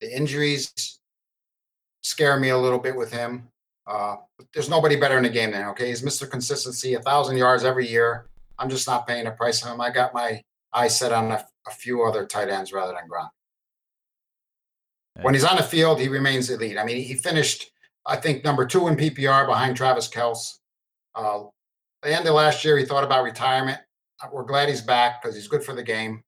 The 0.00 0.14
injuries 0.14 0.98
scare 2.02 2.38
me 2.38 2.48
a 2.50 2.58
little 2.58 2.78
bit 2.78 2.96
with 2.96 3.12
him. 3.12 3.48
Uh, 3.86 4.16
but 4.38 4.46
there's 4.54 4.68
nobody 4.68 4.96
better 4.96 5.16
in 5.16 5.22
the 5.24 5.28
game 5.28 5.50
than. 5.50 5.66
Okay, 5.68 5.88
he's 5.88 6.02
Mr. 6.02 6.28
Consistency, 6.30 6.94
a 6.94 7.00
thousand 7.00 7.36
yards 7.36 7.64
every 7.64 7.88
year. 7.88 8.26
I'm 8.58 8.70
just 8.70 8.86
not 8.86 9.06
paying 9.08 9.24
the 9.24 9.32
price 9.32 9.64
on 9.64 9.72
him. 9.74 9.80
I 9.80 9.90
got 9.90 10.14
my 10.14 10.40
eyes 10.72 10.96
set 10.98 11.12
on 11.12 11.32
a, 11.32 11.44
a 11.66 11.70
few 11.70 12.02
other 12.04 12.24
tight 12.26 12.48
ends 12.48 12.72
rather 12.72 12.92
than 12.92 13.08
Gronk. 13.08 13.28
When 15.20 15.34
he's 15.34 15.44
on 15.44 15.56
the 15.56 15.62
field, 15.62 16.00
he 16.00 16.08
remains 16.08 16.48
elite. 16.48 16.78
I 16.78 16.84
mean, 16.84 17.02
he 17.02 17.14
finished, 17.14 17.70
I 18.06 18.16
think, 18.16 18.44
number 18.44 18.64
two 18.64 18.88
in 18.88 18.96
PPR 18.96 19.46
behind 19.46 19.76
Travis 19.76 20.08
Kelce. 20.08 20.58
Uh, 21.14 21.44
the 22.02 22.16
end 22.16 22.26
of 22.26 22.34
last 22.34 22.64
year, 22.64 22.78
he 22.78 22.84
thought 22.84 23.04
about 23.04 23.22
retirement. 23.22 23.78
Uh, 24.22 24.28
We're 24.32 24.44
glad 24.44 24.68
he's 24.68 24.80
back 24.80 25.20
because 25.20 25.36
he's 25.36 25.48
good 25.48 25.62
for 25.62 25.74
the 25.74 25.82
game. 25.82 26.22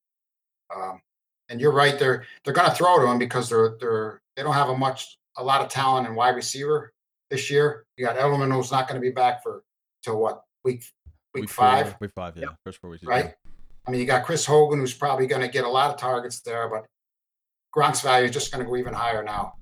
Um, 0.75 1.01
and 1.49 1.61
you're 1.61 1.73
right; 1.73 1.99
they're 1.99 2.25
they're 2.44 2.55
going 2.55 2.68
to 2.68 2.75
throw 2.75 2.99
to 2.99 3.11
him 3.11 3.18
because 3.18 3.49
they're 3.49 3.77
they're 3.81 4.20
they 4.37 4.42
don't 4.42 4.55
have 4.55 4.68
a 4.68 4.77
much 4.77 5.18
a 5.37 5.44
lot 5.44 5.61
of 5.61 5.68
talent 5.68 6.07
in 6.07 6.14
wide 6.14 6.37
receiver 6.37 6.92
this 7.31 7.51
year. 7.51 7.87
You 7.97 8.05
got 8.05 8.16
Edelman 8.16 8.53
who's 8.53 8.73
not 8.73 8.88
going 8.88 9.01
to 9.01 9.07
be 9.07 9.12
back 9.12 9.42
for 9.42 9.62
till 10.03 10.18
what 10.20 10.42
week 10.64 10.85
week, 11.35 11.51
four, 11.51 11.64
five, 11.64 11.97
week 12.01 12.12
five, 12.14 12.37
yeah, 12.37 12.49
first 12.64 12.81
four 12.81 12.90
weeks. 12.90 13.05
right? 13.05 13.25
done. 13.25 13.35
I 13.87 13.90
mean, 13.90 14.01
you 14.01 14.07
got 14.07 14.25
Chris 14.25 14.47
Hogan 14.47 14.79
who's 14.79 14.94
probably 14.94 15.27
going 15.27 15.42
to 15.42 15.49
get 15.49 15.64
a 15.64 15.68
lot 15.68 15.90
of 15.90 15.99
targets 15.99 16.40
there, 16.40 16.68
but 16.68 16.87
Gronk's 17.74 18.00
value 18.00 18.26
is 18.26 18.30
just 18.30 18.52
going 18.52 18.64
to 18.64 18.70
go 18.70 18.76
even 18.76 18.94
higher 18.94 19.22
now 19.22 19.54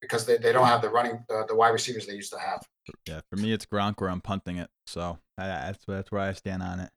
because 0.00 0.26
they, 0.26 0.36
they 0.36 0.52
don't 0.52 0.66
have 0.66 0.82
the 0.82 0.88
running 0.88 1.24
uh, 1.30 1.44
the 1.46 1.54
wide 1.54 1.70
receivers 1.70 2.06
they 2.06 2.14
used 2.14 2.32
to 2.32 2.38
have. 2.38 2.62
Yeah, 3.06 3.20
for 3.30 3.36
me, 3.36 3.52
it's 3.52 3.66
Gronk 3.66 4.00
where 4.00 4.10
I'm 4.10 4.20
punting 4.20 4.56
it. 4.56 4.68
So 4.86 5.18
I, 5.38 5.46
that's 5.46 5.84
that's 5.86 6.12
where 6.12 6.22
I 6.22 6.32
stand 6.32 6.62
on 6.62 6.80
it. 6.80 6.90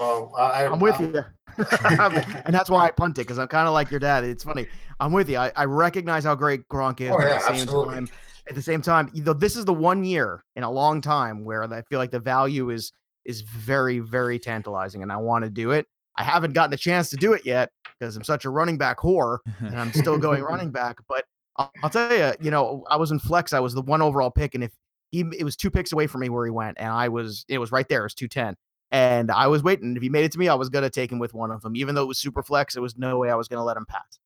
So 0.00 0.32
I, 0.36 0.66
I'm 0.66 0.80
with 0.80 1.00
I- 1.00 1.04
you. 1.04 1.24
and 2.46 2.54
that's 2.54 2.70
why 2.70 2.86
I 2.86 2.90
punt 2.90 3.18
it 3.18 3.22
because 3.22 3.38
I'm 3.38 3.48
kind 3.48 3.68
of 3.68 3.74
like 3.74 3.90
your 3.90 4.00
dad. 4.00 4.24
It's 4.24 4.44
funny. 4.44 4.66
I'm 5.00 5.12
with 5.12 5.28
you. 5.28 5.36
I, 5.36 5.52
I 5.54 5.64
recognize 5.64 6.24
how 6.24 6.34
great 6.34 6.66
Gronk 6.68 7.00
is. 7.00 7.10
Oh, 7.10 7.20
yeah, 7.20 7.34
at 7.34 7.40
the 7.40 7.46
same 7.46 7.62
absolutely. 7.62 7.94
time, 7.94 8.08
at 8.48 8.54
the 8.54 8.62
same 8.62 8.82
time, 8.82 9.10
you 9.12 9.22
know, 9.22 9.32
this 9.32 9.56
is 9.56 9.64
the 9.64 9.74
one 9.74 10.04
year 10.04 10.44
in 10.56 10.62
a 10.62 10.70
long 10.70 11.00
time 11.00 11.44
where 11.44 11.64
I 11.64 11.82
feel 11.82 11.98
like 11.98 12.10
the 12.10 12.20
value 12.20 12.70
is 12.70 12.92
is 13.24 13.42
very, 13.42 13.98
very 14.00 14.38
tantalizing, 14.38 15.02
and 15.02 15.12
I 15.12 15.16
want 15.16 15.44
to 15.44 15.50
do 15.50 15.72
it. 15.72 15.86
I 16.16 16.24
haven't 16.24 16.52
gotten 16.52 16.74
a 16.74 16.78
chance 16.78 17.10
to 17.10 17.16
do 17.16 17.32
it 17.32 17.46
yet 17.46 17.70
because 18.02 18.16
I'm 18.16 18.24
such 18.24 18.44
a 18.44 18.50
running 18.50 18.78
back 18.78 18.98
whore, 18.98 19.38
and 19.60 19.78
I'm 19.78 19.92
still 19.92 20.18
going 20.18 20.42
running 20.50 20.72
back. 20.72 20.98
But 21.08 21.24
I'll, 21.56 21.70
I'll 21.84 21.90
tell 21.90 22.12
you, 22.12 22.32
you 22.40 22.50
know, 22.50 22.84
I 22.90 22.96
was 22.96 23.12
in 23.12 23.20
flex. 23.20 23.52
I 23.52 23.60
was 23.60 23.74
the 23.74 23.82
one 23.82 24.02
overall 24.02 24.30
pick, 24.30 24.54
and 24.54 24.64
if 24.64 24.72
he, 25.12 25.20
it 25.38 25.44
was 25.44 25.54
two 25.56 25.70
picks 25.70 25.92
away 25.92 26.08
from 26.08 26.22
me 26.22 26.28
where 26.28 26.44
he 26.44 26.50
went, 26.50 26.78
and 26.80 26.88
I 26.88 27.08
was, 27.08 27.44
it 27.48 27.58
was 27.58 27.70
right 27.70 27.88
there. 27.88 28.00
It 28.00 28.06
was 28.06 28.14
two 28.14 28.28
ten, 28.28 28.56
and 28.90 29.30
I 29.30 29.46
was 29.46 29.62
waiting. 29.62 29.96
If 29.96 30.02
he 30.02 30.08
made 30.08 30.24
it 30.24 30.32
to 30.32 30.38
me, 30.38 30.48
I 30.48 30.54
was 30.54 30.68
gonna 30.68 30.90
take 30.90 31.12
him 31.12 31.20
with 31.20 31.32
one 31.32 31.52
of 31.52 31.62
them, 31.62 31.76
even 31.76 31.94
though 31.94 32.02
it 32.02 32.08
was 32.08 32.18
super 32.18 32.42
flex. 32.42 32.74
There 32.74 32.82
was 32.82 32.96
no 32.98 33.18
way 33.18 33.30
I 33.30 33.36
was 33.36 33.46
gonna 33.46 33.64
let 33.64 33.76
him 33.76 33.86
pass. 33.86 34.18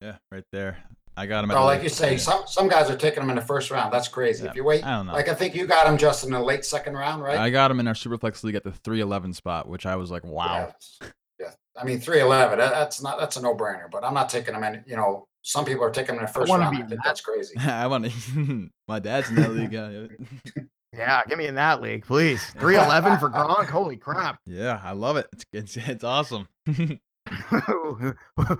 yeah, 0.00 0.16
right 0.30 0.44
there. 0.52 0.78
I 1.16 1.26
got 1.26 1.42
him. 1.42 1.50
At 1.50 1.56
well, 1.56 1.64
like 1.64 1.82
you 1.82 1.88
say, 1.88 2.12
yeah. 2.12 2.18
some 2.18 2.42
some 2.46 2.68
guys 2.68 2.88
are 2.88 2.96
taking 2.96 3.20
them 3.20 3.30
in 3.30 3.36
the 3.36 3.42
first 3.42 3.70
round. 3.72 3.92
That's 3.92 4.06
crazy. 4.06 4.44
Yeah, 4.44 4.50
If 4.50 4.56
you 4.56 4.64
wait, 4.64 4.86
I 4.86 4.92
don't 4.92 5.06
know. 5.06 5.12
like 5.12 5.28
I 5.28 5.34
think 5.34 5.56
you 5.56 5.66
got 5.66 5.86
him 5.86 5.98
just 5.98 6.24
in 6.24 6.30
the 6.30 6.40
late 6.40 6.64
second 6.64 6.94
round, 6.94 7.20
right? 7.20 7.36
I 7.36 7.50
got 7.50 7.70
him 7.70 7.80
in 7.80 7.88
our 7.88 7.94
Superflex 7.94 8.44
league 8.44 8.54
at 8.54 8.62
the 8.62 8.70
311 8.70 9.34
spot, 9.34 9.68
which 9.68 9.86
I 9.86 9.96
was 9.96 10.10
like, 10.10 10.24
wow. 10.24 10.72
Yeah. 11.02 11.08
Yeah. 11.80 11.82
I 11.82 11.84
mean, 11.86 12.00
three 12.00 12.20
eleven. 12.20 12.58
That, 12.58 12.70
that's 12.70 13.02
not 13.02 13.18
that's 13.18 13.36
a 13.36 13.42
no 13.42 13.54
brainer. 13.54 13.90
But 13.90 14.04
I'm 14.04 14.14
not 14.14 14.28
taking 14.28 14.54
them 14.54 14.62
in. 14.64 14.82
You 14.86 14.96
know, 14.96 15.26
some 15.42 15.64
people 15.64 15.84
are 15.84 15.90
taking 15.90 16.14
them 16.16 16.24
in 16.24 16.26
the 16.26 16.32
first 16.32 16.48
wanna 16.48 16.64
round. 16.64 16.76
be 16.76 16.82
I 16.82 16.86
think 16.86 17.00
that's 17.04 17.20
crazy. 17.20 17.54
I 17.58 17.86
want 17.86 18.10
to. 18.10 18.68
my 18.88 18.98
dad's 18.98 19.28
in 19.30 19.36
that 19.36 19.52
league. 19.52 19.72
Yeah, 19.72 20.06
Yeah, 20.92 21.22
get 21.28 21.38
me 21.38 21.46
in 21.46 21.54
that 21.56 21.80
league, 21.80 22.04
please. 22.06 22.44
Three 22.58 22.76
eleven 22.76 23.18
for 23.18 23.30
Gronk. 23.30 23.66
Holy 23.68 23.96
crap! 23.96 24.38
yeah, 24.46 24.80
I 24.82 24.92
love 24.92 25.16
it. 25.16 25.26
It's 25.32 25.76
it's, 25.76 25.88
it's 25.88 26.04
awesome. 26.04 26.48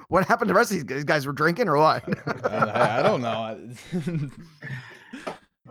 what 0.09 0.26
happened 0.26 0.48
to 0.48 0.52
the 0.52 0.54
rest 0.54 0.70
of 0.70 0.76
these 0.76 0.85
guys? 0.85 0.96
These 0.96 1.04
guys 1.04 1.26
were 1.26 1.33
drinking 1.33 1.68
or 1.68 1.76
what? 1.76 2.04
I, 2.44 2.56
I- 2.56 2.98
I 3.00 3.02
don't 3.02 3.20
know. 3.22 4.30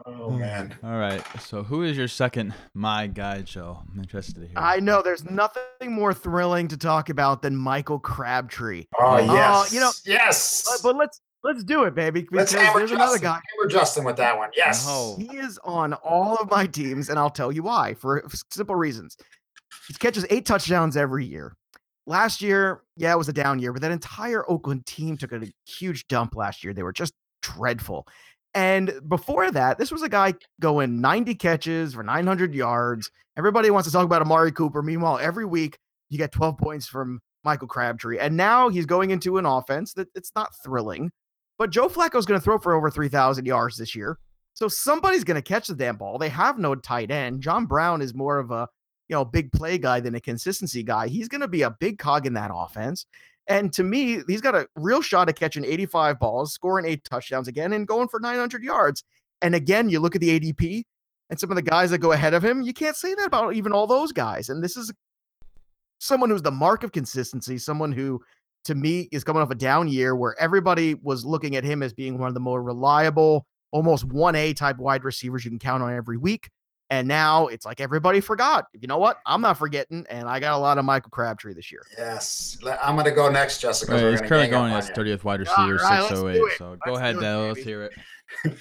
Oh 0.06 0.30
man. 0.32 0.76
All 0.84 0.98
right. 0.98 1.24
So, 1.42 1.64
who 1.64 1.84
is 1.84 1.98
your 1.98 2.08
second 2.08 2.54
my 2.74 3.08
guy, 3.08 3.42
Joe? 3.42 3.82
I'm 3.92 4.00
interested 4.00 4.36
to 4.42 4.48
hear. 4.48 4.54
I 4.58 4.80
know 4.80 5.02
there's 5.02 5.26
nothing 5.30 5.92
more 5.92 6.14
thrilling 6.14 6.68
to 6.70 6.78
talk 6.78 7.10
about 7.10 7.42
than 7.42 7.56
Michael 7.56 8.00
Crabtree. 8.00 8.86
Oh 9.00 9.14
Uh, 9.16 9.20
yes. 9.34 9.74
you 9.74 9.80
know- 9.80 9.92
yes. 10.06 10.66
But, 10.68 10.90
but 10.90 10.96
let's 10.98 11.22
let's 11.44 11.64
do 11.64 11.84
it, 11.84 11.96
baby. 11.96 12.28
Let's 12.32 12.52
Because 12.52 12.66
hammer 12.68 12.80
there's 12.80 12.92
another 12.92 13.14
Justin. 13.14 13.30
guy. 13.30 13.40
Hammer 13.58 13.70
Justin 13.70 14.04
with 14.06 14.16
that 14.18 14.38
one. 14.38 14.50
Yes. 14.56 14.86
No. 14.88 15.16
He 15.18 15.38
is 15.38 15.60
on 15.64 15.94
all 15.94 16.36
of 16.38 16.50
my 16.50 16.66
teams, 16.68 17.10
and 17.10 17.18
I'll 17.20 17.30
tell 17.30 17.52
you 17.52 17.64
why 17.64 17.94
for 17.96 18.24
simple 18.52 18.76
reasons. 18.76 19.18
He 19.88 19.94
catches 19.96 20.26
eight 20.30 20.46
touchdowns 20.46 20.96
every 20.98 21.26
year. 21.26 21.56
Last 22.06 22.42
year, 22.42 22.82
yeah, 22.98 23.12
it 23.14 23.18
was 23.18 23.30
a 23.30 23.34
down 23.34 23.60
year, 23.60 23.72
but 23.74 23.82
that 23.84 23.92
entire 23.92 24.50
Oakland 24.50 24.86
team 24.86 25.16
took 25.18 25.32
a 25.32 25.42
huge 25.68 26.08
dump 26.08 26.36
last 26.36 26.64
year. 26.64 26.74
They 26.74 26.84
were 26.84 26.94
just 26.94 27.14
dreadful. 27.42 28.08
And 28.54 28.94
before 29.08 29.52
that, 29.52 29.78
this 29.78 29.92
was 29.92 30.02
a 30.02 30.10
guy 30.10 30.34
going 30.60 31.02
90 31.02 31.36
catches 31.36 31.94
for 31.94 32.04
900 32.04 32.56
yards. 32.56 33.12
Everybody 33.38 33.70
wants 33.70 33.88
to 33.88 33.94
talk 33.94 34.06
about 34.06 34.22
Amari 34.22 34.52
Cooper. 34.52 34.82
Meanwhile, 34.82 35.20
every 35.20 35.46
week 35.46 35.78
you 36.10 36.18
get 36.18 36.32
12 36.32 36.58
points 36.58 36.88
from 36.88 37.20
Michael 37.44 37.68
Crabtree. 37.68 38.18
And 38.18 38.36
now 38.36 38.70
he's 38.70 38.86
going 38.86 39.12
into 39.12 39.38
an 39.38 39.46
offense 39.46 39.94
that 39.94 40.08
it's 40.16 40.32
not 40.36 40.52
thrilling, 40.64 41.12
but 41.58 41.70
Joe 41.70 41.88
Flacco's 41.88 42.26
going 42.26 42.40
to 42.40 42.44
throw 42.44 42.58
for 42.58 42.74
over 42.74 42.90
3,000 42.90 43.46
yards 43.46 43.78
this 43.78 43.96
year. 43.96 44.18
So 44.54 44.68
somebody's 44.68 45.24
going 45.24 45.36
to 45.36 45.42
catch 45.42 45.68
the 45.68 45.76
damn 45.76 45.96
ball. 45.96 46.18
They 46.18 46.30
have 46.30 46.58
no 46.58 46.76
tight 46.76 47.12
end. 47.12 47.42
John 47.42 47.66
Brown 47.66 48.02
is 48.02 48.14
more 48.14 48.40
of 48.40 48.52
a, 48.52 48.68
you 49.08 49.16
know, 49.16 49.24
big 49.24 49.52
play 49.52 49.78
guy 49.78 50.00
than 50.00 50.16
a 50.16 50.20
consistency 50.20 50.84
guy. 50.84 51.08
He's 51.08 51.30
going 51.30 51.42
to 51.42 51.48
be 51.48 51.62
a 51.62 51.72
big 51.80 51.98
cog 51.98 52.26
in 52.26 52.34
that 52.34 52.52
offense. 52.54 53.06
And 53.50 53.74
to 53.74 53.84
me, 53.84 54.22
he's 54.28 54.42
got 54.42 54.56
a 54.56 54.68
real 54.76 55.02
shot 55.02 55.28
at 55.28 55.36
catching 55.36 55.66
85 55.66 56.20
balls, 56.20 56.54
scoring 56.54 56.86
eight 56.86 57.04
touchdowns 57.04 57.48
again, 57.48 57.74
and 57.74 57.88
going 57.88 58.08
for 58.08 58.20
900 58.20 58.64
yards. 58.64 59.04
And 59.42 59.56
again, 59.56 59.90
you 59.90 60.00
look 60.00 60.16
at 60.16 60.22
the 60.22 60.40
ADP 60.40 60.84
and 61.32 61.40
some 61.40 61.50
of 61.50 61.56
the 61.56 61.64
guys 61.64 61.90
that 61.90 61.98
go 61.98 62.12
ahead 62.12 62.36
of 62.36 62.46
him, 62.46 62.62
you 62.62 62.74
can't 62.74 62.96
say 62.96 63.16
that 63.16 63.26
about 63.26 63.56
even 63.56 63.72
all 63.72 63.88
those 63.88 64.12
guys. 64.12 64.50
And 64.50 64.64
this 64.64 64.78
is 64.78 64.94
someone 66.00 66.30
who's 66.30 66.44
the 66.44 66.52
mark 66.52 66.84
of 66.84 66.92
consistency, 66.92 67.58
someone 67.58 67.92
who, 67.92 68.22
to 68.66 68.76
me, 68.76 69.10
is 69.12 69.24
coming 69.24 69.42
off 69.42 69.50
a 69.50 69.56
down 69.56 69.88
year 69.88 70.16
where 70.16 70.40
everybody 70.40 70.94
was 70.96 71.26
looking 71.26 71.56
at 71.56 71.64
him 71.64 71.82
as 71.82 71.92
being 71.92 72.20
one 72.20 72.28
of 72.28 72.36
the 72.36 72.40
more 72.40 72.62
reliable, 72.62 73.48
almost 73.72 74.08
1A 74.08 74.56
type 74.56 74.78
wide 74.78 75.04
receivers 75.04 75.44
you 75.44 75.50
can 75.50 75.60
count 75.60 75.82
on 75.82 75.94
every 75.94 76.18
week. 76.18 76.50
And 76.92 77.08
now 77.08 77.48
it's 77.48 77.66
like 77.66 77.82
everybody 77.82 78.20
forgot. 78.20 78.66
You 78.74 78.88
know 78.88 78.98
what? 78.98 79.20
I'm 79.26 79.42
not 79.42 79.58
forgetting, 79.58 80.08
and 80.10 80.28
I 80.28 80.40
got 80.40 80.54
a 80.54 80.58
lot 80.58 80.80
of 80.80 80.86
Michael 80.86 81.12
Crabtree 81.12 81.54
this 81.54 81.72
year. 81.72 81.86
Yes, 81.96 82.58
I'm 82.82 82.96
going 82.96 83.06
to 83.06 83.12
go 83.12 83.30
next, 83.30 83.60
Jessica. 83.60 83.94
Right, 83.94 84.12
he's 84.12 84.22
currently 84.22 84.48
going 84.48 84.74
as 84.74 84.90
30th 84.90 85.24
wide 85.24 85.40
receiver, 85.40 85.76
right, 85.76 86.02
608. 86.08 86.58
So 86.58 86.70
let's 86.72 86.82
go 86.84 86.96
ahead, 86.96 87.20
Dale. 87.20 87.48
Let's 87.48 87.64
hear 87.64 87.84
it. 87.84 87.94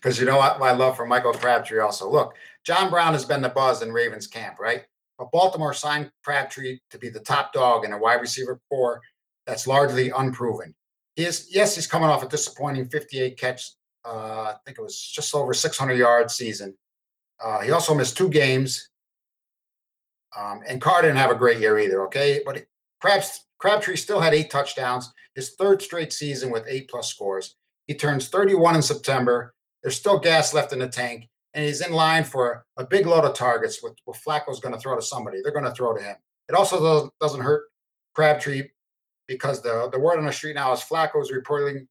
Because 0.00 0.18
you 0.18 0.24
know 0.24 0.38
what? 0.38 0.58
My 0.58 0.72
love 0.72 0.96
for 0.96 1.04
Michael 1.04 1.34
Crabtree 1.34 1.78
also. 1.78 2.10
Look, 2.10 2.34
John 2.64 2.88
Brown 2.88 3.12
has 3.12 3.26
been 3.26 3.42
the 3.42 3.50
buzz 3.50 3.82
in 3.82 3.92
Ravens 3.92 4.26
camp, 4.26 4.58
right? 4.58 4.84
But 5.18 5.30
Baltimore 5.30 5.74
signed 5.74 6.10
Crabtree 6.24 6.78
to 6.90 6.98
be 6.98 7.10
the 7.10 7.20
top 7.20 7.52
dog 7.52 7.84
in 7.84 7.92
a 7.92 7.98
wide 7.98 8.22
receiver 8.22 8.58
core 8.70 9.02
that's 9.46 9.66
largely 9.66 10.10
unproven. 10.10 10.74
He 11.16 11.26
is, 11.26 11.48
yes, 11.50 11.74
he's 11.74 11.86
coming 11.86 12.08
off 12.08 12.22
a 12.22 12.28
disappointing 12.28 12.88
58 12.88 13.36
catch. 13.38 13.72
Uh, 14.02 14.08
I 14.08 14.54
think 14.64 14.78
it 14.78 14.82
was 14.82 14.98
just 14.98 15.34
over 15.34 15.52
600 15.52 15.92
yard 15.94 16.30
season. 16.30 16.74
Uh, 17.42 17.60
he 17.60 17.70
also 17.70 17.94
missed 17.94 18.16
two 18.16 18.28
games. 18.28 18.88
Um, 20.38 20.60
and 20.68 20.80
Carr 20.80 21.02
didn't 21.02 21.16
have 21.16 21.30
a 21.30 21.36
great 21.36 21.58
year 21.58 21.78
either. 21.78 22.04
Okay, 22.06 22.40
but 22.44 22.64
Crabtree 23.58 23.96
still 23.96 24.20
had 24.20 24.34
eight 24.34 24.50
touchdowns, 24.50 25.12
his 25.34 25.54
third 25.58 25.82
straight 25.82 26.12
season 26.12 26.50
with 26.50 26.64
eight 26.68 26.88
plus 26.88 27.08
scores. 27.08 27.56
He 27.86 27.94
turns 27.94 28.28
31 28.28 28.76
in 28.76 28.82
September. 28.82 29.54
There's 29.82 29.96
still 29.96 30.18
gas 30.18 30.54
left 30.54 30.72
in 30.72 30.78
the 30.78 30.88
tank, 30.88 31.28
and 31.54 31.64
he's 31.64 31.84
in 31.84 31.92
line 31.92 32.24
for 32.24 32.64
a 32.76 32.86
big 32.86 33.06
load 33.06 33.24
of 33.24 33.34
targets. 33.34 33.82
With, 33.82 33.94
with 34.06 34.20
Flacco's 34.24 34.60
going 34.60 34.74
to 34.74 34.80
throw 34.80 34.94
to 34.94 35.02
somebody, 35.02 35.40
they're 35.42 35.52
going 35.52 35.64
to 35.64 35.72
throw 35.72 35.96
to 35.96 36.02
him. 36.02 36.16
It 36.48 36.54
also 36.54 37.10
doesn't 37.20 37.40
hurt 37.40 37.64
Crabtree 38.14 38.68
because 39.26 39.62
the 39.62 39.88
the 39.92 39.98
word 39.98 40.18
on 40.18 40.26
the 40.26 40.32
street 40.32 40.54
now 40.56 40.72
is 40.72 40.80
Flacco's 40.80 41.30
reporting 41.30 41.76
reportedly 41.76 41.86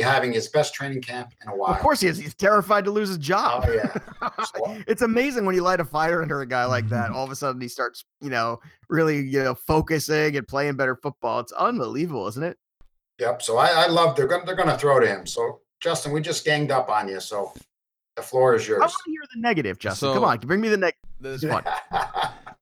having 0.00 0.32
his 0.32 0.48
best 0.48 0.74
training 0.74 1.02
camp 1.02 1.32
in 1.42 1.48
a 1.48 1.56
while. 1.56 1.72
Of 1.72 1.80
course 1.80 2.00
he 2.00 2.08
is. 2.08 2.18
He's 2.18 2.34
terrified 2.34 2.84
to 2.84 2.90
lose 2.90 3.08
his 3.08 3.18
job. 3.18 3.64
Oh 3.66 3.72
yeah. 3.72 3.98
It's 4.86 5.02
amazing 5.02 5.44
when 5.44 5.54
you 5.54 5.62
light 5.62 5.80
a 5.80 5.84
fire 5.84 6.22
under 6.22 6.40
a 6.40 6.46
guy 6.46 6.64
like 6.64 6.88
that. 6.88 7.10
All 7.14 7.24
of 7.24 7.30
a 7.30 7.36
sudden 7.36 7.60
he 7.60 7.68
starts, 7.68 8.04
you 8.20 8.30
know, 8.30 8.60
really, 8.88 9.20
you 9.20 9.42
know, 9.42 9.54
focusing 9.54 10.36
and 10.36 10.46
playing 10.46 10.76
better 10.76 10.96
football. 10.96 11.40
It's 11.40 11.52
unbelievable, 11.52 12.26
isn't 12.28 12.42
it? 12.42 12.56
Yep. 13.18 13.42
So 13.42 13.58
I, 13.58 13.84
I 13.84 13.86
love 13.86 14.16
they're 14.16 14.26
gonna 14.26 14.44
they're 14.44 14.56
gonna 14.56 14.78
throw 14.78 15.00
to 15.00 15.06
him. 15.06 15.26
So 15.26 15.60
Justin, 15.80 16.12
we 16.12 16.20
just 16.20 16.44
ganged 16.44 16.70
up 16.70 16.88
on 16.88 17.08
you. 17.08 17.20
So 17.20 17.52
the 18.16 18.22
floor 18.22 18.54
is 18.54 18.66
yours. 18.66 18.80
I 18.80 18.84
want 18.84 18.94
to 19.04 19.10
hear 19.10 19.22
the 19.34 19.40
negative, 19.40 19.78
Justin. 19.78 20.08
So, 20.08 20.14
Come 20.14 20.24
on, 20.24 20.38
bring 20.38 20.60
me 20.60 20.68
the 20.68 20.76
negative. 20.76 21.00
This 21.20 21.42
is 21.42 21.50
fun. 21.50 21.64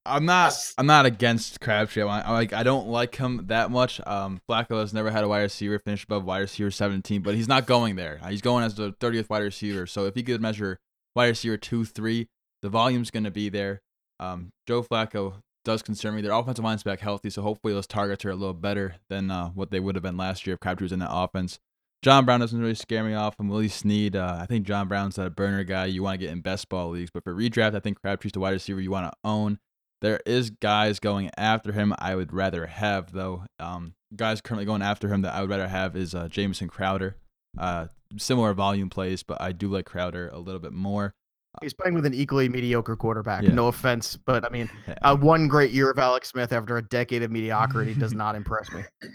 I'm 0.04 0.24
not. 0.26 0.52
I'm 0.78 0.86
not 0.86 1.06
against 1.06 1.60
Crabtree. 1.60 2.02
I 2.02 2.32
like. 2.32 2.52
I 2.52 2.62
don't 2.62 2.88
like 2.88 3.16
him 3.16 3.44
that 3.46 3.70
much. 3.70 4.00
Um, 4.06 4.40
Flacco 4.48 4.80
has 4.80 4.92
never 4.92 5.10
had 5.10 5.22
a 5.22 5.28
wide 5.28 5.42
receiver 5.42 5.78
finish 5.78 6.04
above 6.04 6.24
wide 6.24 6.38
receiver 6.38 6.70
17, 6.70 7.22
but 7.22 7.34
he's 7.34 7.48
not 7.48 7.66
going 7.66 7.96
there. 7.96 8.20
He's 8.28 8.42
going 8.42 8.64
as 8.64 8.74
the 8.74 8.92
30th 8.94 9.30
wide 9.30 9.42
receiver. 9.42 9.86
So 9.86 10.06
if 10.06 10.14
he 10.14 10.22
could 10.22 10.40
measure 10.40 10.78
wide 11.14 11.28
receiver 11.28 11.56
two, 11.56 11.84
three, 11.84 12.28
the 12.62 12.68
volume's 12.68 13.10
going 13.10 13.24
to 13.24 13.30
be 13.30 13.48
there. 13.48 13.80
Um, 14.18 14.50
Joe 14.66 14.82
Flacco 14.82 15.34
does 15.64 15.82
concern 15.82 16.16
me. 16.16 16.22
Their 16.22 16.32
offensive 16.32 16.64
line's 16.64 16.82
back 16.82 17.00
healthy, 17.00 17.30
so 17.30 17.42
hopefully 17.42 17.72
those 17.72 17.86
targets 17.86 18.24
are 18.24 18.30
a 18.30 18.36
little 18.36 18.54
better 18.54 18.96
than 19.08 19.30
uh, 19.30 19.50
what 19.50 19.70
they 19.70 19.80
would 19.80 19.94
have 19.94 20.02
been 20.02 20.16
last 20.16 20.46
year 20.46 20.54
if 20.54 20.60
Crabtree 20.60 20.86
was 20.86 20.92
in 20.92 20.98
that 20.98 21.12
offense. 21.12 21.60
John 22.02 22.24
Brown 22.24 22.40
doesn't 22.40 22.60
really 22.60 22.74
scare 22.74 23.04
me 23.04 23.14
off. 23.14 23.36
I'm 23.38 23.48
Willie 23.48 23.68
Snead. 23.68 24.16
Uh, 24.16 24.38
I 24.40 24.46
think 24.46 24.66
John 24.66 24.88
Brown's 24.88 25.14
that 25.14 25.36
burner 25.36 25.62
guy 25.62 25.86
you 25.86 26.02
want 26.02 26.14
to 26.14 26.26
get 26.26 26.32
in 26.32 26.40
best 26.40 26.68
ball 26.68 26.90
leagues, 26.90 27.10
but 27.14 27.22
for 27.22 27.32
redraft, 27.32 27.76
I 27.76 27.80
think 27.80 28.00
Crabtree's 28.00 28.32
the 28.32 28.40
wide 28.40 28.50
receiver 28.50 28.80
you 28.80 28.90
want 28.90 29.12
to 29.12 29.16
own. 29.22 29.60
There 30.02 30.20
is 30.26 30.50
guys 30.50 30.98
going 30.98 31.30
after 31.38 31.70
him 31.70 31.94
I 31.96 32.16
would 32.16 32.32
rather 32.32 32.66
have 32.66 33.12
though. 33.12 33.44
Um, 33.60 33.94
guys 34.14 34.40
currently 34.40 34.64
going 34.64 34.82
after 34.82 35.08
him 35.08 35.22
that 35.22 35.32
I 35.32 35.40
would 35.40 35.48
rather 35.48 35.68
have 35.68 35.96
is 35.96 36.12
uh, 36.12 36.26
Jamison 36.28 36.68
Crowder. 36.68 37.16
Uh, 37.56 37.86
similar 38.18 38.52
volume 38.52 38.90
plays, 38.90 39.22
but 39.22 39.40
I 39.40 39.52
do 39.52 39.68
like 39.68 39.86
Crowder 39.86 40.28
a 40.28 40.38
little 40.38 40.58
bit 40.58 40.72
more. 40.72 41.14
He's 41.60 41.72
playing 41.72 41.94
with 41.94 42.04
an 42.04 42.14
equally 42.14 42.48
mediocre 42.48 42.96
quarterback. 42.96 43.42
Yeah. 43.44 43.52
No 43.52 43.68
offense, 43.68 44.16
but 44.16 44.44
I 44.44 44.48
mean, 44.48 44.68
uh, 45.02 45.16
one 45.16 45.46
great 45.46 45.70
year 45.70 45.90
of 45.90 45.98
Alex 45.98 46.30
Smith 46.30 46.52
after 46.52 46.78
a 46.78 46.82
decade 46.82 47.22
of 47.22 47.30
mediocrity 47.30 47.94
does 47.94 48.12
not 48.12 48.34
impress 48.34 48.72
me. 48.72 48.82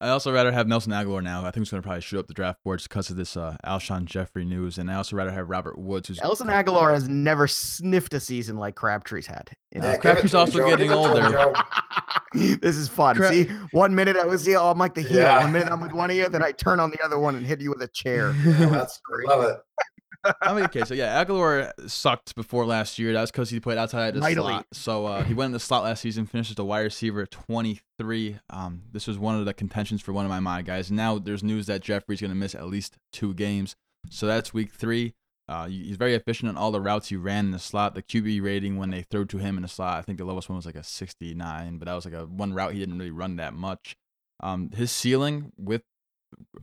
I 0.00 0.10
also 0.10 0.32
rather 0.32 0.52
have 0.52 0.68
Nelson 0.68 0.92
Agholor 0.92 1.22
now. 1.22 1.40
I 1.40 1.50
think 1.50 1.62
he's 1.62 1.70
going 1.70 1.82
to 1.82 1.86
probably 1.86 2.02
shoot 2.02 2.20
up 2.20 2.28
the 2.28 2.34
draft 2.34 2.62
boards 2.62 2.84
because 2.84 3.10
of 3.10 3.16
this 3.16 3.36
uh, 3.36 3.56
Alshon 3.66 4.04
Jeffery 4.04 4.44
news, 4.44 4.78
and 4.78 4.88
I 4.90 4.94
also 4.94 5.16
rather 5.16 5.32
have 5.32 5.48
Robert 5.48 5.76
Woods. 5.76 6.06
Who's 6.08 6.20
Nelson 6.20 6.46
Agholor 6.46 6.94
has 6.94 7.08
never 7.08 7.48
sniffed 7.48 8.14
a 8.14 8.20
season 8.20 8.58
like 8.58 8.76
Crabtree's 8.76 9.26
had. 9.26 9.50
Yeah, 9.72 9.96
Crabtree's 9.96 10.34
also 10.34 10.64
getting 10.68 10.92
older. 10.92 11.52
this 12.34 12.76
is 12.76 12.88
fun. 12.88 13.16
Crab- 13.16 13.32
See, 13.32 13.44
one 13.72 13.92
minute 13.94 14.16
I 14.16 14.24
was 14.24 14.46
here, 14.46 14.58
I'm 14.58 14.78
like 14.78 14.94
the 14.94 15.02
heel. 15.02 15.18
Yeah. 15.18 15.42
One 15.42 15.52
minute 15.52 15.68
I'm 15.72 15.80
with 15.80 15.92
one 15.92 16.10
of 16.10 16.16
you, 16.16 16.28
then 16.28 16.44
I 16.44 16.52
turn 16.52 16.78
on 16.78 16.90
the 16.90 17.02
other 17.04 17.18
one 17.18 17.34
and 17.34 17.44
hit 17.44 17.60
you 17.60 17.70
with 17.70 17.82
a 17.82 17.88
chair. 17.88 18.32
Yeah, 18.44 18.52
that's 18.66 19.00
great. 19.04 19.26
Love 19.26 19.44
it. 19.50 19.56
I 20.42 20.54
mean, 20.54 20.64
okay, 20.64 20.84
so 20.84 20.94
yeah, 20.94 21.24
Agholor 21.24 21.72
sucked 21.88 22.34
before 22.34 22.66
last 22.66 22.98
year. 22.98 23.12
That 23.12 23.20
was 23.20 23.30
because 23.30 23.50
he 23.50 23.60
played 23.60 23.78
outside 23.78 24.14
the 24.14 24.20
Mightily. 24.20 24.52
slot. 24.52 24.66
So 24.72 25.06
uh, 25.06 25.24
he 25.24 25.34
went 25.34 25.46
in 25.46 25.52
the 25.52 25.60
slot 25.60 25.84
last 25.84 26.00
season, 26.00 26.26
finished 26.26 26.50
as 26.50 26.58
a 26.58 26.64
wide 26.64 26.80
receiver 26.80 27.24
23. 27.26 28.38
Um, 28.50 28.82
this 28.92 29.06
was 29.06 29.18
one 29.18 29.38
of 29.38 29.44
the 29.44 29.54
contentions 29.54 30.02
for 30.02 30.12
one 30.12 30.24
of 30.24 30.30
my 30.30 30.40
my 30.40 30.62
guys. 30.62 30.90
Now 30.90 31.18
there's 31.18 31.42
news 31.42 31.66
that 31.66 31.82
Jeffery's 31.82 32.20
going 32.20 32.30
to 32.30 32.36
miss 32.36 32.54
at 32.54 32.66
least 32.66 32.98
two 33.12 33.32
games. 33.34 33.76
So 34.10 34.26
that's 34.26 34.52
week 34.52 34.72
three. 34.72 35.14
Uh, 35.48 35.66
he's 35.66 35.96
very 35.96 36.14
efficient 36.14 36.48
on 36.50 36.56
all 36.58 36.70
the 36.70 36.80
routes 36.80 37.08
he 37.08 37.16
ran 37.16 37.46
in 37.46 37.50
the 37.52 37.58
slot. 37.58 37.94
The 37.94 38.02
QB 38.02 38.42
rating 38.42 38.76
when 38.76 38.90
they 38.90 39.02
threw 39.02 39.24
to 39.26 39.38
him 39.38 39.56
in 39.56 39.62
the 39.62 39.68
slot, 39.68 39.98
I 39.98 40.02
think 40.02 40.18
the 40.18 40.24
lowest 40.26 40.48
one 40.50 40.56
was 40.56 40.66
like 40.66 40.76
a 40.76 40.82
69, 40.82 41.78
but 41.78 41.86
that 41.86 41.94
was 41.94 42.04
like 42.04 42.12
a 42.14 42.26
one 42.26 42.52
route 42.52 42.72
he 42.74 42.78
didn't 42.78 42.98
really 42.98 43.10
run 43.10 43.36
that 43.36 43.54
much. 43.54 43.96
Um, 44.40 44.70
his 44.72 44.92
ceiling 44.92 45.52
with 45.56 45.82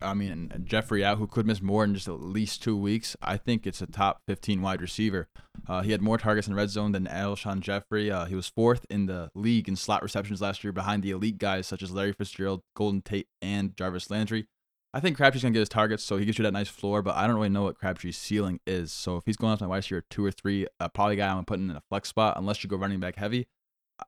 I 0.02 0.14
mean, 0.14 0.52
Jeffery 0.64 1.04
out, 1.04 1.18
who 1.18 1.26
could 1.26 1.46
miss 1.46 1.62
more 1.62 1.84
in 1.84 1.94
just 1.94 2.08
at 2.08 2.20
least 2.20 2.62
two 2.62 2.76
weeks. 2.76 3.16
I 3.22 3.36
think 3.36 3.66
it's 3.66 3.80
a 3.80 3.86
top 3.86 4.20
15 4.26 4.62
wide 4.62 4.80
receiver. 4.80 5.28
Uh, 5.68 5.82
he 5.82 5.92
had 5.92 6.02
more 6.02 6.18
targets 6.18 6.46
in 6.46 6.54
red 6.54 6.70
zone 6.70 6.92
than 6.92 7.06
Alshon 7.06 7.60
Jeffery. 7.60 8.10
Uh, 8.10 8.26
he 8.26 8.34
was 8.34 8.48
fourth 8.48 8.84
in 8.90 9.06
the 9.06 9.30
league 9.34 9.68
in 9.68 9.76
slot 9.76 10.02
receptions 10.02 10.40
last 10.40 10.62
year 10.62 10.72
behind 10.72 11.02
the 11.02 11.10
elite 11.10 11.38
guys 11.38 11.66
such 11.66 11.82
as 11.82 11.92
Larry 11.92 12.12
Fitzgerald, 12.12 12.62
Golden 12.74 13.02
Tate, 13.02 13.28
and 13.40 13.76
Jarvis 13.76 14.10
Landry. 14.10 14.46
I 14.94 15.00
think 15.00 15.16
Crabtree's 15.16 15.42
going 15.42 15.52
to 15.52 15.58
get 15.58 15.60
his 15.60 15.68
targets, 15.68 16.02
so 16.02 16.16
he 16.16 16.24
gets 16.24 16.38
you 16.38 16.42
that 16.44 16.52
nice 16.52 16.68
floor, 16.68 17.02
but 17.02 17.16
I 17.16 17.26
don't 17.26 17.36
really 17.36 17.50
know 17.50 17.64
what 17.64 17.76
Crabtree's 17.76 18.16
ceiling 18.16 18.60
is. 18.66 18.92
So 18.92 19.18
if 19.18 19.26
he's 19.26 19.36
going 19.36 19.52
off 19.52 19.60
my 19.60 19.66
wide 19.66 19.76
receiver 19.76 20.04
two 20.08 20.24
or 20.24 20.30
three, 20.30 20.66
uh, 20.80 20.88
probably 20.88 21.16
guy 21.16 21.30
I'm 21.30 21.44
putting 21.44 21.68
in 21.68 21.76
a 21.76 21.82
flex 21.90 22.08
spot, 22.08 22.38
unless 22.38 22.64
you 22.64 22.70
go 22.70 22.78
running 22.78 23.00
back 23.00 23.16
heavy. 23.16 23.46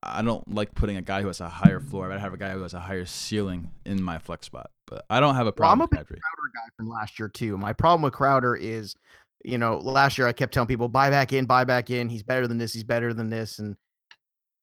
I 0.03 0.22
don't 0.22 0.55
like 0.55 0.74
putting 0.74 0.96
a 0.96 1.03
guy 1.03 1.22
who 1.22 1.29
has 1.29 1.40
a 1.40 1.48
higher 1.48 1.81
floor. 1.81 2.12
I'd 2.12 2.20
have 2.20 2.35
a 2.35 2.38
guy 2.38 2.51
who 2.51 2.62
has 2.62 2.74
a 2.74 2.81
higher 2.81 3.07
ceiling 3.07 3.70
in 3.87 4.03
my 4.03 4.18
flex 4.18 4.46
spot. 4.46 4.70
But 4.87 5.05
I 5.09 5.20
don't 5.20 5.35
have 5.35 5.46
a 5.46 5.53
problem. 5.53 5.79
Well, 5.79 5.88
I'm 5.90 6.01
a 6.01 6.05
Crowder 6.05 6.53
guy 6.55 6.68
from 6.77 6.88
last 6.88 7.18
year 7.18 7.29
too. 7.29 7.57
My 7.57 7.72
problem 7.72 8.03
with 8.03 8.12
Crowder 8.12 8.55
is, 8.55 8.94
you 9.44 9.57
know, 9.57 9.79
last 9.79 10.18
year 10.18 10.27
I 10.27 10.33
kept 10.33 10.53
telling 10.53 10.66
people 10.66 10.88
buy 10.88 11.11
back 11.11 11.33
in, 11.33 11.46
buy 11.46 11.64
back 11.64 11.90
in. 11.90 12.09
He's 12.09 12.22
better 12.22 12.46
than 12.46 12.59
this. 12.59 12.72
He's 12.74 12.85
better 12.85 13.14
than 13.14 13.31
this. 13.31 13.59
And 13.59 13.77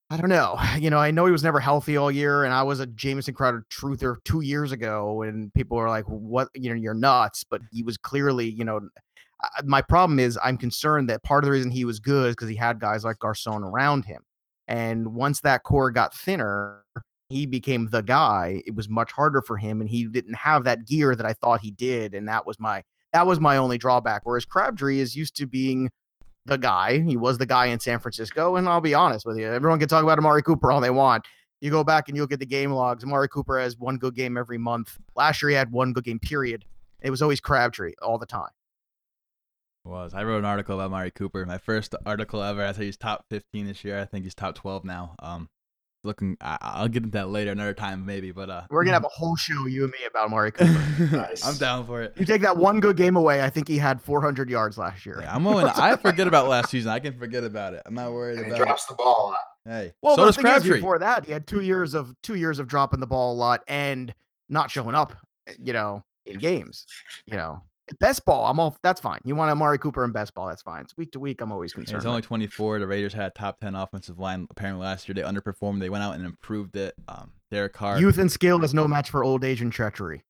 I 0.09 0.17
don't 0.17 0.29
know. 0.29 0.59
You 0.79 0.89
know, 0.89 0.99
I 0.99 1.09
know 1.11 1.25
he 1.25 1.31
was 1.31 1.43
never 1.43 1.59
healthy 1.59 1.97
all 1.97 2.11
year, 2.11 2.43
and 2.43 2.53
I 2.53 2.61
was 2.61 2.79
a 2.79 2.85
Jamison 2.85 3.33
Crowder 3.33 3.65
truther 3.71 4.17
two 4.25 4.41
years 4.41 4.71
ago, 4.71 5.23
and 5.23 5.53
people 5.53 5.77
were 5.77 5.89
like, 5.89 6.05
"What? 6.05 6.49
You 6.53 6.69
know, 6.69 6.75
you're 6.75 6.93
nuts." 6.93 7.43
But 7.43 7.61
he 7.71 7.81
was 7.81 7.97
clearly, 7.97 8.47
you 8.49 8.65
know, 8.65 8.81
my 9.63 9.81
problem 9.81 10.19
is 10.19 10.37
I'm 10.43 10.57
concerned 10.57 11.09
that 11.09 11.23
part 11.23 11.43
of 11.43 11.47
the 11.47 11.51
reason 11.51 11.71
he 11.71 11.85
was 11.85 11.99
good 11.99 12.29
is 12.29 12.35
because 12.35 12.49
he 12.49 12.55
had 12.55 12.79
guys 12.79 13.03
like 13.03 13.19
Garcon 13.19 13.63
around 13.63 14.05
him. 14.05 14.21
And 14.67 15.13
once 15.13 15.41
that 15.41 15.63
core 15.63 15.91
got 15.91 16.13
thinner, 16.13 16.83
he 17.29 17.45
became 17.45 17.89
the 17.89 18.01
guy. 18.01 18.61
It 18.65 18.75
was 18.75 18.89
much 18.89 19.11
harder 19.11 19.41
for 19.41 19.57
him, 19.57 19.81
and 19.81 19.89
he 19.89 20.05
didn't 20.05 20.35
have 20.35 20.63
that 20.63 20.85
gear 20.85 21.15
that 21.15 21.25
I 21.25 21.33
thought 21.33 21.61
he 21.61 21.71
did. 21.71 22.13
And 22.13 22.27
that 22.27 22.45
was 22.45 22.59
my 22.59 22.83
that 23.13 23.27
was 23.27 23.39
my 23.39 23.57
only 23.57 23.77
drawback. 23.77 24.21
Whereas 24.25 24.45
Crabtree 24.45 24.99
is 24.99 25.15
used 25.15 25.35
to 25.37 25.45
being 25.47 25.89
the 26.45 26.57
guy. 26.57 26.99
He 26.99 27.17
was 27.17 27.37
the 27.37 27.45
guy 27.45 27.67
in 27.67 27.79
San 27.79 27.99
Francisco. 27.99 28.55
And 28.55 28.67
I'll 28.69 28.81
be 28.81 28.93
honest 28.93 29.25
with 29.25 29.37
you, 29.37 29.47
everyone 29.47 29.79
can 29.79 29.87
talk 29.87 30.03
about 30.03 30.19
Amari 30.19 30.43
Cooper 30.43 30.71
all 30.71 30.81
they 30.81 30.89
want. 30.89 31.25
You 31.61 31.71
go 31.71 31.83
back 31.83 32.07
and 32.07 32.17
you'll 32.17 32.27
get 32.27 32.39
the 32.39 32.45
game 32.45 32.71
logs. 32.71 33.03
Amari 33.03 33.29
Cooper 33.29 33.59
has 33.59 33.77
one 33.77 33.97
good 33.97 34.15
game 34.15 34.37
every 34.37 34.57
month. 34.57 34.97
Last 35.15 35.41
year 35.41 35.49
he 35.49 35.55
had 35.55 35.71
one 35.71 35.93
good 35.93 36.03
game, 36.03 36.19
period. 36.19 36.65
It 37.01 37.09
was 37.09 37.21
always 37.21 37.39
Crabtree 37.39 37.93
all 38.01 38.17
the 38.17 38.25
time. 38.25 38.49
Was 39.85 40.13
I 40.13 40.23
wrote 40.23 40.39
an 40.39 40.45
article 40.45 40.79
about 40.79 40.91
Mari 40.91 41.11
Cooper, 41.11 41.45
my 41.45 41.57
first 41.59 41.93
article 42.05 42.41
ever. 42.41 42.65
I 42.65 42.73
think 42.73 42.85
he's 42.85 42.97
top 42.97 43.25
15 43.29 43.67
this 43.67 43.83
year. 43.83 43.99
I 43.99 44.05
think 44.05 44.23
he's 44.25 44.33
top 44.35 44.55
12 44.55 44.83
now. 44.83 45.15
Um, 45.19 45.47
looking, 46.03 46.37
I, 46.41 46.57
I'll 46.61 46.87
get 46.87 47.03
into 47.03 47.17
that 47.17 47.29
later, 47.29 47.51
another 47.51 47.73
time 47.75 48.03
maybe. 48.05 48.31
But 48.31 48.49
uh, 48.49 48.61
We're 48.71 48.83
gonna 48.83 48.95
have 48.95 49.03
a 49.05 49.09
whole 49.09 49.35
show, 49.35 49.67
you 49.67 49.83
and 49.83 49.91
me, 49.91 49.99
about 50.09 50.25
Amari 50.25 50.51
Cooper. 50.51 50.81
Nice. 51.17 51.45
I'm 51.45 51.57
down 51.57 51.85
for 51.85 52.01
it. 52.01 52.13
you 52.17 52.25
take 52.25 52.41
that 52.41 52.57
one 52.57 52.79
good 52.79 52.97
game 52.97 53.15
away, 53.15 53.43
I 53.43 53.49
think 53.51 53.67
he 53.67 53.77
had 53.77 54.01
400 54.01 54.49
yards 54.49 54.77
last 54.77 55.05
year. 55.05 55.19
Yeah, 55.21 55.35
I'm 55.35 55.43
willing. 55.43 55.67
I 55.67 55.95
forget 55.97 56.27
about 56.27 56.47
last 56.47 56.69
season. 56.71 56.89
I 56.91 56.99
can 56.99 57.17
forget 57.19 57.43
about 57.43 57.73
it. 57.75 57.83
I'm 57.85 57.93
not 57.93 58.11
worried 58.11 58.37
And 58.37 58.45
he 58.47 58.51
about 58.51 58.61
it. 58.61 58.65
drops 58.65 58.85
the 58.87 58.95
ball 58.95 59.27
a 59.27 59.29
lot. 59.31 59.37
Hey, 59.77 59.93
Well, 60.01 60.15
so 60.15 60.25
does 60.25 60.37
Crabtree. 60.37 60.75
before 60.77 60.97
that, 60.99 61.25
he 61.25 61.31
had 61.31 61.45
two 61.47 61.61
years 61.61 61.93
of 61.93 62.13
two 62.23 62.35
years 62.35 62.57
of 62.59 62.67
dropping 62.67 62.99
the 63.01 63.07
ball 63.07 63.33
a 63.33 63.37
lot 63.37 63.61
and 63.67 64.13
not 64.49 64.71
showing 64.71 64.95
up. 64.95 65.15
You 65.59 65.73
know, 65.73 66.03
in 66.25 66.39
games. 66.39 66.85
You 67.27 67.37
know, 67.37 67.61
best 67.99 68.25
ball. 68.25 68.45
I'm 68.45 68.59
all. 68.59 68.77
That's 68.83 69.01
fine. 69.01 69.19
You 69.23 69.35
want 69.35 69.51
Amari 69.51 69.77
Cooper 69.77 70.03
in 70.03 70.11
best 70.11 70.33
ball? 70.33 70.47
That's 70.47 70.61
fine. 70.61 70.81
It's 70.81 70.97
week 70.97 71.11
to 71.13 71.19
week. 71.19 71.41
I'm 71.41 71.51
always 71.51 71.73
concerned. 71.73 72.01
He's 72.01 72.05
only 72.05 72.21
24. 72.21 72.79
The 72.79 72.87
Raiders 72.87 73.13
had 73.13 73.27
a 73.27 73.29
top 73.31 73.59
10 73.59 73.75
offensive 73.75 74.19
line 74.19 74.47
apparently 74.49 74.83
last 74.85 75.07
year. 75.07 75.15
They 75.15 75.21
underperformed. 75.21 75.79
They 75.79 75.89
went 75.89 76.03
out 76.03 76.15
and 76.15 76.25
improved 76.25 76.75
it. 76.75 76.95
Um, 77.07 77.31
Derek 77.51 77.73
Carr. 77.73 77.99
Youth 77.99 78.17
and 78.17 78.31
skill 78.31 78.63
is 78.63 78.73
no 78.73 78.87
match 78.87 79.09
for 79.09 79.23
old 79.23 79.43
age 79.43 79.61
and 79.61 79.71
treachery. 79.71 80.23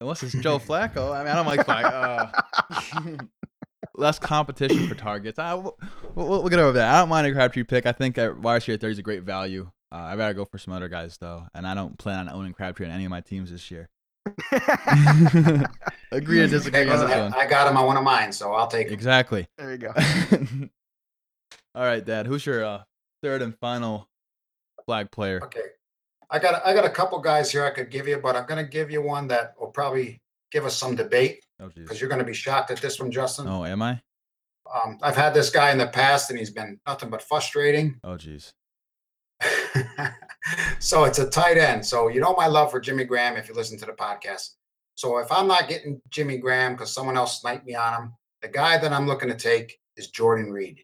Unless 0.00 0.22
it's 0.22 0.34
Joe 0.34 0.58
Flacco. 0.58 1.14
I 1.14 1.20
mean, 1.20 1.32
I 1.32 1.34
don't 1.36 1.46
like 1.46 1.66
Flacco. 1.66 2.30
Uh, 2.70 3.16
less 3.94 4.18
competition 4.18 4.88
for 4.88 4.94
targets. 4.94 5.38
I, 5.38 5.54
we'll, 5.54 5.78
we'll, 6.14 6.28
we'll 6.28 6.48
get 6.48 6.58
over 6.58 6.72
that. 6.72 6.94
I 6.94 7.00
don't 7.00 7.08
mind 7.08 7.26
a 7.26 7.32
Crabtree 7.32 7.64
pick. 7.64 7.86
I 7.86 7.92
think 7.92 8.18
at 8.18 8.38
wide 8.38 8.56
receiver 8.56 8.78
30 8.78 8.92
is 8.92 8.98
a 8.98 9.02
great 9.02 9.22
value. 9.22 9.70
Uh, 9.92 9.96
I'd 9.96 10.18
rather 10.18 10.34
go 10.34 10.44
for 10.44 10.58
some 10.58 10.74
other 10.74 10.88
guys, 10.88 11.16
though. 11.18 11.46
And 11.54 11.66
I 11.66 11.74
don't 11.74 11.98
plan 11.98 12.18
on 12.18 12.28
owning 12.28 12.52
Crabtree 12.52 12.86
on 12.86 12.92
any 12.92 13.04
of 13.04 13.10
my 13.10 13.20
teams 13.20 13.50
this 13.50 13.70
year. 13.70 13.88
Agree 16.12 16.38
to 16.40 16.48
disagree 16.48 16.80
Hey, 16.80 16.88
on 16.88 16.92
listen, 16.92 17.08
this 17.08 17.16
one. 17.18 17.34
I, 17.34 17.38
I 17.38 17.46
got 17.46 17.68
him 17.70 17.76
on 17.76 17.86
one 17.86 17.96
of 17.96 18.04
mine, 18.04 18.32
so 18.32 18.52
I'll 18.52 18.66
take 18.66 18.88
him. 18.88 18.94
Exactly. 18.94 19.46
there 19.58 19.72
you 19.72 19.78
go. 19.78 19.92
All 21.74 21.82
right, 21.84 22.04
Dad. 22.04 22.26
Who's 22.26 22.44
your 22.46 22.64
uh, 22.64 22.82
third 23.22 23.42
and 23.42 23.56
final 23.58 24.08
flag 24.84 25.10
player? 25.10 25.40
Okay. 25.44 25.60
I 26.30 26.38
got 26.40 26.64
I 26.66 26.74
got 26.74 26.84
a 26.84 26.90
couple 26.90 27.18
guys 27.20 27.52
here 27.52 27.64
I 27.64 27.70
could 27.70 27.90
give 27.90 28.08
you, 28.08 28.16
but 28.18 28.34
I'm 28.34 28.46
gonna 28.46 28.64
give 28.64 28.90
you 28.90 29.00
one 29.02 29.28
that 29.28 29.54
will 29.60 29.68
probably 29.68 30.20
give 30.50 30.64
us 30.64 30.76
some 30.76 30.96
debate 30.96 31.44
Oh, 31.60 31.68
because 31.74 31.98
jeez. 31.98 32.00
you're 32.00 32.10
gonna 32.10 32.24
be 32.24 32.34
shocked 32.34 32.70
at 32.72 32.80
this 32.80 32.98
one, 32.98 33.12
Justin. 33.12 33.46
Oh, 33.48 33.64
am 33.64 33.80
I? 33.82 34.00
Um, 34.84 34.98
I've 35.02 35.14
had 35.16 35.34
this 35.34 35.50
guy 35.50 35.70
in 35.70 35.78
the 35.78 35.86
past 35.86 36.30
and 36.30 36.38
he's 36.38 36.50
been 36.50 36.80
nothing 36.86 37.10
but 37.10 37.22
frustrating. 37.22 38.00
Oh, 38.02 38.16
jeez. 38.16 38.52
so 40.78 41.04
it's 41.04 41.18
a 41.18 41.28
tight 41.28 41.58
end. 41.58 41.84
So 41.84 42.08
you 42.08 42.20
know 42.20 42.34
my 42.36 42.46
love 42.46 42.70
for 42.70 42.80
Jimmy 42.80 43.04
Graham 43.04 43.36
if 43.36 43.48
you 43.48 43.54
listen 43.54 43.78
to 43.78 43.86
the 43.86 43.92
podcast. 43.92 44.50
So 44.94 45.18
if 45.18 45.30
I'm 45.30 45.46
not 45.46 45.68
getting 45.68 46.00
Jimmy 46.10 46.38
Graham 46.38 46.72
because 46.72 46.92
someone 46.92 47.16
else 47.16 47.40
sniped 47.40 47.66
me 47.66 47.74
on 47.74 47.94
him, 47.94 48.12
the 48.42 48.48
guy 48.48 48.78
that 48.78 48.92
I'm 48.92 49.06
looking 49.06 49.28
to 49.28 49.34
take 49.34 49.78
is 49.96 50.08
Jordan 50.08 50.50
Reed. 50.50 50.82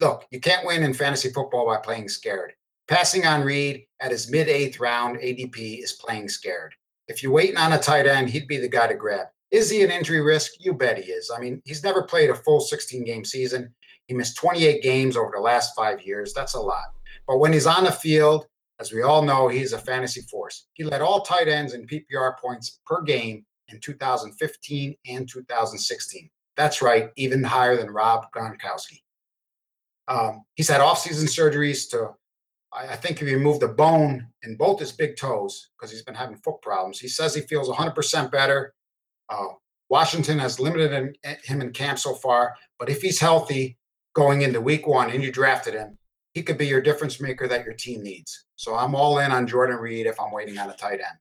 Look, 0.00 0.26
you 0.30 0.40
can't 0.40 0.66
win 0.66 0.82
in 0.82 0.94
fantasy 0.94 1.30
football 1.30 1.66
by 1.66 1.78
playing 1.78 2.08
scared. 2.08 2.52
Passing 2.88 3.26
on 3.26 3.42
Reed 3.42 3.86
at 4.00 4.10
his 4.10 4.30
mid 4.30 4.48
eighth 4.48 4.80
round 4.80 5.18
ADP 5.18 5.82
is 5.82 5.92
playing 5.92 6.28
scared. 6.28 6.74
If 7.08 7.22
you're 7.22 7.32
waiting 7.32 7.56
on 7.56 7.72
a 7.72 7.78
tight 7.78 8.06
end, 8.06 8.30
he'd 8.30 8.48
be 8.48 8.58
the 8.58 8.68
guy 8.68 8.86
to 8.86 8.94
grab. 8.94 9.26
Is 9.50 9.70
he 9.70 9.82
an 9.82 9.90
injury 9.90 10.20
risk? 10.20 10.52
You 10.60 10.72
bet 10.72 10.98
he 10.98 11.10
is. 11.10 11.30
I 11.34 11.38
mean, 11.38 11.60
he's 11.64 11.84
never 11.84 12.02
played 12.02 12.30
a 12.30 12.34
full 12.34 12.60
16 12.60 13.04
game 13.04 13.24
season. 13.24 13.72
He 14.06 14.14
missed 14.14 14.36
28 14.36 14.82
games 14.82 15.16
over 15.16 15.30
the 15.34 15.40
last 15.40 15.74
five 15.76 16.02
years. 16.02 16.32
That's 16.32 16.54
a 16.54 16.60
lot. 16.60 16.84
But 17.26 17.38
when 17.38 17.52
he's 17.52 17.66
on 17.66 17.84
the 17.84 17.92
field, 17.92 18.46
as 18.80 18.92
we 18.92 19.02
all 19.02 19.22
know, 19.22 19.48
he's 19.48 19.72
a 19.72 19.78
fantasy 19.78 20.22
force. 20.22 20.66
He 20.74 20.84
led 20.84 21.00
all 21.00 21.22
tight 21.22 21.48
ends 21.48 21.72
in 21.72 21.86
PPR 21.86 22.36
points 22.38 22.80
per 22.84 23.02
game 23.02 23.44
in 23.68 23.80
2015 23.80 24.96
and 25.06 25.28
2016. 25.28 26.30
That's 26.56 26.82
right, 26.82 27.10
even 27.16 27.42
higher 27.42 27.76
than 27.76 27.90
Rob 27.90 28.26
Gronkowski. 28.34 29.00
Um, 30.08 30.44
he's 30.54 30.68
had 30.68 30.80
offseason 30.80 31.28
surgeries 31.28 31.88
to, 31.90 32.10
I, 32.72 32.88
I 32.88 32.96
think, 32.96 33.18
he 33.20 33.34
removed 33.34 33.62
a 33.62 33.68
bone 33.68 34.26
in 34.42 34.56
both 34.56 34.80
his 34.80 34.92
big 34.92 35.16
toes 35.16 35.70
because 35.76 35.90
he's 35.90 36.02
been 36.02 36.14
having 36.14 36.36
foot 36.36 36.60
problems. 36.60 36.98
He 36.98 37.08
says 37.08 37.34
he 37.34 37.42
feels 37.42 37.68
100% 37.68 38.30
better. 38.30 38.74
Uh, 39.28 39.46
Washington 39.88 40.38
has 40.38 40.58
limited 40.58 40.90
him, 40.90 41.14
him 41.44 41.60
in 41.60 41.70
camp 41.72 41.98
so 41.98 42.14
far, 42.14 42.54
but 42.78 42.88
if 42.88 43.00
he's 43.00 43.20
healthy 43.20 43.78
going 44.14 44.42
into 44.42 44.60
week 44.60 44.86
one 44.86 45.10
and 45.10 45.22
you 45.22 45.30
drafted 45.30 45.74
him, 45.74 45.98
he 46.34 46.42
could 46.42 46.58
be 46.58 46.66
your 46.66 46.80
difference 46.80 47.20
maker 47.20 47.46
that 47.48 47.64
your 47.64 47.74
team 47.74 48.02
needs. 48.02 48.46
So 48.56 48.74
I'm 48.74 48.94
all 48.94 49.18
in 49.18 49.32
on 49.32 49.46
Jordan 49.46 49.76
Reed 49.76 50.06
if 50.06 50.20
I'm 50.20 50.32
waiting 50.32 50.58
on 50.58 50.70
a 50.70 50.74
tight 50.74 51.00
end. 51.00 51.18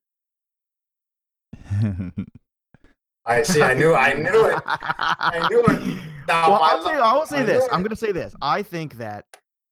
I 3.25 3.43
see. 3.43 3.61
I 3.61 3.73
knew. 3.73 3.93
I 3.93 4.13
knew 4.13 4.45
it. 4.45 4.61
I 4.65 5.47
knew 5.49 5.63
it. 5.67 5.99
Now, 6.27 6.51
well, 6.51 6.61
I'll 6.61 6.83
say, 6.83 6.93
I'll 6.93 7.25
say 7.25 7.43
this. 7.43 7.67
I'm 7.71 7.81
going 7.81 7.89
to 7.89 7.95
say 7.95 8.11
this. 8.11 8.33
I 8.41 8.63
think 8.63 8.97
that 8.97 9.25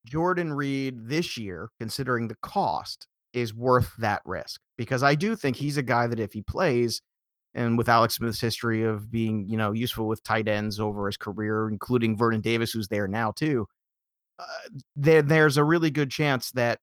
Jordan 0.06 0.54
Reed 0.54 1.08
this 1.08 1.38
year, 1.38 1.70
considering 1.80 2.28
the 2.28 2.38
cost, 2.42 3.08
is 3.34 3.54
worth 3.54 3.94
that 3.98 4.22
risk 4.26 4.60
because 4.78 5.04
I 5.04 5.16
do 5.16 5.36
think 5.36 5.56
he's 5.56 5.78
a 5.78 5.84
guy 5.84 6.08
that 6.08 6.20
if 6.20 6.34
he 6.34 6.42
plays, 6.42 7.02
and 7.54 7.78
with 7.78 7.90
Alex 7.90 8.16
Smith's 8.16 8.42
history 8.42 8.84
of 8.84 9.12
being, 9.12 9.46
you 9.48 9.58
know, 9.58 9.72
useful 9.72 10.08
with 10.08 10.24
tight 10.24 10.48
ends 10.48 10.80
over 10.80 11.08
his 11.08 11.18
career, 11.18 11.70
including 11.70 12.18
Vernon 12.18 12.42
Davis, 12.42 12.72
who's 12.72 12.88
there 12.88 13.08
now 13.08 13.32
too, 13.32 13.68
uh, 14.40 14.70
there 14.96 15.22
there's 15.22 15.58
a 15.58 15.64
really 15.64 15.92
good 15.92 16.10
chance 16.10 16.52
that 16.52 16.80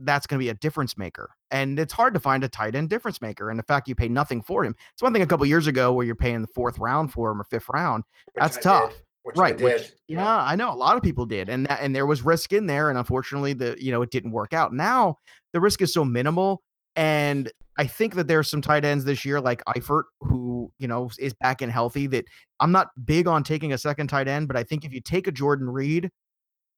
that's 0.00 0.26
going 0.26 0.38
to 0.38 0.44
be 0.44 0.48
a 0.48 0.54
difference 0.54 0.96
maker. 0.96 1.30
And 1.50 1.78
it's 1.78 1.92
hard 1.92 2.14
to 2.14 2.20
find 2.20 2.42
a 2.42 2.48
tight 2.48 2.74
end 2.74 2.88
difference 2.88 3.20
maker. 3.20 3.50
And 3.50 3.58
the 3.58 3.64
fact 3.64 3.88
you 3.88 3.94
pay 3.94 4.08
nothing 4.08 4.42
for 4.42 4.64
him, 4.64 4.74
it's 4.92 5.02
one 5.02 5.12
thing 5.12 5.22
a 5.22 5.26
couple 5.26 5.44
years 5.46 5.66
ago 5.66 5.92
where 5.92 6.06
you're 6.06 6.14
paying 6.14 6.40
the 6.40 6.48
fourth 6.48 6.78
round 6.78 7.12
for 7.12 7.30
him 7.30 7.40
or 7.40 7.44
fifth 7.44 7.68
round. 7.68 8.04
Which 8.32 8.40
That's 8.40 8.56
I 8.56 8.60
did, 8.60 8.62
tough. 8.62 8.92
which 9.24 9.36
I 9.36 9.40
right. 9.40 9.58
did. 9.58 9.64
Which, 9.64 9.92
yeah, 10.08 10.42
I 10.42 10.56
know 10.56 10.72
a 10.72 10.74
lot 10.74 10.96
of 10.96 11.02
people 11.02 11.26
did. 11.26 11.48
And 11.48 11.66
that, 11.66 11.80
and 11.82 11.94
there 11.94 12.06
was 12.06 12.22
risk 12.22 12.52
in 12.52 12.66
there. 12.66 12.88
And 12.88 12.98
unfortunately, 12.98 13.52
the, 13.52 13.76
you 13.78 13.92
know, 13.92 14.02
it 14.02 14.10
didn't 14.10 14.32
work 14.32 14.52
out. 14.52 14.72
Now 14.72 15.18
the 15.52 15.60
risk 15.60 15.82
is 15.82 15.92
so 15.92 16.04
minimal. 16.04 16.62
And 16.96 17.50
I 17.76 17.86
think 17.86 18.14
that 18.14 18.26
there's 18.26 18.50
some 18.50 18.60
tight 18.60 18.84
ends 18.84 19.04
this 19.04 19.24
year 19.24 19.40
like 19.40 19.64
Eifert, 19.64 20.04
who, 20.20 20.72
you 20.78 20.88
know, 20.88 21.10
is 21.18 21.34
back 21.34 21.62
and 21.62 21.70
healthy 21.70 22.06
that 22.08 22.26
I'm 22.58 22.72
not 22.72 22.88
big 23.04 23.26
on 23.26 23.42
taking 23.42 23.72
a 23.72 23.78
second 23.78 24.08
tight 24.08 24.28
end, 24.28 24.48
but 24.48 24.56
I 24.56 24.64
think 24.64 24.84
if 24.84 24.92
you 24.92 25.00
take 25.00 25.26
a 25.26 25.32
Jordan 25.32 25.68
Reed, 25.68 26.10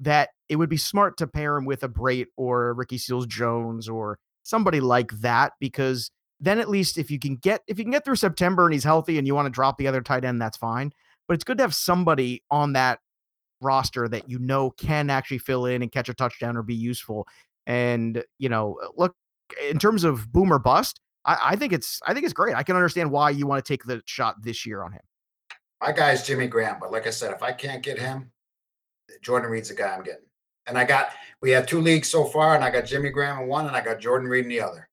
that 0.03 0.31
it 0.49 0.57
would 0.57 0.69
be 0.69 0.77
smart 0.77 1.17
to 1.17 1.27
pair 1.27 1.57
him 1.57 1.65
with 1.65 1.83
a 1.83 1.89
Brate 1.89 2.27
or 2.37 2.69
a 2.69 2.73
Ricky 2.73 2.99
Seals 2.99 3.27
Jones 3.27 3.89
or 3.89 4.19
somebody 4.43 4.81
like 4.81 5.11
that 5.21 5.53
because 5.61 6.11
then 6.41 6.59
at 6.59 6.69
least 6.69 6.99
if 6.99 7.11
you 7.11 7.19
can 7.19 7.37
get 7.37 7.63
if 7.69 7.79
you 7.79 7.85
can 7.85 7.93
get 7.93 8.05
through 8.05 8.17
September 8.17 8.67
and 8.67 8.73
he's 8.73 8.85
healthy 8.85 9.17
and 9.17 9.27
you 9.27 9.35
want 9.35 9.47
to 9.47 9.51
drop 9.51 9.79
the 9.79 9.87
other 9.87 10.03
tight 10.03 10.25
end, 10.25 10.43
that's 10.43 10.57
fine. 10.57 10.93
But 11.29 11.35
it's 11.35 11.45
good 11.45 11.59
to 11.59 11.65
have 11.65 11.75
somebody 11.75 12.43
on 12.51 12.73
that 12.73 12.99
roster 13.61 14.09
that 14.09 14.29
you 14.29 14.41
know 14.41 14.71
can 14.71 15.09
actually 15.09 15.39
fill 15.39 15.67
in 15.67 15.83
and 15.83 15.93
catch 15.93 16.09
a 16.09 16.15
touchdown 16.15 16.57
or 16.57 16.63
be 16.63 16.75
useful. 16.75 17.27
And 17.67 18.25
you 18.39 18.49
know, 18.49 18.79
uh, 18.83 18.89
look 18.97 19.15
in 19.71 19.79
terms 19.79 20.03
of 20.03 20.33
boomer 20.33 20.59
bust, 20.59 21.01
I, 21.25 21.39
I 21.45 21.57
think 21.57 21.73
it's 21.73 22.01
I 22.07 22.13
think 22.13 22.25
it's 22.25 22.35
great. 22.35 22.57
I 22.57 22.65
can 22.65 22.75
understand 22.75 23.13
why 23.13 23.31
you 23.31 23.47
want 23.47 23.65
to 23.65 23.73
take 23.73 23.85
the 23.85 24.03
shot 24.05 24.43
this 24.43 24.67
year 24.67 24.83
on 24.83 24.93
him. 24.93 25.03
My 25.81 25.93
guy's 25.93 26.27
Jimmy 26.27 26.49
Graham, 26.49 26.77
but 26.81 26.91
like 26.91 27.07
I 27.07 27.11
said, 27.11 27.33
if 27.33 27.43
I 27.43 27.53
can't 27.53 27.83
get 27.83 27.99
him, 27.99 28.33
Jordan 29.23 29.51
Reed's 29.51 29.69
the 29.69 29.75
guy 29.75 29.95
I'm 29.95 30.03
getting. 30.03 30.27
And 30.67 30.79
I 30.79 30.85
got 30.85 31.11
we 31.41 31.51
have 31.51 31.67
two 31.67 31.81
leagues 31.81 32.09
so 32.09 32.25
far, 32.25 32.55
and 32.55 32.63
I 32.63 32.71
got 32.71 32.85
Jimmy 32.85 33.11
Graham 33.11 33.43
in 33.43 33.49
one, 33.49 33.67
and 33.67 33.77
I 33.77 33.81
got 33.81 33.99
Jordan 33.99 34.29
Reed 34.29 34.45
in 34.45 34.49
the 34.49 34.61
other. 34.61 34.89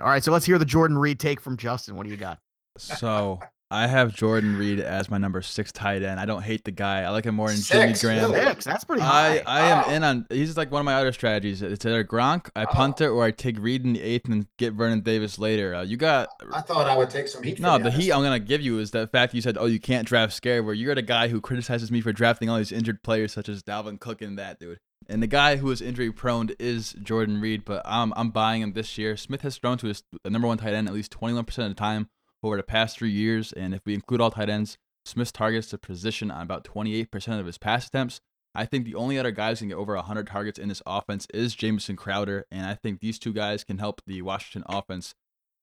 All 0.00 0.06
right, 0.06 0.24
so 0.24 0.32
let's 0.32 0.46
hear 0.46 0.58
the 0.58 0.64
Jordan 0.64 0.96
Reed 0.96 1.20
take 1.20 1.40
from 1.40 1.56
Justin. 1.56 1.96
What 1.96 2.04
do 2.04 2.10
you 2.10 2.16
got? 2.16 2.38
So 2.78 3.38
I 3.72 3.86
have 3.86 4.14
Jordan 4.14 4.56
Reed 4.56 4.80
as 4.80 5.08
my 5.10 5.18
number 5.18 5.40
six 5.42 5.70
tight 5.70 6.02
end. 6.02 6.18
I 6.18 6.24
don't 6.26 6.42
hate 6.42 6.64
the 6.64 6.72
guy. 6.72 7.02
I 7.02 7.10
like 7.10 7.24
him 7.24 7.36
more 7.36 7.48
than 7.50 7.60
Jimmy 7.60 7.92
Graham. 7.94 8.32
Six. 8.32 8.64
That's 8.64 8.82
pretty 8.82 9.02
high. 9.02 9.38
I, 9.38 9.42
I 9.46 9.60
am 9.68 9.90
in 9.94 10.02
on 10.04 10.26
he's 10.28 10.56
like 10.56 10.72
one 10.72 10.80
of 10.80 10.84
my 10.86 10.94
other 10.94 11.12
strategies. 11.12 11.62
It's 11.62 11.86
either 11.86 12.02
Gronk, 12.02 12.50
I 12.56 12.64
punt 12.64 13.00
Oh. 13.00 13.04
it, 13.04 13.08
or 13.08 13.24
I 13.24 13.30
take 13.30 13.58
Reed 13.60 13.84
in 13.84 13.92
the 13.92 14.02
eighth 14.02 14.28
and 14.28 14.46
get 14.58 14.72
Vernon 14.72 15.02
Davis 15.02 15.38
later. 15.38 15.74
Uh, 15.74 15.82
you 15.82 15.96
got 15.96 16.28
I 16.52 16.60
thought 16.62 16.88
I 16.88 16.96
would 16.96 17.10
take 17.10 17.28
some 17.28 17.42
heat. 17.44 17.60
no, 17.60 17.78
the 17.78 17.90
heat 17.92 18.12
I'm 18.12 18.22
gonna 18.22 18.40
give 18.40 18.60
you 18.60 18.78
is 18.80 18.90
the 18.90 19.06
fact 19.06 19.34
you 19.34 19.40
said, 19.40 19.56
"Oh, 19.56 19.66
you 19.66 19.78
can't 19.78 20.06
draft 20.06 20.32
scared." 20.32 20.64
Where 20.64 20.74
you're 20.74 20.94
the 20.96 21.02
guy 21.02 21.28
who 21.28 21.40
criticizes 21.40 21.92
me 21.92 22.00
for 22.00 22.12
drafting 22.12 22.48
all 22.50 22.58
these 22.58 22.72
injured 22.72 23.02
players, 23.04 23.32
such 23.32 23.48
as 23.48 23.62
Dalvin 23.62 24.00
Cook 24.00 24.20
and 24.20 24.36
that 24.38 24.58
dude. 24.58 24.78
And 25.08 25.22
the 25.22 25.26
guy 25.26 25.56
who 25.56 25.70
is 25.70 25.80
injury 25.80 26.10
prone 26.12 26.50
is 26.58 26.92
Jordan 27.02 27.40
Reed, 27.40 27.64
but 27.64 27.82
I'm 27.84 28.12
I'm 28.16 28.30
buying 28.30 28.62
him 28.62 28.72
this 28.72 28.98
year. 28.98 29.16
Smith 29.16 29.42
has 29.42 29.56
thrown 29.58 29.78
to 29.78 29.86
his 29.86 30.02
number 30.24 30.48
one 30.48 30.58
tight 30.58 30.74
end 30.74 30.88
at 30.88 30.94
least 30.94 31.12
21% 31.18 31.38
of 31.40 31.54
the 31.70 31.74
time 31.74 32.08
over 32.42 32.56
the 32.56 32.62
past 32.62 32.98
three 32.98 33.10
years, 33.10 33.52
and 33.52 33.74
if 33.74 33.80
we 33.84 33.94
include 33.94 34.20
all 34.20 34.30
tight 34.30 34.50
ends, 34.50 34.78
Smith's 35.04 35.32
targets 35.32 35.70
the 35.70 35.78
position 35.78 36.30
on 36.30 36.42
about 36.42 36.64
28% 36.64 37.40
of 37.40 37.46
his 37.46 37.58
pass 37.58 37.86
attempts. 37.88 38.20
I 38.54 38.66
think 38.66 38.84
the 38.84 38.96
only 38.96 39.18
other 39.18 39.30
guys 39.30 39.60
who 39.60 39.64
can 39.64 39.68
get 39.68 39.76
over 39.76 39.94
100 39.94 40.26
targets 40.26 40.58
in 40.58 40.68
this 40.68 40.82
offense 40.84 41.26
is 41.32 41.54
Jamison 41.54 41.96
Crowder, 41.96 42.46
and 42.50 42.66
I 42.66 42.74
think 42.74 43.00
these 43.00 43.18
two 43.18 43.32
guys 43.32 43.64
can 43.64 43.78
help 43.78 44.02
the 44.06 44.22
Washington 44.22 44.64
offense 44.68 45.14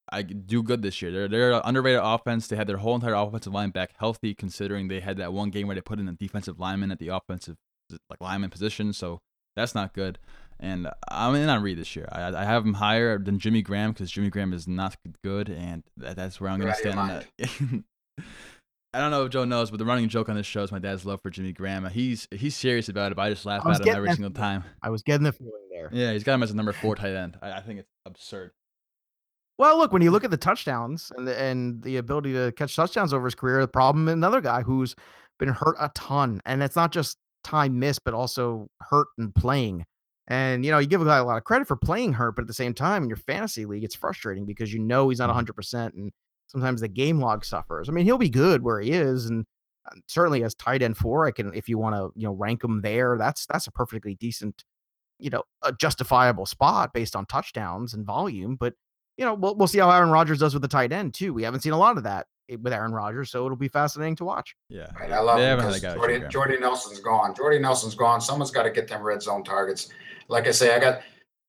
I 0.09 0.21
do 0.21 0.63
good 0.63 0.81
this 0.81 1.01
year. 1.01 1.11
They're 1.11 1.27
they're 1.27 1.51
an 1.53 1.61
underrated 1.65 2.01
offense. 2.03 2.47
They 2.47 2.55
had 2.55 2.67
their 2.67 2.77
whole 2.77 2.95
entire 2.95 3.13
offensive 3.13 3.53
line 3.53 3.71
back 3.71 3.91
healthy, 3.97 4.33
considering 4.33 4.87
they 4.87 5.01
had 5.01 5.17
that 5.17 5.33
one 5.33 5.49
game 5.49 5.67
where 5.67 5.75
they 5.75 5.81
put 5.81 5.99
in 5.99 6.07
a 6.07 6.13
defensive 6.13 6.59
lineman 6.59 6.91
at 6.91 6.99
the 6.99 7.09
offensive 7.09 7.57
like 8.09 8.21
lineman 8.21 8.49
position. 8.49 8.93
So 8.93 9.19
that's 9.55 9.75
not 9.75 9.93
good. 9.93 10.17
And 10.59 10.89
I'm 11.09 11.35
in 11.35 11.49
on 11.49 11.61
Reed 11.61 11.77
this 11.77 11.95
year. 11.95 12.09
I, 12.11 12.33
I 12.33 12.43
have 12.43 12.65
him 12.65 12.73
higher 12.73 13.19
than 13.19 13.39
Jimmy 13.39 13.61
Graham 13.61 13.91
because 13.91 14.09
Jimmy 14.09 14.29
Graham 14.29 14.53
is 14.53 14.67
not 14.67 14.95
good, 15.23 15.49
and 15.49 15.83
that, 15.97 16.15
that's 16.15 16.41
where 16.41 16.49
I'm 16.49 16.59
going 16.59 16.73
to 16.73 16.73
out 16.73 16.79
of 16.79 16.85
your 16.85 16.93
stand 16.93 16.99
on 16.99 17.83
that. 18.17 18.23
I 18.93 18.99
don't 18.99 19.11
know 19.11 19.25
if 19.25 19.31
Joe 19.31 19.45
knows, 19.45 19.69
but 19.69 19.77
the 19.77 19.85
running 19.85 20.09
joke 20.09 20.29
on 20.29 20.35
this 20.35 20.47
show 20.47 20.63
is 20.63 20.71
my 20.71 20.79
dad's 20.79 21.05
love 21.05 21.21
for 21.21 21.29
Jimmy 21.29 21.51
Graham. 21.51 21.85
He's 21.85 22.27
he's 22.31 22.55
serious 22.55 22.89
about 22.89 23.11
it, 23.11 23.15
but 23.15 23.23
I 23.23 23.29
just 23.29 23.45
laugh 23.45 23.63
I 23.65 23.71
at 23.71 23.81
him 23.81 23.95
every 23.95 24.09
that 24.09 24.15
single 24.15 24.31
time. 24.31 24.63
I 24.81 24.89
was 24.89 25.03
getting 25.03 25.23
the 25.23 25.31
feeling 25.31 25.67
there. 25.69 25.89
Yeah, 25.91 26.13
he's 26.13 26.23
got 26.23 26.33
him 26.33 26.43
as 26.43 26.51
a 26.51 26.55
number 26.55 26.71
four 26.73 26.95
tight 26.95 27.13
end. 27.13 27.37
I, 27.41 27.51
I 27.51 27.61
think 27.61 27.79
it's 27.79 27.89
absurd. 28.05 28.51
Well, 29.59 29.77
look, 29.77 29.91
when 29.91 30.01
you 30.01 30.11
look 30.11 30.23
at 30.23 30.31
the 30.31 30.37
touchdowns 30.37 31.11
and 31.15 31.27
the, 31.27 31.39
and 31.39 31.81
the 31.81 31.97
ability 31.97 32.33
to 32.33 32.51
catch 32.53 32.75
touchdowns 32.75 33.13
over 33.13 33.25
his 33.25 33.35
career, 33.35 33.61
the 33.61 33.67
problem 33.67 34.07
another 34.07 34.39
guy 34.39 34.61
who's 34.61 34.95
been 35.37 35.49
hurt 35.49 35.75
a 35.79 35.89
ton, 35.93 36.41
and 36.45 36.63
it's 36.63 36.75
not 36.75 36.91
just 36.91 37.17
time 37.43 37.79
missed, 37.79 38.03
but 38.03 38.13
also 38.13 38.67
hurt 38.81 39.07
and 39.17 39.33
playing. 39.35 39.85
And 40.27 40.65
you 40.65 40.71
know, 40.71 40.77
you 40.79 40.87
give 40.87 41.01
a 41.01 41.05
guy 41.05 41.17
a 41.17 41.23
lot 41.23 41.37
of 41.37 41.43
credit 41.45 41.67
for 41.67 41.75
playing 41.77 42.13
hurt, 42.13 42.35
but 42.35 42.41
at 42.41 42.47
the 42.47 42.53
same 42.53 42.73
time, 42.73 43.03
in 43.03 43.09
your 43.09 43.17
fantasy 43.17 43.65
league, 43.65 43.83
it's 43.83 43.95
frustrating 43.95 44.45
because 44.45 44.73
you 44.73 44.79
know 44.79 45.07
he's 45.09 45.19
not 45.19 45.27
Mhm. 45.29 45.35
100, 45.35 45.53
percent 45.53 45.93
and 45.95 46.11
sometimes 46.47 46.81
the 46.81 46.87
game 46.87 47.19
log 47.19 47.45
suffers. 47.45 47.87
I 47.89 47.91
mean, 47.93 48.05
he'll 48.05 48.17
be 48.17 48.29
good 48.29 48.61
where 48.61 48.79
he 48.81 48.91
is, 48.91 49.25
and 49.27 49.45
uh, 49.89 49.95
certainly 50.07 50.43
as 50.43 50.53
tight 50.55 50.81
end 50.81 50.97
four, 50.97 51.25
I 51.27 51.31
can 51.31 51.53
if 51.53 51.69
you 51.69 51.77
want 51.77 51.95
to 51.95 52.11
you 52.19 52.27
know 52.27 52.33
rank 52.33 52.63
him 52.63 52.81
there, 52.81 53.17
that's 53.17 53.45
that's 53.45 53.67
a 53.67 53.71
perfectly 53.71 54.15
decent, 54.15 54.63
you 55.19 55.29
know, 55.29 55.43
a 55.61 55.71
justifiable 55.71 56.45
spot 56.45 56.93
based 56.93 57.15
on 57.15 57.25
touchdowns 57.25 57.93
and 57.93 58.05
volume. 58.05 58.57
But 58.57 58.73
you 59.17 59.23
know, 59.25 59.33
we'll 59.33 59.55
we'll 59.55 59.67
see 59.67 59.79
how 59.79 59.89
Aaron 59.89 60.09
Rodgers 60.09 60.39
does 60.39 60.53
with 60.53 60.61
the 60.61 60.67
tight 60.67 60.91
end 60.91 61.13
too. 61.13 61.33
We 61.33 61.43
haven't 61.43 61.61
seen 61.61 61.71
a 61.73 61.77
lot 61.77 61.97
of 61.97 62.03
that 62.03 62.27
with 62.61 62.71
Aaron 62.73 62.91
Rodgers, 62.93 63.29
so 63.31 63.45
it'll 63.45 63.57
be 63.57 63.67
fascinating 63.69 64.15
to 64.17 64.25
watch. 64.25 64.55
Yeah, 64.69 64.87
Right, 64.99 65.11
I 65.11 65.19
love 65.19 65.37
They 65.37 65.43
him 65.43 65.59
haven't 65.59 65.65
had 65.65 65.73
a 65.75 65.79
because 65.79 65.95
Jordy, 65.95 66.27
Jordy 66.29 66.57
Nelson's 66.59 66.99
gone. 67.01 67.33
Jordy 67.35 67.59
Nelson's 67.59 67.95
gone. 67.95 68.21
Someone's 68.21 68.51
got 68.51 68.63
to 68.63 68.69
get 68.71 68.87
them 68.87 69.01
red 69.03 69.21
zone 69.21 69.43
targets. 69.43 69.89
Like 70.27 70.47
I 70.47 70.51
say, 70.51 70.75
I 70.75 70.79
got 70.79 71.01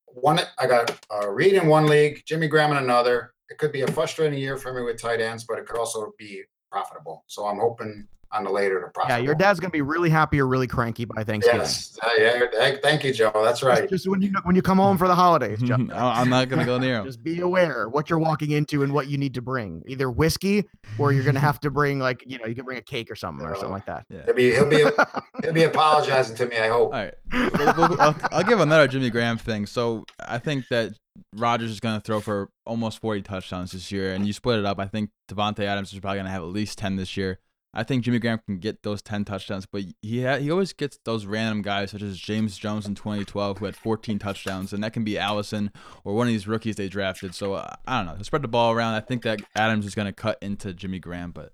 one. 0.07 0.41
I 0.59 0.66
got 0.66 0.99
uh, 1.12 1.29
Reed 1.29 1.55
in 1.55 1.66
one 1.66 1.87
league, 1.87 2.22
Jimmy 2.26 2.49
Graham 2.49 2.70
in 2.72 2.79
another. 2.79 3.33
It 3.51 3.59
could 3.59 3.72
be 3.72 3.83
a 3.83 3.93
frustrating 3.93 4.39
year 4.39 4.57
for 4.57 4.72
me 4.72 4.83
with 4.83 5.01
tight 5.01 5.20
ends, 5.20 5.45
but 5.45 5.59
it 5.59 5.66
could 5.66 5.79
also 5.79 6.12
be 6.18 6.43
profitable. 6.71 7.25
So 7.27 7.47
I'm 7.47 7.59
hoping 7.59 8.07
on 8.31 8.45
the 8.45 8.51
later 8.51 8.79
to 8.83 8.89
profit. 8.89 9.11
Yeah, 9.11 9.16
your 9.19 9.35
dad's 9.35 9.59
gonna 9.59 9.71
be 9.71 9.81
really 9.81 10.11
happy 10.11 10.39
or 10.39 10.47
really 10.47 10.66
cranky 10.66 11.07
by 11.07 11.25
Thanksgiving. 11.25 11.61
Yes. 11.62 11.99
Uh, 12.03 12.09
yeah. 12.19 12.77
Thank 12.83 13.03
you, 13.03 13.11
Joe. 13.11 13.33
That's 13.35 13.62
right. 13.62 13.89
Just, 13.89 14.07
when 14.07 14.21
you 14.21 14.31
when 14.43 14.55
you 14.55 14.61
come 14.61 14.77
home 14.77 14.99
for 14.99 15.09
the 15.09 15.14
holidays, 15.14 15.61
Jeff. 15.62 15.81
I- 15.95 16.21
I'm 16.21 16.29
not 16.29 16.51
gonna 16.51 16.66
go 16.66 16.79
near 16.79 16.99
him. 16.99 17.07
Just 17.07 17.23
be 17.23 17.41
aware 17.41 17.89
what 17.89 18.11
you're 18.11 18.19
walking 18.19 18.51
into 18.51 18.83
and 18.83 18.93
what 18.93 19.09
you 19.09 19.16
need 19.16 19.33
to 19.35 19.41
bring. 19.43 19.83
Either 19.87 20.11
whiskey 20.11 20.64
or 20.99 21.12
you're 21.12 21.25
gonna 21.25 21.41
have 21.41 21.59
to 21.61 21.71
bring 21.71 22.01
like 22.01 22.23
you 22.27 22.39
know 22.39 22.45
you 22.45 22.55
can 22.55 22.66
bring 22.66 22.77
a 22.77 22.83
cake 22.83 23.11
or 23.11 23.16
something 23.16 23.47
or 23.47 23.55
something 23.55 23.71
like 23.73 23.87
that. 23.87 24.05
Yeah. 24.11 24.25
He'll 24.27 24.35
be 24.35 24.51
he'll 24.53 24.69
be 24.69 24.85
he'll 25.43 25.53
be 25.55 25.64
apologizing 25.64 26.37
to 26.37 26.47
me. 26.47 26.59
I 26.59 26.69
hope. 26.69 26.93
All 26.93 27.01
right. 27.01 27.14
Well, 27.33 27.75
well, 27.79 27.97
I'll, 27.99 28.16
I'll 28.31 28.45
give 28.45 28.61
another 28.61 28.89
Jimmy 28.89 29.09
Graham 29.09 29.39
thing. 29.39 29.64
So 29.64 30.05
I 30.21 30.37
think 30.37 30.69
that 30.69 30.93
Rodgers 31.35 31.71
is 31.71 31.81
going 31.81 31.97
to 31.97 32.01
throw 32.01 32.21
for 32.21 32.51
almost 32.66 33.01
40 33.01 33.23
touchdowns 33.23 33.73
this 33.73 33.91
year, 33.93 34.12
and 34.12 34.27
you 34.27 34.33
split 34.33 34.59
it 34.59 34.64
up. 34.64 34.79
I 34.79 34.87
think 34.87 35.11
Davante 35.31 35.61
Adams 35.61 35.93
is 35.93 36.01
probably 36.01 36.19
going 36.19 36.27
to 36.27 36.33
have 36.33 36.43
at 36.43 36.49
least 36.49 36.79
10 36.79 36.97
this 36.97 37.16
year. 37.16 37.39
I 37.75 37.85
think 37.85 38.03
Jimmy 38.03 38.19
Graham 38.19 38.41
can 38.47 38.59
get 38.59 38.83
those 38.83 39.03
10 39.03 39.27
touchdowns, 39.27 39.66
but 39.66 39.85
he 40.01 40.25
ha- 40.25 40.39
he 40.39 40.51
always 40.51 40.73
gets 40.73 40.99
those 41.05 41.27
random 41.27 41.61
guys 41.61 41.91
such 41.91 42.03
as 42.03 42.19
James 42.19 42.57
Jones 42.57 42.87
in 42.87 42.95
2012 42.95 43.59
who 43.59 43.66
had 43.66 43.77
14 43.77 44.19
touchdowns, 44.19 44.73
and 44.73 44.83
that 44.83 44.95
can 44.95 45.05
be 45.05 45.19
Allison 45.19 45.71
or 46.03 46.14
one 46.14 46.27
of 46.27 46.33
these 46.33 46.49
rookies 46.49 46.77
they 46.77 46.89
drafted. 46.89 47.35
So 47.35 47.53
uh, 47.53 47.75
I 47.87 48.03
don't 48.03 48.16
know. 48.16 48.23
Spread 48.23 48.43
the 48.43 48.49
ball 48.49 48.73
around. 48.73 48.95
I 48.95 49.01
think 49.01 49.23
that 49.23 49.41
Adams 49.55 49.85
is 49.85 49.95
going 49.95 50.07
to 50.07 50.12
cut 50.12 50.39
into 50.41 50.73
Jimmy 50.73 50.99
Graham, 50.99 51.31
but 51.31 51.53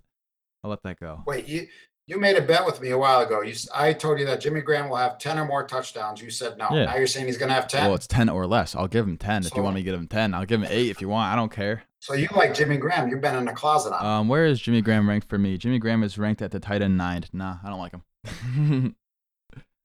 I'll 0.62 0.71
let 0.71 0.83
that 0.85 1.01
go. 1.01 1.25
Wait, 1.27 1.49
you 1.49 1.67
you 2.07 2.18
made 2.20 2.36
a 2.36 2.42
bet 2.42 2.66
with 2.66 2.80
me 2.80 2.90
a 2.90 2.98
while 2.98 3.20
ago. 3.20 3.40
You 3.42 3.55
I 3.74 3.92
told 3.92 4.18
you 4.18 4.26
that 4.26 4.40
Jimmy 4.40 4.61
Graham 4.61 4.88
will 4.88 4.96
have 4.96 5.18
ten 5.18 5.38
or 5.38 5.44
more 5.46 5.66
touchdowns. 5.66 6.20
You 6.20 6.30
said 6.30 6.59
no. 6.59 6.68
Yeah. 6.70 6.84
Now 6.86 6.96
you're 6.96 7.07
saying 7.07 7.26
he's 7.26 7.38
going 7.38 7.48
to 7.48 7.55
have 7.55 7.66
ten. 7.68 7.84
Well, 7.86 7.94
it's 7.94 8.07
10 8.07 8.28
or 8.28 8.46
less. 8.46 8.74
I'll 8.74 8.88
give 8.88 9.07
him 9.07 9.16
10 9.16 9.46
if 9.46 9.55
you 9.57 9.62
want 9.62 9.74
me 9.76 9.80
to 9.80 9.84
give 9.90 9.94
him 9.98 10.07
10. 10.09 10.34
I'll 10.34 10.44
give 10.44 10.61
him 10.62 10.68
8 10.70 10.90
if 10.90 11.00
you 11.00 11.09
want. 11.09 11.32
I 11.32 11.36
don't 11.36 11.50
care. 11.52 11.84
so 12.00 12.12
you 12.14 12.28
like 12.36 12.55
Jimmy 12.55 12.76
Graham? 12.76 13.09
You've 13.09 13.20
been 13.22 13.36
in 13.36 13.44
the 13.46 13.52
closet 13.52 13.94
on. 13.94 14.05
Um, 14.05 14.28
where 14.28 14.44
is 14.44 14.61
Jimmy 14.61 14.82
Graham 14.82 15.09
ranked 15.09 15.28
for 15.28 15.38
me? 15.38 15.57
Jimmy 15.57 15.78
Graham 15.78 16.02
is 16.02 16.18
ranked 16.18 16.42
at 16.42 16.50
the 16.50 16.61
tight 16.61 16.82
end 16.82 16.98
nine. 16.98 17.24
Nah, 17.32 17.57
I 17.64 17.68
don't 17.70 17.78
like 17.78 17.92
him. 17.92 18.94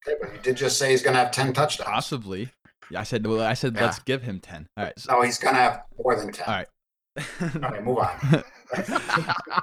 Okay, 0.08 0.18
but 0.22 0.32
you 0.34 0.40
did 0.42 0.56
just 0.56 0.78
say 0.80 0.92
he's 0.92 1.02
going 1.02 1.14
to 1.14 1.20
have 1.20 1.32
ten 1.32 1.52
touchdowns. 1.52 1.90
Possibly. 1.90 2.50
Yeah, 2.90 3.02
I 3.02 3.04
said. 3.04 3.28
Well, 3.28 3.42
I 3.42 3.54
said 3.54 3.76
Yeah. 3.76 3.82
let's 3.84 4.00
give 4.00 4.24
him 4.24 4.40
ten. 4.40 4.68
All 4.78 4.86
right. 4.86 4.98
So, 4.98 5.12
No, 5.14 5.22
he's 5.24 5.38
going 5.38 5.56
to 5.56 5.62
have 5.62 5.82
more 6.02 6.16
than 6.16 6.32
ten. 6.32 6.48
all 6.48 6.54
right. 6.56 6.68
All 7.42 7.70
right, 7.70 7.84
move 7.84 7.98
on. 7.98 8.44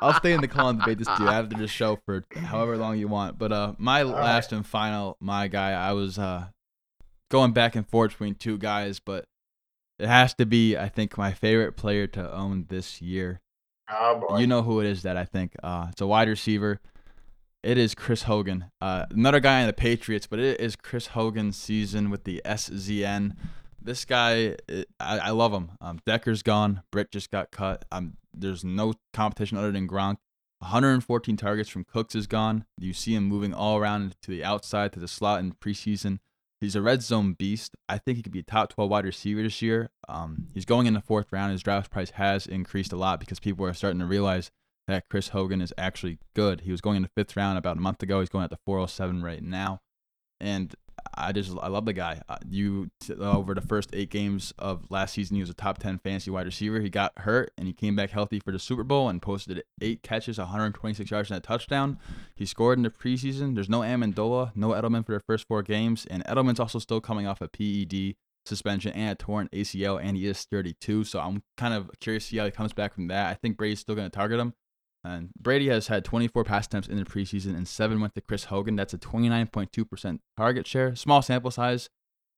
I'll 0.00 0.14
stay 0.14 0.32
in 0.32 0.40
the 0.40 0.48
call 0.48 0.70
and 0.70 0.78
debate 0.80 0.98
this 0.98 1.09
dude 1.16 1.28
after 1.28 1.57
the 1.57 1.68
show 1.68 1.98
for 2.04 2.24
however 2.34 2.76
long 2.76 2.98
you 2.98 3.09
want. 3.09 3.38
But 3.38 3.52
uh, 3.52 3.72
my 3.78 4.02
All 4.02 4.12
right. 4.12 4.22
last 4.22 4.52
and 4.52 4.66
final, 4.66 5.16
my 5.20 5.48
guy, 5.48 5.72
I 5.72 5.92
was 5.92 6.18
uh 6.18 6.46
going 7.30 7.52
back 7.52 7.76
and 7.76 7.88
forth 7.88 8.12
between 8.12 8.34
two 8.34 8.59
guys, 8.59 9.00
but 9.00 9.24
it 9.98 10.09
has 10.09 10.34
to 10.34 10.46
be, 10.46 10.76
I 10.76 10.88
think, 10.88 11.16
my 11.16 11.32
favorite 11.32 11.76
player 11.76 12.07
to 12.09 12.32
own 12.32 12.66
this 12.68 13.00
year. 13.00 13.40
Oh 13.88 14.24
boy. 14.28 14.38
You 14.38 14.46
know 14.46 14.62
who 14.62 14.80
it 14.80 14.86
is 14.86 15.02
that 15.02 15.16
I 15.16 15.24
think. 15.24 15.54
Uh, 15.62 15.86
it's 15.90 16.00
a 16.00 16.07
wide 16.07 16.28
receiver. 16.28 16.80
It 17.62 17.78
is 17.78 17.94
Chris 17.94 18.24
Hogan. 18.24 18.66
Uh, 18.80 19.07
another 19.11 19.40
guy 19.40 19.61
in 19.61 19.66
the 19.66 19.72
Patriots, 19.72 20.26
but 20.26 20.38
it 20.38 20.61
is 20.61 20.76
Chris 20.76 21.09
Hogan's 21.09 21.57
season 21.57 22.11
with 22.11 22.24
the 22.24 22.40
SZN. 22.44 23.34
This 23.87 24.05
guy, 24.05 24.57
I, 24.99 25.18
I 25.18 25.30
love 25.30 25.53
him. 25.53 25.70
Um, 25.80 26.01
Decker's 26.05 26.43
gone. 26.43 26.82
Britt 26.91 27.12
just 27.12 27.30
got 27.30 27.53
cut. 27.53 27.84
Um, 27.93 28.16
there's 28.34 28.64
no 28.64 28.95
competition 29.12 29.57
other 29.57 29.70
than 29.70 29.87
Gronk. 29.87 30.16
114 30.59 31.37
targets 31.37 31.68
from 31.68 31.84
Cooks 31.84 32.16
is 32.16 32.26
gone. 32.26 32.64
You 32.76 32.93
see 32.93 33.14
him 33.14 33.24
moving 33.24 33.55
all 33.55 33.78
around 33.78 34.16
to 34.22 34.30
the 34.32 34.43
outside, 34.43 34.93
to 34.95 35.01
the 35.01 35.07
slot 35.07 35.39
in 35.39 35.53
preseason. 35.53 36.18
He's 36.61 36.74
a 36.74 36.82
red 36.82 37.01
zone 37.01 37.34
beast. 37.34 37.76
I 37.89 37.99
think 37.99 38.16
he 38.16 38.24
could 38.24 38.32
be 38.32 38.41
a 38.41 38.43
top 38.43 38.70
12 38.70 38.91
wide 38.91 39.05
receiver 39.05 39.43
this 39.43 39.62
year. 39.62 39.91
Um, 40.09 40.49
he's 40.53 40.64
going 40.64 40.87
in 40.87 40.95
the 40.95 41.01
fourth 41.01 41.32
round. 41.32 41.53
His 41.53 41.62
draft 41.62 41.93
price 41.93 42.11
has 42.11 42.45
increased 42.47 42.93
a 42.93 42.97
lot 42.97 43.20
because 43.20 43.39
people 43.39 43.64
are 43.66 43.72
starting 43.72 44.01
to 44.01 44.07
realize 44.07 44.51
that 44.89 45.09
Chris 45.09 45.28
Hogan 45.28 45.61
is 45.61 45.72
actually 45.78 46.18
good. 46.34 46.62
He 46.62 46.72
was 46.72 46.80
going 46.80 46.97
in 46.97 47.03
the 47.03 47.11
fifth 47.14 47.37
round 47.37 47.57
about 47.57 47.76
a 47.76 47.80
month 47.80 48.03
ago. 48.03 48.18
He's 48.18 48.30
going 48.30 48.45
at 48.45 48.51
the 48.51 48.59
407 48.64 49.22
right 49.22 49.43
now, 49.43 49.80
and 50.41 50.74
I 51.14 51.32
just 51.32 51.57
I 51.61 51.68
love 51.68 51.84
the 51.84 51.92
guy. 51.92 52.20
Uh, 52.28 52.36
you 52.48 52.90
over 53.20 53.54
the 53.54 53.61
first 53.61 53.90
eight 53.92 54.11
games 54.11 54.52
of 54.59 54.90
last 54.90 55.14
season, 55.14 55.36
he 55.36 55.42
was 55.42 55.50
a 55.50 55.54
top 55.54 55.78
10 55.78 55.98
fantasy 55.98 56.30
wide 56.30 56.46
receiver. 56.46 56.80
He 56.80 56.90
got 56.90 57.12
hurt 57.18 57.52
and 57.57 57.66
he 57.66 57.72
came 57.72 57.96
back 57.96 58.11
healthy 58.11 58.40
for 58.40 58.52
the 58.52 58.59
Super 58.59 58.84
Bowl 58.84 59.09
and 59.09 59.20
posted 59.20 59.62
eight 59.80 60.02
catches, 60.02 60.38
126 60.38 61.11
yards 61.11 61.30
and 61.30 61.38
a 61.38 61.40
touchdown. 61.40 61.98
He 62.34 62.46
scored 62.46 62.78
in 62.78 62.82
the 62.82 62.90
preseason. 62.90 63.54
There's 63.54 63.68
no 63.68 63.80
Amendola, 63.80 64.52
no 64.54 64.70
Edelman 64.70 65.04
for 65.04 65.12
the 65.12 65.20
first 65.20 65.46
four 65.48 65.62
games, 65.62 66.07
and 66.07 66.24
Edelman's 66.24 66.61
also 66.61 66.78
still 66.78 67.00
coming 67.00 67.26
off 67.26 67.40
a 67.40 67.48
PED 67.48 68.16
suspension 68.46 68.92
and 68.92 69.12
a 69.12 69.14
torn 69.14 69.48
ACL, 69.52 70.00
and 70.02 70.16
he 70.16 70.26
is 70.26 70.44
32. 70.44 71.04
So 71.04 71.20
I'm 71.20 71.42
kind 71.57 71.74
of 71.74 71.90
curious 72.00 72.24
to 72.24 72.30
see 72.30 72.36
how 72.38 72.44
he 72.44 72.50
comes 72.50 72.72
back 72.72 72.94
from 72.94 73.09
that. 73.09 73.28
I 73.28 73.34
think 73.34 73.57
Brady's 73.57 73.80
still 73.80 73.94
going 73.94 74.09
to 74.09 74.14
target 74.14 74.40
him. 74.40 74.54
And 75.07 75.30
Brady 75.40 75.68
has 75.68 75.86
had 75.86 76.04
24 76.04 76.44
pass 76.44 76.66
attempts 76.66 76.88
in 76.88 76.96
the 76.96 77.04
preseason, 77.04 77.57
and 77.57 77.68
seven 77.68 78.00
went 78.00 78.14
to 78.16 78.20
Chris 78.20 78.44
Hogan. 78.44 78.76
That's 78.76 78.94
a 78.94 78.98
29.2% 78.98 80.18
target 80.36 80.66
share. 80.66 80.96
Small 80.96 81.22
sample 81.22 81.50
size, 81.50 81.88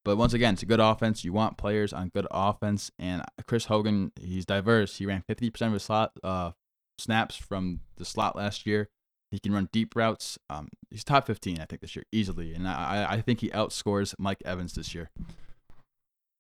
but 0.04 0.16
once 0.16 0.34
again, 0.34 0.54
it's 0.54 0.62
a 0.62 0.66
good 0.66 0.80
offense. 0.80 1.24
You 1.24 1.32
want 1.32 1.56
players 1.56 1.92
on 1.92 2.08
good 2.08 2.26
offense, 2.30 2.90
and 2.98 3.22
Chris 3.46 3.66
Hogan, 3.66 4.12
he's 4.20 4.44
diverse. 4.44 4.98
He 4.98 5.06
ran 5.06 5.24
50% 5.28 5.62
of 5.62 5.72
his 5.72 5.82
slot 5.82 6.12
uh, 6.22 6.52
snaps 6.98 7.36
from 7.36 7.80
the 7.96 8.04
slot 8.04 8.36
last 8.36 8.66
year. 8.66 8.88
He 9.30 9.38
can 9.38 9.52
run 9.52 9.68
deep 9.72 9.94
routes. 9.94 10.38
Um, 10.48 10.68
he's 10.90 11.04
top 11.04 11.26
15, 11.26 11.60
I 11.60 11.64
think, 11.64 11.80
this 11.82 11.96
year 11.96 12.04
easily, 12.12 12.54
and 12.54 12.66
I, 12.66 13.06
I 13.10 13.20
think 13.20 13.40
he 13.40 13.50
outscores 13.50 14.14
Mike 14.18 14.42
Evans 14.44 14.74
this 14.74 14.94
year. 14.94 15.10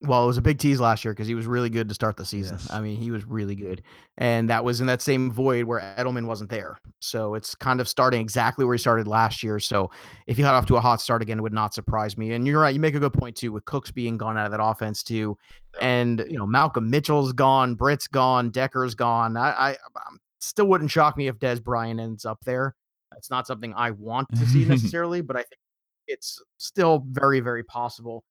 Well, 0.02 0.22
it 0.22 0.26
was 0.28 0.38
a 0.38 0.42
big 0.42 0.58
tease 0.58 0.78
last 0.78 1.04
year 1.04 1.12
because 1.12 1.26
he 1.26 1.34
was 1.34 1.46
really 1.46 1.70
good 1.70 1.88
to 1.88 1.94
start 1.94 2.16
the 2.16 2.24
season. 2.24 2.56
Yes. 2.60 2.70
I 2.70 2.80
mean, 2.80 2.96
he 2.96 3.10
was 3.10 3.24
really 3.24 3.56
good. 3.56 3.82
And 4.16 4.48
that 4.48 4.64
was 4.64 4.80
in 4.80 4.86
that 4.86 5.02
same 5.02 5.32
void 5.32 5.64
where 5.64 5.80
Edelman 5.98 6.26
wasn't 6.26 6.50
there. 6.50 6.78
So 7.00 7.34
it's 7.34 7.56
kind 7.56 7.80
of 7.80 7.88
starting 7.88 8.20
exactly 8.20 8.64
where 8.64 8.74
he 8.74 8.78
started 8.78 9.08
last 9.08 9.42
year. 9.42 9.58
So 9.58 9.90
if 10.28 10.36
he 10.36 10.44
got 10.44 10.54
off 10.54 10.66
to 10.66 10.76
a 10.76 10.80
hot 10.80 11.00
start 11.00 11.20
again, 11.20 11.40
it 11.40 11.42
would 11.42 11.52
not 11.52 11.74
surprise 11.74 12.16
me. 12.16 12.32
And 12.32 12.46
you're 12.46 12.60
right. 12.60 12.72
You 12.72 12.78
make 12.78 12.94
a 12.94 13.00
good 13.00 13.12
point, 13.12 13.34
too, 13.34 13.50
with 13.50 13.64
Cooks 13.64 13.90
being 13.90 14.16
gone 14.16 14.38
out 14.38 14.46
of 14.46 14.52
that 14.52 14.62
offense, 14.62 15.02
too. 15.02 15.36
And, 15.80 16.24
you 16.30 16.38
know, 16.38 16.46
Malcolm 16.46 16.88
Mitchell's 16.88 17.32
gone, 17.32 17.74
Britt's 17.74 18.06
gone, 18.06 18.50
Decker's 18.50 18.94
gone. 18.94 19.36
I, 19.36 19.50
I 19.50 19.70
um, 19.96 20.20
still 20.38 20.66
wouldn't 20.66 20.92
shock 20.92 21.16
me 21.16 21.26
if 21.26 21.40
Dez 21.40 21.60
Bryant 21.60 21.98
ends 21.98 22.24
up 22.24 22.38
there. 22.44 22.76
That's 23.10 23.30
not 23.30 23.48
something 23.48 23.74
I 23.74 23.90
want 23.90 24.28
to 24.36 24.46
see 24.46 24.64
necessarily, 24.68 25.22
but 25.22 25.34
I 25.34 25.40
think 25.40 25.58
it's 26.06 26.40
still 26.58 27.04
very, 27.10 27.40
very 27.40 27.64
possible. 27.64 28.22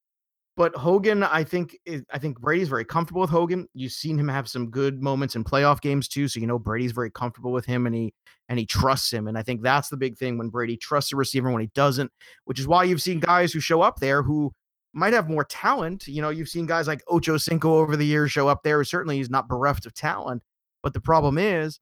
But 0.58 0.76
Hogan, 0.76 1.22
I 1.22 1.44
think, 1.44 1.78
I 2.12 2.18
think 2.18 2.40
Brady's 2.40 2.68
very 2.68 2.84
comfortable 2.84 3.22
with 3.22 3.30
Hogan. 3.30 3.68
You've 3.76 3.92
seen 3.92 4.20
him 4.20 4.28
have 4.28 4.50
some 4.50 4.72
good 4.72 5.04
moments 5.04 5.36
in 5.36 5.44
playoff 5.44 5.82
games 5.82 6.08
too, 6.08 6.28
so 6.28 6.40
you 6.40 6.48
know 6.48 6.58
Brady's 6.58 6.94
very 6.94 7.12
comfortable 7.12 7.52
with 7.52 7.64
him, 7.66 7.86
and 7.86 7.94
he 7.94 8.12
and 8.50 8.58
he 8.58 8.66
trusts 8.66 9.14
him. 9.14 9.28
And 9.28 9.38
I 9.38 9.44
think 9.44 9.62
that's 9.62 9.90
the 9.90 9.98
big 9.98 10.18
thing 10.18 10.36
when 10.40 10.50
Brady 10.50 10.76
trusts 10.76 11.14
a 11.14 11.16
receiver 11.16 11.52
when 11.52 11.62
he 11.62 11.70
doesn't, 11.76 12.12
which 12.46 12.60
is 12.60 12.68
why 12.68 12.86
you've 12.86 13.04
seen 13.04 13.20
guys 13.20 13.54
who 13.54 13.60
show 13.60 13.84
up 13.84 14.00
there 14.00 14.24
who 14.24 14.52
might 14.94 15.14
have 15.14 15.30
more 15.30 15.44
talent. 15.44 16.08
You 16.08 16.24
know, 16.24 16.30
you've 16.30 16.50
seen 16.50 16.66
guys 16.66 16.88
like 16.88 17.04
Ocho 17.08 17.38
Cinco 17.38 17.76
over 17.76 17.96
the 17.96 18.06
years 18.06 18.32
show 18.32 18.48
up 18.48 18.64
there. 18.64 18.84
Certainly, 18.84 19.18
he's 19.18 19.30
not 19.30 19.48
bereft 19.48 19.86
of 19.86 19.94
talent, 19.94 20.42
but 20.82 20.92
the 20.92 21.02
problem 21.02 21.38
is 21.38 21.80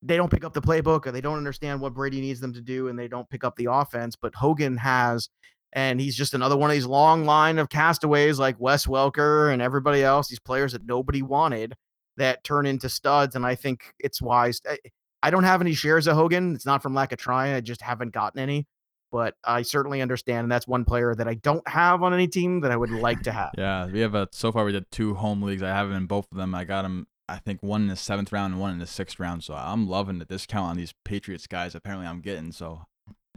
they 0.00 0.16
don't 0.16 0.30
pick 0.30 0.44
up 0.44 0.54
the 0.54 0.62
playbook 0.62 1.06
or 1.06 1.10
they 1.10 1.20
don't 1.20 1.38
understand 1.38 1.80
what 1.80 1.94
Brady 1.94 2.20
needs 2.20 2.38
them 2.38 2.52
to 2.52 2.60
do, 2.60 2.86
and 2.86 2.96
they 2.96 3.08
don't 3.08 3.28
pick 3.28 3.42
up 3.42 3.56
the 3.56 3.66
offense. 3.68 4.14
But 4.14 4.36
Hogan 4.36 4.76
has 4.76 5.28
and 5.72 6.00
he's 6.00 6.16
just 6.16 6.34
another 6.34 6.56
one 6.56 6.70
of 6.70 6.74
these 6.74 6.86
long 6.86 7.24
line 7.24 7.58
of 7.58 7.68
castaways 7.68 8.38
like 8.38 8.56
Wes 8.58 8.86
Welker 8.86 9.52
and 9.52 9.60
everybody 9.60 10.02
else, 10.02 10.28
these 10.28 10.40
players 10.40 10.72
that 10.72 10.86
nobody 10.86 11.22
wanted 11.22 11.74
that 12.16 12.42
turn 12.44 12.66
into 12.66 12.88
studs. 12.88 13.34
And 13.34 13.44
I 13.44 13.54
think 13.54 13.92
it's 13.98 14.22
wise. 14.22 14.60
eh, 14.66 14.76
I 15.22 15.30
don't 15.30 15.44
have 15.44 15.60
any 15.60 15.74
shares 15.74 16.06
of 16.06 16.16
Hogan. 16.16 16.54
It's 16.54 16.66
not 16.66 16.82
from 16.82 16.94
lack 16.94 17.12
of 17.12 17.18
trying. 17.18 17.54
I 17.54 17.60
just 17.60 17.82
haven't 17.82 18.12
gotten 18.12 18.40
any. 18.40 18.66
But 19.12 19.34
I 19.44 19.62
certainly 19.62 20.02
understand. 20.02 20.44
And 20.44 20.52
that's 20.52 20.66
one 20.66 20.84
player 20.84 21.14
that 21.14 21.28
I 21.28 21.34
don't 21.34 21.66
have 21.68 22.02
on 22.02 22.12
any 22.12 22.26
team 22.26 22.60
that 22.60 22.70
I 22.70 22.76
would 22.76 22.90
like 22.90 23.22
to 23.22 23.32
have. 23.32 23.50
Yeah, 23.56 23.86
we 23.86 24.00
have 24.00 24.14
a 24.14 24.28
so 24.32 24.50
far 24.52 24.64
we 24.64 24.72
did 24.72 24.90
two 24.90 25.14
home 25.14 25.42
leagues. 25.42 25.62
I 25.62 25.68
have 25.68 25.88
him 25.88 25.96
in 25.96 26.06
both 26.06 26.26
of 26.32 26.38
them. 26.38 26.54
I 26.54 26.64
got 26.64 26.84
him. 26.84 27.06
I 27.28 27.38
think 27.38 27.62
one 27.62 27.82
in 27.82 27.88
the 27.88 27.96
seventh 27.96 28.32
round 28.32 28.52
and 28.54 28.60
one 28.60 28.72
in 28.72 28.78
the 28.78 28.86
sixth 28.86 29.18
round. 29.18 29.44
So 29.44 29.54
I'm 29.54 29.88
loving 29.88 30.18
the 30.18 30.24
discount 30.24 30.70
on 30.70 30.76
these 30.76 30.94
Patriots 31.04 31.46
guys. 31.46 31.74
Apparently, 31.74 32.06
I'm 32.06 32.20
getting. 32.20 32.52
So, 32.52 32.86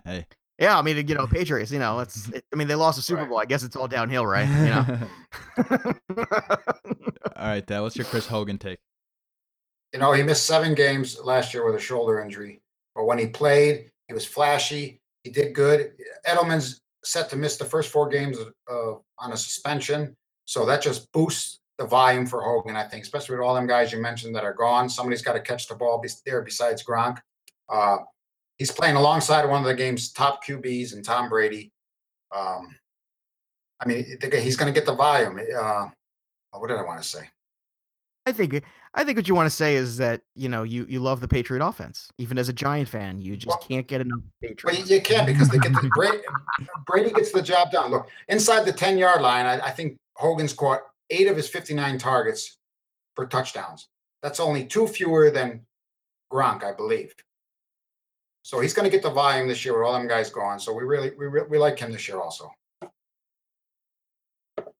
hey. 0.05 0.25
Yeah, 0.59 0.77
I 0.77 0.81
mean, 0.81 1.07
you 1.07 1.15
know, 1.15 1.25
Patriots. 1.31 1.71
You 1.71 1.79
know, 1.79 1.99
it's. 1.99 2.27
It, 2.29 2.43
I 2.53 2.55
mean, 2.55 2.67
they 2.67 2.75
lost 2.75 2.97
the 2.97 3.01
Super 3.01 3.21
Right. 3.21 3.29
Bowl. 3.29 3.39
I 3.39 3.45
guess 3.45 3.63
it's 3.63 3.75
all 3.75 3.87
downhill, 3.87 4.25
right? 4.25 4.47
You 4.47 5.65
know. 5.65 5.93
All 7.35 7.47
right, 7.47 7.65
Dad. 7.65 7.79
What's 7.79 7.95
your 7.95 8.05
Chris 8.05 8.27
Hogan 8.27 8.57
take? 8.57 8.79
You 9.93 9.99
know, 9.99 10.11
he 10.11 10.21
missed 10.23 10.45
seven 10.45 10.75
games 10.75 11.17
last 11.23 11.53
year 11.53 11.65
with 11.65 11.75
a 11.75 11.79
shoulder 11.79 12.19
injury, 12.19 12.61
but 12.93 13.05
when 13.05 13.17
he 13.17 13.27
played, 13.27 13.89
he 14.07 14.13
was 14.13 14.25
flashy. 14.25 14.99
He 15.23 15.29
did 15.31 15.55
good. 15.55 15.93
Edelman's 16.27 16.81
set 17.03 17.29
to 17.29 17.37
miss 17.37 17.55
the 17.57 17.63
first 17.65 17.91
four 17.91 18.09
games 18.09 18.37
uh, 18.69 18.91
on 19.19 19.31
a 19.31 19.37
suspension, 19.37 20.15
so 20.43 20.65
that 20.65 20.81
just 20.81 21.09
boosts 21.13 21.59
the 21.77 21.85
volume 21.85 22.25
for 22.25 22.41
Hogan. 22.43 22.75
I 22.75 22.83
think, 22.83 23.03
especially 23.03 23.37
with 23.37 23.45
all 23.45 23.55
them 23.55 23.67
guys 23.67 23.93
you 23.93 24.01
mentioned 24.01 24.35
that 24.35 24.43
are 24.43 24.53
gone. 24.53 24.89
Somebody's 24.89 25.21
got 25.21 25.33
to 25.33 25.39
catch 25.39 25.67
the 25.67 25.75
ball 25.75 26.01
bes- 26.01 26.21
there 26.25 26.41
besides 26.41 26.83
Gronk. 26.83 27.19
Uh, 27.71 27.99
he's 28.59 28.71
playing 28.71 28.95
alongside 28.95 29.45
one 29.45 29.61
of 29.61 29.65
the 29.67 29.73
game's 29.73 30.11
top 30.11 30.43
QBs 30.45 30.93
and 30.93 31.03
Tom 31.03 31.29
Brady. 31.29 31.71
Um, 32.35 32.75
I 33.81 33.87
mean, 33.87 34.05
he's 34.21 34.55
going 34.57 34.71
to 34.71 34.77
get 34.77 34.85
the 34.85 34.93
volume. 34.93 35.39
Uh, 35.57 35.87
what 36.51 36.67
did 36.67 36.77
I 36.77 36.83
want 36.83 37.01
to 37.01 37.07
say? 37.07 37.21
I 38.25 38.31
think 38.31 38.61
I 38.93 39.03
think 39.03 39.17
what 39.17 39.27
you 39.27 39.33
want 39.33 39.47
to 39.47 39.55
say 39.55 39.75
is 39.75 39.97
that 39.97 40.21
you 40.35 40.49
know 40.49 40.61
you 40.63 40.85
you 40.87 40.99
love 40.99 41.19
the 41.21 41.27
Patriot 41.27 41.65
offense. 41.65 42.09
Even 42.19 42.37
as 42.37 42.47
a 42.49 42.53
Giant 42.53 42.87
fan, 42.89 43.21
you 43.21 43.35
just 43.35 43.47
Well- 43.47 43.65
can't 43.67 43.87
get 43.87 44.01
enough 44.01 44.19
Well, 44.41 44.49
Patriots. 44.51 44.89
you, 44.89 44.97
you 44.97 45.01
can't 45.01 45.25
because 45.25 45.49
they 45.49 45.57
get 45.57 45.71
the 45.73 45.89
Brady, 45.95 46.17
Brady 46.85 47.09
gets 47.11 47.31
the 47.31 47.41
job 47.41 47.71
done. 47.71 47.89
Look, 47.89 48.07
inside 48.27 48.65
the 48.65 48.73
10 48.73 48.97
yard 48.99 49.21
line, 49.21 49.45
I, 49.47 49.59
I 49.67 49.71
think 49.71 49.97
Hogan's 50.15 50.53
caught 50.53 50.81
eight 51.09 51.27
of 51.27 51.37
his 51.37 51.47
59 51.47 51.97
targets 51.97 52.57
for 53.15 53.25
touchdowns. 53.25 53.87
That's 54.21 54.39
only 54.39 54.65
two 54.65 54.85
fewer 54.87 55.31
than 55.31 55.65
Gronk, 56.31 56.63
I 56.63 56.73
believe. 56.73 57.15
So 58.49 58.59
he's 58.59 58.73
going 58.73 58.85
to 58.85 58.89
get 58.89 59.03
the 59.03 59.11
volume 59.11 59.47
this 59.47 59.63
year 59.63 59.77
with 59.77 59.85
all 59.85 59.93
them 59.93 60.07
guys 60.07 60.31
gone. 60.31 60.59
So 60.59 60.73
we 60.73 60.81
really 60.83 61.11
we, 61.19 61.27
re- 61.27 61.43
we 61.47 61.59
like 61.59 61.77
him 61.77 61.91
this 61.91 62.07
year 62.07 62.19
also. 62.19 62.51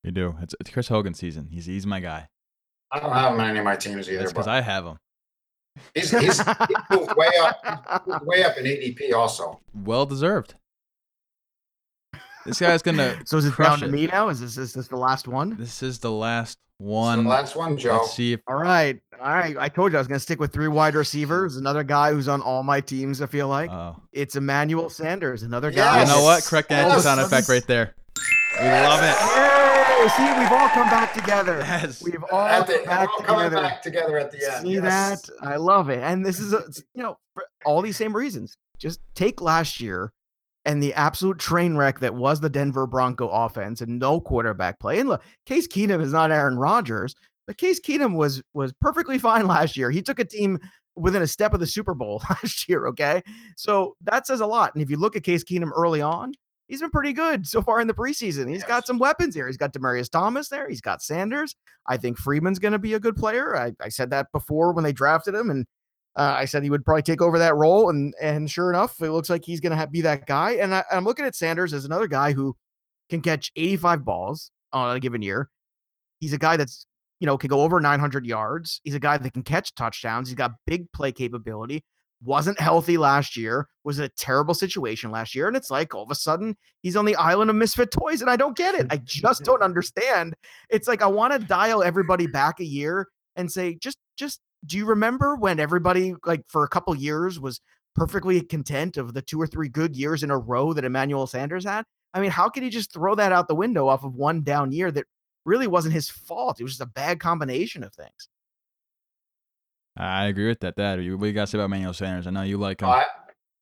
You 0.03 0.09
do. 0.11 0.36
It's, 0.41 0.55
it's 0.59 0.72
Chris 0.72 0.88
Hogan 0.88 1.13
season. 1.13 1.49
He's 1.51 1.67
he's 1.67 1.86
my 1.86 1.99
guy. 1.99 2.30
I 2.91 2.99
don't 2.99 3.11
have 3.11 3.32
him 3.36 3.39
on 3.39 3.47
any 3.47 3.59
of 3.59 3.65
my 3.65 3.76
teams 3.76 4.09
either, 4.09 4.28
because 4.28 4.47
I 4.47 4.61
have 4.61 4.86
him. 4.86 4.97
he's, 5.93 6.09
he's, 6.09 6.39
he's 6.39 6.47
way 7.15 7.30
up, 7.41 8.03
he's 8.07 8.22
way 8.22 8.43
up 8.43 8.57
in 8.57 8.65
ADP 8.65 9.13
also. 9.13 9.59
Well 9.76 10.07
deserved. 10.07 10.55
This 12.47 12.59
guy's 12.59 12.82
gonna. 12.82 13.20
so 13.26 13.38
is 13.38 13.45
it 13.45 13.53
crush 13.53 13.67
down 13.67 13.80
to 13.82 13.86
it. 13.86 13.91
me 13.91 14.07
now? 14.07 14.30
Is 14.30 14.41
this 14.41 14.57
is 14.57 14.74
this 14.74 14.88
the 14.88 14.97
last 14.97 15.28
one? 15.28 15.55
This 15.59 15.84
is 15.84 15.99
the 15.99 16.11
last 16.11 16.57
So 16.80 16.86
one. 16.86 17.24
the 17.26 17.30
last 17.30 17.55
one, 17.55 17.78
Joe. 17.78 17.97
Let's 17.97 18.13
see 18.15 18.34
if 18.34 18.39
All 18.47 18.55
right, 18.55 18.99
all 19.22 19.34
right. 19.34 19.55
I 19.57 19.70
told 19.70 19.91
you 19.91 19.97
I 19.97 20.01
was 20.01 20.07
going 20.07 20.17
to 20.17 20.22
stick 20.24 20.39
with 20.39 20.51
three 20.53 20.67
wide 20.67 20.95
receivers. 20.95 21.57
Another 21.57 21.84
guy 21.84 22.11
who's 22.11 22.28
on 22.28 22.41
all 22.41 22.63
my 22.63 22.82
teams. 22.82 23.22
I 23.22 23.26
feel 23.28 23.47
like 23.47 23.70
uh, 23.70 23.93
it's 24.11 24.36
Emmanuel 24.36 24.89
Sanders. 24.89 25.43
Another 25.43 25.72
guy. 25.72 26.01
you 26.01 26.07
know 26.07 26.24
what? 26.24 26.43
Correct 26.43 26.72
answer 26.72 26.95
Yes. 26.95 27.03
sound 27.03 27.20
effect 27.22 27.49
right 27.49 27.65
there. 27.67 27.95
We 28.59 28.65
love 28.65 29.01
it. 29.03 29.15
Yay! 29.15 30.07
See, 30.15 30.39
we've 30.39 30.51
all 30.51 30.70
come 30.70 30.89
back 30.89 31.13
together. 31.13 31.59
Yes. 31.59 32.01
We've 32.03 32.24
all 32.32 32.47
At 32.47 32.67
the, 32.67 32.74
come 32.80 32.86
back 32.86 33.09
all 33.09 33.17
together. 33.38 33.55
back 33.61 33.82
together 33.82 34.17
at 34.17 34.32
the 34.32 34.53
end. 34.53 34.65
See 34.67 34.74
yes. 34.74 35.22
that? 35.24 35.30
I 35.41 35.57
love 35.57 35.89
it. 35.89 35.99
And 35.99 36.26
this 36.26 36.39
is, 36.39 36.53
a, 36.53 36.63
you 36.93 37.03
know, 37.03 37.17
for 37.34 37.45
all 37.65 37.82
these 37.82 37.97
same 37.97 38.15
reasons. 38.15 38.57
Just 38.78 39.01
take 39.15 39.41
last 39.41 39.80
year 39.82 40.11
and 40.65 40.82
the 40.84 40.93
absolute 40.93 41.38
train 41.39 41.76
wreck 41.78 41.99
that 41.99 42.15
was 42.15 42.39
the 42.39 42.49
Denver 42.49 42.86
Bronco 42.88 43.28
offense 43.30 43.82
and 43.82 43.99
no 43.99 44.20
quarterback 44.22 44.80
play. 44.80 44.99
And 44.99 45.09
look, 45.09 45.22
Case 45.45 45.67
Keenum 45.67 46.01
is 46.01 46.11
not 46.13 46.32
Aaron 46.32 46.57
Rodgers, 46.57 47.13
but 47.50 47.58
Case 47.58 47.80
Keenum 47.80 48.14
was 48.14 48.43
was 48.54 48.72
perfectly 48.80 49.18
fine 49.18 49.47
last 49.58 49.76
year. 49.76 49.89
He 49.89 50.04
took 50.04 50.20
a 50.20 50.24
team 50.24 50.60
within 50.95 51.24
a 51.24 51.28
step 51.28 51.52
of 51.52 51.60
the 51.60 51.66
Super 51.66 51.95
Bowl 51.95 52.22
last 52.30 52.70
year. 52.70 52.86
Okay, 52.86 53.24
so 53.58 53.95
that 54.04 54.28
says 54.28 54.39
a 54.39 54.45
lot. 54.45 54.76
And 54.76 54.84
if 54.84 54.91
you 54.91 54.97
look 54.97 55.16
at 55.16 55.24
Case 55.24 55.43
Keenum 55.43 55.72
early 55.76 56.00
on, 56.00 56.34
he's 56.68 56.82
been 56.82 56.91
pretty 56.91 57.12
good 57.12 57.47
so 57.47 57.64
far 57.64 57.82
in 57.82 57.88
the 57.88 57.93
preseason. 57.95 58.47
He's 58.47 58.64
got 58.64 58.86
some 58.86 59.00
weapons 59.00 59.34
here. 59.34 59.47
He's 59.47 59.58
got 59.58 59.74
Demaryius 59.74 60.12
Thomas 60.12 60.47
there. 60.47 60.70
He's 60.70 60.80
got 60.80 61.02
Sanders. 61.02 61.56
I 61.88 61.97
think 61.97 62.20
Freeman's 62.20 62.60
going 62.60 62.74
to 62.74 62.78
be 62.80 62.93
a 62.93 63.00
good 63.00 63.16
player. 63.16 63.58
I, 63.58 63.74
I 63.82 63.89
said 63.89 64.12
that 64.12 64.28
before 64.32 64.72
when 64.72 64.84
they 64.84 64.93
drafted 64.93 65.34
him, 65.34 65.50
and 65.50 65.66
uh, 66.16 66.36
I 66.38 66.45
said 66.45 66.62
he 66.62 66.70
would 66.70 66.86
probably 66.86 67.02
take 67.02 67.24
over 67.24 67.39
that 67.39 67.56
role. 67.56 67.89
And 67.89 68.14
and 68.22 68.47
sure 68.47 68.70
enough, 68.70 69.02
it 69.02 69.10
looks 69.10 69.32
like 69.32 69.43
he's 69.43 69.60
going 69.60 69.76
to 69.76 69.88
be 69.88 70.02
that 70.02 70.28
guy. 70.28 70.52
And 70.52 70.76
I, 70.76 70.84
I'm 70.91 71.04
looking 71.04 71.26
at 71.26 71.36
Sanders 71.36 71.74
as 71.74 71.84
another 71.84 72.06
guy 72.06 72.32
who 72.34 72.56
can 73.10 73.22
catch 73.22 73.52
85 73.56 74.06
balls 74.06 74.52
on 74.72 74.95
a 74.95 75.00
given 75.00 75.24
year. 75.24 75.50
He's 76.20 76.34
a 76.34 76.38
guy 76.38 76.56
that's 76.56 76.86
you 77.20 77.26
know 77.26 77.38
can 77.38 77.49
go 77.49 77.61
over 77.61 77.80
900 77.80 78.26
yards. 78.26 78.82
He's 78.84 78.95
a 78.95 78.99
guy 78.99 79.17
that 79.17 79.34
can 79.34 79.43
catch 79.43 79.76
touchdowns. 79.76 80.30
He's 80.30 80.36
got 80.36 80.51
big 80.65 80.91
play 80.91 81.11
capability. 81.11 81.84
Wasn't 82.22 82.59
healthy 82.59 82.97
last 82.97 83.38
year. 83.38 83.67
Was 83.84 83.99
in 83.99 84.05
a 84.05 84.09
terrible 84.09 84.53
situation 84.53 85.11
last 85.11 85.36
year, 85.36 85.47
and 85.47 85.55
it's 85.55 85.72
like 85.72 85.95
all 85.95 86.03
of 86.03 86.11
a 86.11 86.15
sudden 86.15 86.57
he's 86.82 86.95
on 86.95 87.05
the 87.05 87.15
island 87.15 87.49
of 87.49 87.55
misfit 87.55 87.91
toys, 87.91 88.22
and 88.22 88.30
I 88.30 88.36
don't 88.36 88.57
get 88.57 88.76
it. 88.76 88.88
I 88.89 88.97
just 88.97 89.43
don't 89.43 89.61
understand. 89.61 90.36
It's 90.70 90.88
like 90.88 91.01
I 91.01 91.07
want 91.07 91.34
to 91.34 91.39
dial 91.39 91.84
everybody 91.84 92.28
back 92.28 92.59
a 92.59 92.65
year 92.65 93.07
and 93.36 93.51
say, 93.51 93.76
just, 93.76 93.97
just, 94.17 94.41
do 94.65 94.78
you 94.78 94.86
remember 94.86 95.36
when 95.36 95.59
everybody 95.59 96.13
like 96.26 96.41
for 96.47 96.65
a 96.65 96.70
couple 96.70 96.93
years 96.95 97.39
was 97.39 97.61
perfectly 97.95 98.41
content 98.41 98.97
of 98.97 99.13
the 99.13 99.22
two 99.22 99.41
or 99.41 99.47
three 99.47 99.70
good 99.70 99.95
years 99.95 100.24
in 100.24 100.32
a 100.32 100.38
row 100.38 100.74
that 100.74 100.84
Emmanuel 100.84 101.26
Sanders 101.26 101.63
had? 101.63 101.86
I 102.13 102.20
mean, 102.20 102.32
how 102.32 102.49
could 102.49 102.63
he 102.63 102.70
just 102.70 102.91
throw 102.91 103.15
that 103.15 103.32
out 103.32 103.47
the 103.47 103.55
window 103.55 103.88
off 103.88 104.03
of 104.03 104.15
one 104.15 104.41
down 104.41 104.72
year 104.72 104.91
that 104.91 105.05
really 105.50 105.68
wasn't 105.68 105.93
his 105.93 106.10
fault? 106.10 106.60
It 106.60 106.64
was 106.64 106.74
just 106.74 106.82
a 106.82 106.86
bad 106.86 107.20
combination 107.20 107.84
of 107.84 107.93
things. 107.93 108.30
I 109.97 110.28
agree 110.28 110.47
with 110.47 110.60
that. 110.62 110.76
Dad, 110.76 111.04
you- 111.04 111.18
what 111.18 111.26
you 111.28 111.34
got 111.34 111.41
to 111.41 111.47
say 111.47 111.58
about 111.58 111.66
Emmanuel 111.66 111.93
Sanders? 111.93 112.28
I 112.28 112.30
know 112.30 112.43
you 112.43 112.58
like 112.58 112.82
him. 112.82 112.89
I, 112.89 113.06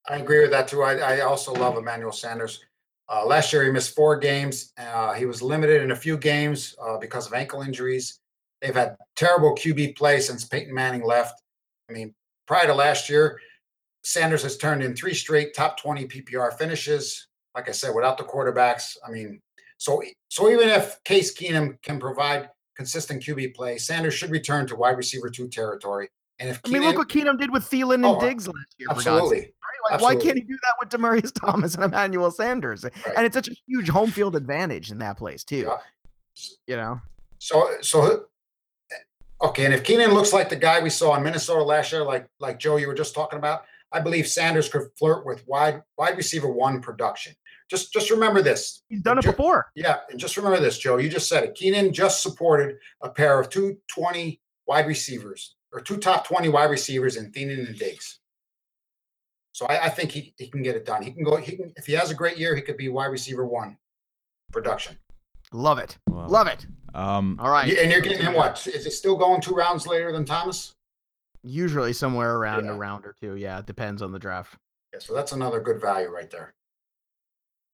I 0.07 0.17
agree 0.17 0.41
with 0.41 0.51
that 0.51 0.67
too. 0.67 0.83
I, 0.83 0.95
I 0.97 1.19
also 1.21 1.53
love 1.53 1.77
Emmanuel 1.77 2.11
Sanders. 2.11 2.63
Uh, 3.09 3.25
last 3.25 3.53
year 3.53 3.63
he 3.63 3.71
missed 3.71 3.95
four 3.95 4.17
games. 4.17 4.73
Uh, 4.77 5.13
he 5.13 5.25
was 5.25 5.41
limited 5.41 5.81
in 5.81 5.91
a 5.91 5.95
few 5.95 6.17
games 6.17 6.75
uh, 6.85 6.97
because 6.97 7.25
of 7.25 7.33
ankle 7.33 7.61
injuries. 7.61 8.19
They've 8.61 8.75
had 8.75 8.97
terrible 9.15 9.55
QB 9.55 9.95
play 9.95 10.19
since 10.19 10.43
Peyton 10.43 10.73
Manning 10.73 11.03
left. 11.03 11.41
I 11.89 11.93
mean, 11.93 12.13
prior 12.47 12.67
to 12.67 12.73
last 12.73 13.09
year, 13.09 13.39
Sanders 14.03 14.43
has 14.43 14.57
turned 14.57 14.83
in 14.83 14.95
three 14.95 15.13
straight 15.13 15.53
top 15.55 15.79
20 15.79 16.05
PPR 16.07 16.57
finishes. 16.57 17.27
Like 17.55 17.69
I 17.69 17.71
said, 17.71 17.95
without 17.95 18.17
the 18.17 18.23
quarterbacks, 18.23 18.97
I 19.07 19.11
mean, 19.11 19.39
so 19.77 20.01
so 20.29 20.49
even 20.49 20.69
if 20.69 21.01
Case 21.03 21.37
Keenum 21.37 21.81
can 21.81 21.99
provide 21.99 22.49
consistent 22.75 23.23
QB 23.23 23.55
play, 23.55 23.77
Sanders 23.77 24.13
should 24.13 24.29
return 24.29 24.67
to 24.67 24.75
wide 24.75 24.97
receiver 24.97 25.29
two 25.29 25.47
territory. 25.47 26.09
And 26.39 26.49
if 26.49 26.61
I 26.65 26.69
mean, 26.69 26.83
look 26.83 26.97
what 26.97 27.09
Keenum 27.09 27.39
did 27.39 27.51
with 27.51 27.63
Thielen 27.69 27.95
and 27.95 28.05
Oh, 28.05 28.15
uh, 28.17 28.19
Diggs 28.19 28.47
last 28.47 28.75
year. 28.77 28.87
sake, 28.89 28.97
absolutely, 28.97 29.37
right? 29.39 29.91
Like, 29.91 30.01
why 30.01 30.15
can't 30.15 30.37
he 30.37 30.43
do 30.43 30.57
that 30.63 30.73
with 30.79 30.89
Demaryius 30.89 31.33
Thomas 31.39 31.73
and 31.75 31.83
Emmanuel 31.83 32.29
Sanders? 32.29 32.83
And 32.83 33.25
it's 33.25 33.33
such 33.33 33.47
a 33.47 33.55
huge 33.67 33.89
home 33.89 34.11
field 34.11 34.35
advantage 34.35 34.91
in 34.91 34.99
that 34.99 35.17
place 35.17 35.43
too. 35.43 35.67
Yeah. 35.67 35.77
You 36.67 36.75
know, 36.77 37.01
So 37.39 37.67
so 37.81 38.25
eh, 38.91 38.95
okay, 39.41 39.65
and 39.65 39.73
if 39.73 39.83
Keenum 39.83 40.13
looks 40.13 40.31
like 40.33 40.49
the 40.49 40.55
guy 40.55 40.79
we 40.81 40.91
saw 40.91 41.15
in 41.15 41.23
Minnesota 41.23 41.63
last 41.63 41.91
year, 41.91 42.03
like 42.03 42.27
like 42.39 42.59
Joe, 42.59 42.75
you 42.77 42.87
were 42.87 42.93
just 42.93 43.15
talking 43.15 43.39
about, 43.39 43.63
I 43.91 43.99
believe 44.01 44.27
Sanders 44.27 44.69
could 44.69 44.83
flirt 44.99 45.25
with 45.25 45.47
wide 45.47 45.81
wide 45.97 46.15
receiver 46.17 46.47
one 46.51 46.81
production. 46.81 47.33
Just 47.69 47.91
just 47.91 48.09
remember 48.09 48.41
this. 48.41 48.81
he's 48.89 49.01
done 49.01 49.17
it 49.17 49.23
Ju- 49.23 49.31
before. 49.31 49.71
Yeah, 49.75 49.97
and 50.09 50.19
just 50.19 50.37
remember 50.37 50.59
this, 50.59 50.77
Joe. 50.77 50.97
You 50.97 51.09
just 51.09 51.27
said 51.27 51.43
it. 51.43 51.57
Keenum 51.59 51.91
just 51.91 52.23
supported 52.23 52.77
a 53.01 53.09
pair 53.09 53.39
of 53.39 53.49
two 53.49 53.77
twenty 53.87 54.41
wide 54.67 54.87
receivers 54.87 55.55
or 55.73 55.81
two 55.81 55.97
top 55.97 56.25
20 56.27 56.49
wide 56.49 56.69
receivers 56.69 57.17
in 57.17 57.31
Thielen 57.31 57.67
and 57.67 57.77
Diggs. 57.77 58.19
So 59.51 59.65
I, 59.67 59.85
I 59.85 59.89
think 59.89 60.11
he, 60.11 60.33
he 60.37 60.47
can 60.47 60.61
get 60.61 60.75
it 60.75 60.85
done. 60.85 61.01
He 61.01 61.11
can 61.11 61.23
go, 61.23 61.35
he 61.37 61.55
can 61.55 61.73
if 61.75 61.85
he 61.85 61.93
has 61.93 62.11
a 62.11 62.15
great 62.15 62.37
year, 62.37 62.55
he 62.55 62.61
could 62.61 62.77
be 62.77 62.89
wide 62.89 63.07
receiver 63.07 63.45
one 63.45 63.77
production. 64.51 64.97
Love 65.51 65.79
it. 65.79 65.97
Well, 66.09 66.27
Love 66.27 66.47
it. 66.47 66.65
Um, 66.93 67.39
All 67.41 67.49
right. 67.49 67.71
And 67.77 67.91
you're 67.91 68.01
getting 68.01 68.21
him 68.21 68.33
what? 68.33 68.65
Is 68.67 68.85
it 68.85 68.91
still 68.91 69.15
going 69.15 69.41
two 69.41 69.55
rounds 69.55 69.87
later 69.87 70.11
than 70.11 70.25
Thomas? 70.25 70.73
Usually 71.43 71.93
somewhere 71.93 72.35
around 72.35 72.67
a 72.67 72.73
round 72.73 73.05
or 73.05 73.15
two. 73.19 73.35
Yeah, 73.35 73.59
it 73.59 73.65
depends 73.65 74.01
on 74.01 74.11
the 74.11 74.19
draft. 74.19 74.55
Yeah, 74.93 74.99
so 74.99 75.13
that's 75.13 75.31
another 75.31 75.59
good 75.59 75.79
value 75.79 76.09
right 76.09 76.29
there. 76.29 76.53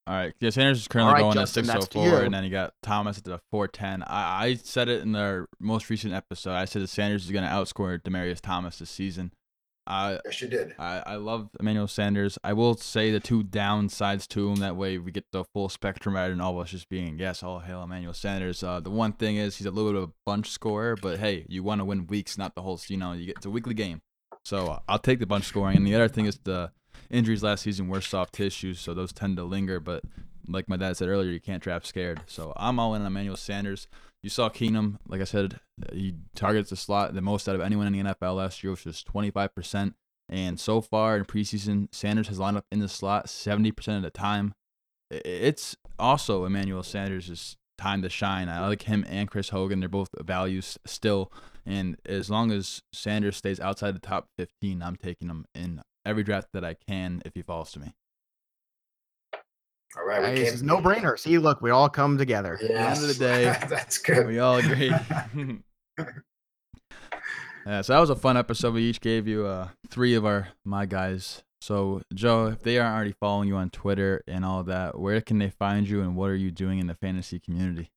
All 0.06 0.14
right. 0.14 0.34
Yeah, 0.38 0.50
Sanders 0.50 0.80
is 0.80 0.88
currently 0.88 1.14
right, 1.14 1.20
going 1.20 1.34
Justin, 1.34 1.70
at 1.70 1.76
to 1.76 1.82
604, 1.82 2.06
you. 2.20 2.24
and 2.26 2.34
then 2.34 2.44
you 2.44 2.50
got 2.50 2.74
Thomas 2.82 3.16
at 3.16 3.24
the 3.24 3.40
410. 3.50 4.02
I, 4.02 4.44
I 4.44 4.54
said 4.54 4.88
it 4.88 5.02
in 5.02 5.16
our 5.16 5.48
most 5.58 5.88
recent 5.88 6.12
episode. 6.12 6.52
I 6.52 6.66
said 6.66 6.82
that 6.82 6.88
Sanders 6.88 7.24
is 7.24 7.30
going 7.30 7.44
to 7.44 7.50
outscore 7.50 7.98
Demaryius 8.00 8.40
Thomas 8.40 8.78
this 8.78 8.90
season. 8.90 9.32
I, 9.86 10.18
Yes, 10.24 10.40
you 10.40 10.48
did. 10.48 10.74
I 10.78 11.02
I 11.04 11.16
love 11.16 11.50
Emmanuel 11.60 11.86
Sanders. 11.86 12.38
I 12.42 12.54
will 12.54 12.74
say 12.74 13.10
the 13.10 13.20
two 13.20 13.44
downsides 13.44 14.26
to 14.28 14.48
him. 14.50 14.56
That 14.56 14.76
way 14.76 14.96
we 14.96 15.10
get 15.12 15.26
the 15.30 15.44
full 15.52 15.68
spectrum 15.68 16.14
rather 16.14 16.32
and 16.32 16.40
all 16.40 16.58
of 16.58 16.64
us 16.64 16.70
just 16.70 16.88
being 16.88 17.18
yes, 17.18 17.42
all 17.42 17.58
hail 17.58 17.82
Emmanuel 17.82 18.14
Sanders. 18.14 18.62
Uh, 18.62 18.80
the 18.80 18.90
one 18.90 19.12
thing 19.12 19.36
is 19.36 19.56
he's 19.58 19.66
a 19.66 19.70
little 19.70 19.92
bit 19.92 20.02
of 20.02 20.08
a 20.08 20.12
bunch 20.24 20.48
scorer, 20.48 20.96
but 20.96 21.18
hey, 21.18 21.44
you 21.48 21.62
want 21.62 21.80
to 21.82 21.84
win 21.84 22.06
weeks, 22.06 22.38
not 22.38 22.54
the 22.54 22.62
whole. 22.62 22.80
You 22.88 22.96
know, 22.96 23.12
you 23.12 23.26
get 23.26 23.36
it's 23.36 23.46
a 23.46 23.50
weekly 23.50 23.74
game. 23.74 24.00
So 24.44 24.68
uh, 24.68 24.78
I'll 24.88 24.98
take 24.98 25.18
the 25.18 25.26
bunch 25.26 25.44
scoring. 25.44 25.76
And 25.76 25.86
the 25.86 25.94
other 25.94 26.08
thing 26.08 26.24
is 26.26 26.38
the 26.44 26.70
injuries 27.10 27.42
last 27.42 27.62
season 27.62 27.88
were 27.88 28.00
soft 28.00 28.34
tissues, 28.34 28.80
so 28.80 28.94
those 28.94 29.12
tend 29.12 29.36
to 29.36 29.44
linger. 29.44 29.80
But 29.80 30.04
like 30.48 30.68
my 30.68 30.76
dad 30.76 30.96
said 30.96 31.08
earlier, 31.08 31.30
you 31.30 31.40
can't 31.40 31.62
draft 31.62 31.86
scared. 31.86 32.20
So 32.26 32.52
I'm 32.56 32.78
all 32.78 32.94
in 32.94 33.02
on 33.02 33.06
Emmanuel 33.06 33.36
Sanders. 33.36 33.86
You 34.22 34.30
saw 34.30 34.48
Keenum, 34.48 34.96
like 35.06 35.20
I 35.20 35.24
said, 35.24 35.60
he 35.92 36.14
targets 36.34 36.70
the 36.70 36.76
slot 36.76 37.14
the 37.14 37.20
most 37.20 37.48
out 37.48 37.54
of 37.54 37.60
anyone 37.60 37.86
in 37.86 37.92
the 37.92 38.14
NFL 38.14 38.36
last 38.36 38.64
year, 38.64 38.70
which 38.70 38.86
was 38.86 39.04
25%. 39.04 39.94
And 40.30 40.58
so 40.58 40.80
far 40.80 41.18
in 41.18 41.26
preseason, 41.26 41.88
Sanders 41.92 42.28
has 42.28 42.38
lined 42.38 42.56
up 42.56 42.64
in 42.72 42.78
the 42.78 42.88
slot 42.88 43.26
70% 43.26 43.96
of 43.96 44.02
the 44.02 44.10
time. 44.10 44.54
It's 45.10 45.76
also 45.98 46.46
Emmanuel 46.46 46.82
Sanders' 46.82 47.56
time 47.76 48.00
to 48.00 48.08
shine. 48.08 48.48
I 48.48 48.66
like 48.66 48.82
him 48.82 49.04
and 49.08 49.30
Chris 49.30 49.50
Hogan. 49.50 49.80
They're 49.80 49.88
both 49.88 50.08
values 50.18 50.78
still. 50.86 51.30
And 51.66 51.96
as 52.06 52.30
long 52.30 52.50
as 52.50 52.80
Sanders 52.92 53.36
stays 53.36 53.60
outside 53.60 53.94
the 53.94 54.00
top 54.00 54.28
15, 54.38 54.82
I'm 54.82 54.96
taking 54.96 55.28
him 55.28 55.44
in 55.54 55.82
every 56.04 56.22
draft 56.22 56.48
that 56.52 56.64
I 56.64 56.74
can 56.74 57.22
if 57.24 57.34
he 57.34 57.42
falls 57.42 57.72
to 57.72 57.80
me. 57.80 57.94
All 59.96 60.04
right, 60.04 60.24
Hey, 60.24 60.44
this 60.44 60.54
is 60.54 60.62
no 60.62 60.78
brainer. 60.78 61.16
See, 61.18 61.38
look, 61.38 61.62
we 61.62 61.70
all 61.70 61.88
come 61.88 62.18
together. 62.18 62.54
At 62.54 62.60
the 62.60 62.74
end 62.74 63.02
of 63.02 63.08
the 63.08 63.14
day, 63.14 63.44
that's 63.68 63.98
good. 63.98 64.26
We 64.26 64.40
all 64.40 64.56
agree. 64.56 64.88
yeah, 67.66 67.80
so 67.82 67.92
that 67.92 68.00
was 68.00 68.10
a 68.10 68.16
fun 68.16 68.36
episode. 68.36 68.74
We 68.74 68.82
each 68.82 69.00
gave 69.00 69.28
you 69.28 69.46
uh, 69.46 69.68
three 69.88 70.14
of 70.14 70.26
our 70.26 70.48
my 70.64 70.86
guys. 70.86 71.44
So 71.60 72.02
Joe, 72.12 72.48
if 72.48 72.62
they 72.62 72.78
aren't 72.78 72.94
already 72.94 73.12
following 73.12 73.48
you 73.48 73.56
on 73.56 73.70
Twitter 73.70 74.24
and 74.26 74.44
all 74.44 74.64
that, 74.64 74.98
where 74.98 75.20
can 75.20 75.38
they 75.38 75.50
find 75.50 75.88
you, 75.88 76.02
and 76.02 76.16
what 76.16 76.30
are 76.30 76.36
you 76.36 76.50
doing 76.50 76.80
in 76.80 76.88
the 76.88 76.96
fantasy 76.96 77.38
community? 77.38 77.92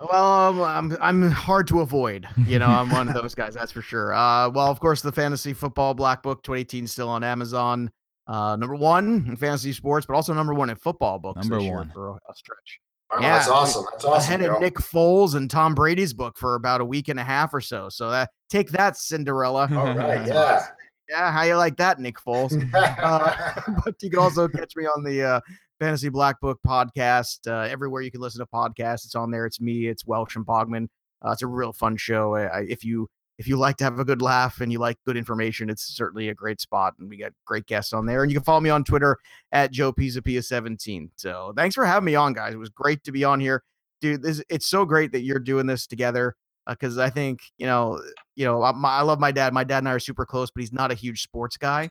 Well, 0.00 0.62
um, 0.62 0.62
I'm 0.62 0.96
I'm 1.00 1.30
hard 1.30 1.66
to 1.68 1.80
avoid. 1.80 2.28
You 2.46 2.58
know, 2.58 2.66
I'm 2.66 2.88
one 2.90 3.08
of 3.08 3.14
those 3.20 3.34
guys, 3.34 3.54
that's 3.54 3.72
for 3.72 3.82
sure. 3.82 4.14
Uh, 4.14 4.48
well, 4.48 4.68
of 4.68 4.78
course, 4.78 5.02
the 5.02 5.12
fantasy 5.12 5.52
football 5.52 5.94
black 5.94 6.22
book 6.22 6.42
2018 6.42 6.86
still 6.86 7.08
on 7.08 7.24
Amazon. 7.24 7.90
Uh, 8.26 8.56
number 8.56 8.76
one 8.76 9.24
in 9.26 9.36
fantasy 9.36 9.72
sports, 9.72 10.06
but 10.06 10.14
also 10.14 10.34
number 10.34 10.54
one 10.54 10.70
in 10.70 10.76
football 10.76 11.18
books. 11.18 11.48
Number 11.48 11.60
this 11.64 11.70
one. 11.72 11.90
for 11.90 12.10
a, 12.10 12.12
a 12.12 12.34
stretch. 12.34 12.80
Oh, 13.10 13.20
Yeah, 13.20 13.38
that's 13.38 13.48
awesome. 13.48 13.86
That's 13.90 14.04
awesome. 14.04 14.34
Ahead 14.34 14.46
Joe. 14.46 14.56
of 14.56 14.60
Nick 14.60 14.74
Foles 14.74 15.34
and 15.34 15.50
Tom 15.50 15.74
Brady's 15.74 16.12
book 16.12 16.36
for 16.36 16.54
about 16.54 16.80
a 16.80 16.84
week 16.84 17.08
and 17.08 17.18
a 17.18 17.24
half 17.24 17.54
or 17.54 17.60
so. 17.60 17.88
So 17.88 18.10
that 18.10 18.30
take 18.50 18.70
that, 18.70 18.96
Cinderella. 18.98 19.68
All 19.72 19.94
right, 19.94 20.26
yeah. 20.26 20.66
Yeah, 21.08 21.32
how 21.32 21.42
you 21.42 21.56
like 21.56 21.78
that, 21.78 21.98
Nick 21.98 22.18
Foles? 22.18 22.52
uh, 22.74 23.60
but 23.82 23.94
you 24.02 24.10
can 24.10 24.18
also 24.18 24.46
catch 24.46 24.76
me 24.76 24.84
on 24.84 25.02
the 25.02 25.22
uh, 25.22 25.40
Fantasy 25.78 26.08
Black 26.08 26.40
Book 26.40 26.58
podcast. 26.66 27.46
Uh, 27.46 27.68
everywhere 27.68 28.02
you 28.02 28.10
can 28.10 28.20
listen 28.20 28.40
to 28.40 28.46
podcasts, 28.46 29.04
it's 29.04 29.14
on 29.14 29.30
there. 29.30 29.46
It's 29.46 29.60
me. 29.60 29.86
It's 29.86 30.06
Welsh 30.06 30.36
and 30.36 30.46
Bogman. 30.46 30.88
Uh, 31.24 31.30
it's 31.30 31.42
a 31.42 31.46
real 31.46 31.72
fun 31.72 31.96
show. 31.96 32.34
I, 32.34 32.42
I, 32.46 32.60
if 32.68 32.84
you 32.84 33.08
if 33.38 33.46
you 33.46 33.56
like 33.56 33.76
to 33.76 33.84
have 33.84 34.00
a 34.00 34.04
good 34.04 34.20
laugh 34.20 34.60
and 34.60 34.72
you 34.72 34.80
like 34.80 34.98
good 35.06 35.16
information, 35.16 35.70
it's 35.70 35.84
certainly 35.96 36.28
a 36.28 36.34
great 36.34 36.60
spot. 36.60 36.94
And 36.98 37.08
we 37.08 37.16
got 37.16 37.32
great 37.44 37.66
guests 37.66 37.92
on 37.92 38.04
there. 38.04 38.22
And 38.22 38.32
you 38.32 38.38
can 38.38 38.44
follow 38.44 38.60
me 38.60 38.70
on 38.70 38.82
Twitter 38.82 39.16
at 39.52 39.70
Joe 39.70 39.92
Pisapia 39.92 40.44
17. 40.44 41.12
So 41.14 41.52
thanks 41.56 41.76
for 41.76 41.86
having 41.86 42.04
me 42.04 42.16
on, 42.16 42.32
guys. 42.32 42.54
It 42.54 42.58
was 42.58 42.70
great 42.70 43.04
to 43.04 43.12
be 43.12 43.22
on 43.22 43.38
here, 43.38 43.62
dude. 44.00 44.22
This 44.22 44.42
it's 44.48 44.66
so 44.66 44.84
great 44.84 45.12
that 45.12 45.22
you're 45.22 45.38
doing 45.38 45.66
this 45.66 45.86
together 45.86 46.34
because 46.68 46.98
I 46.98 47.10
think 47.10 47.40
you 47.56 47.66
know 47.66 48.02
you 48.34 48.44
know 48.44 48.62
I, 48.62 48.72
my, 48.72 48.88
I 48.88 49.02
love 49.02 49.20
my 49.20 49.30
dad. 49.30 49.52
My 49.52 49.64
dad 49.64 49.78
and 49.78 49.88
I 49.88 49.92
are 49.92 50.00
super 50.00 50.26
close, 50.26 50.50
but 50.50 50.60
he's 50.60 50.72
not 50.72 50.90
a 50.90 50.94
huge 50.94 51.22
sports 51.22 51.56
guy. 51.56 51.90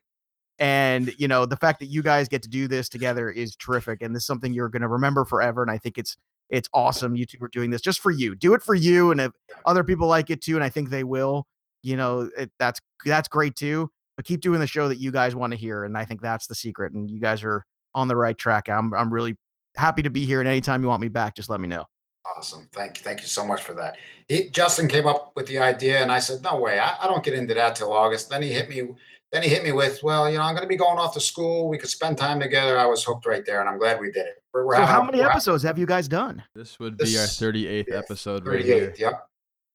And 0.59 1.13
you 1.17 1.27
know 1.27 1.45
the 1.45 1.55
fact 1.55 1.79
that 1.79 1.85
you 1.87 2.01
guys 2.01 2.27
get 2.27 2.41
to 2.43 2.49
do 2.49 2.67
this 2.67 2.89
together 2.89 3.29
is 3.29 3.55
terrific, 3.55 4.01
and 4.01 4.15
this 4.15 4.23
is 4.23 4.27
something 4.27 4.53
you're 4.53 4.69
going 4.69 4.81
to 4.81 4.87
remember 4.87 5.23
forever. 5.23 5.61
And 5.61 5.69
I 5.69 5.77
think 5.77 5.97
it's 5.97 6.17
it's 6.49 6.69
awesome. 6.73 7.15
You 7.15 7.25
two 7.25 7.37
are 7.43 7.49
doing 7.49 7.69
this 7.69 7.81
just 7.81 7.99
for 7.99 8.11
you. 8.11 8.35
Do 8.35 8.53
it 8.53 8.63
for 8.63 8.73
you, 8.73 9.11
and 9.11 9.21
if 9.21 9.31
other 9.65 9.83
people 9.83 10.07
like 10.07 10.29
it 10.29 10.41
too, 10.41 10.55
and 10.55 10.63
I 10.63 10.69
think 10.69 10.89
they 10.89 11.03
will, 11.03 11.45
you 11.83 11.95
know, 11.95 12.29
it, 12.37 12.51
that's 12.57 12.79
that's 13.05 13.27
great 13.27 13.55
too. 13.55 13.89
But 14.15 14.25
keep 14.25 14.41
doing 14.41 14.59
the 14.59 14.67
show 14.67 14.87
that 14.87 14.97
you 14.97 15.11
guys 15.11 15.35
want 15.35 15.51
to 15.53 15.57
hear, 15.57 15.83
and 15.83 15.95
I 15.95 16.05
think 16.05 16.21
that's 16.21 16.47
the 16.47 16.55
secret. 16.55 16.93
And 16.93 17.09
you 17.09 17.19
guys 17.19 17.43
are 17.43 17.63
on 17.93 18.07
the 18.07 18.15
right 18.15 18.37
track. 18.37 18.67
I'm 18.67 18.93
I'm 18.93 19.13
really 19.13 19.35
happy 19.75 20.01
to 20.01 20.09
be 20.09 20.25
here, 20.25 20.39
and 20.39 20.49
anytime 20.49 20.81
you 20.81 20.87
want 20.87 21.01
me 21.01 21.07
back, 21.07 21.35
just 21.35 21.49
let 21.49 21.59
me 21.59 21.67
know. 21.67 21.85
Awesome. 22.35 22.67
Thank 22.73 22.97
you. 22.97 23.03
Thank 23.03 23.21
you 23.21 23.27
so 23.27 23.45
much 23.45 23.61
for 23.61 23.73
that. 23.75 23.95
He, 24.27 24.49
Justin 24.49 24.87
came 24.87 25.07
up 25.07 25.31
with 25.35 25.47
the 25.47 25.59
idea, 25.59 26.01
and 26.01 26.11
I 26.11 26.19
said, 26.19 26.41
"No 26.41 26.57
way. 26.57 26.79
I, 26.79 26.97
I 27.03 27.07
don't 27.07 27.23
get 27.23 27.33
into 27.33 27.53
that 27.53 27.75
till 27.75 27.93
August." 27.93 28.29
Then 28.29 28.41
he 28.41 28.49
hit 28.49 28.69
me. 28.69 28.95
Then 29.37 29.43
he 29.43 29.49
hit 29.49 29.63
me 29.63 29.71
with, 29.71 30.01
"Well, 30.01 30.27
you 30.27 30.39
know, 30.39 30.43
I'm 30.43 30.55
going 30.55 30.63
to 30.63 30.67
be 30.67 30.75
going 30.75 30.97
off 30.97 31.13
to 31.13 31.19
school. 31.19 31.69
We 31.69 31.77
could 31.77 31.91
spend 31.91 32.17
time 32.17 32.39
together." 32.39 32.79
I 32.79 32.87
was 32.87 33.03
hooked 33.03 33.27
right 33.27 33.45
there, 33.45 33.59
and 33.59 33.69
I'm 33.69 33.77
glad 33.77 33.99
we 33.99 34.07
did 34.07 34.25
it. 34.25 34.41
We're, 34.51 34.65
we're 34.65 34.77
So 34.77 34.85
how 34.85 35.03
many 35.03 35.19
we're 35.19 35.29
episodes 35.29 35.61
have 35.61 35.77
you 35.77 35.85
guys 35.85 36.07
done? 36.07 36.41
This 36.55 36.79
would 36.79 36.97
be 36.97 37.15
our 37.19 37.25
38th 37.25 37.85
yeah, 37.87 37.95
episode 37.97 38.47
right 38.47 38.65
here. 38.65 38.87
38. 38.87 38.99
Yep. 38.99 39.27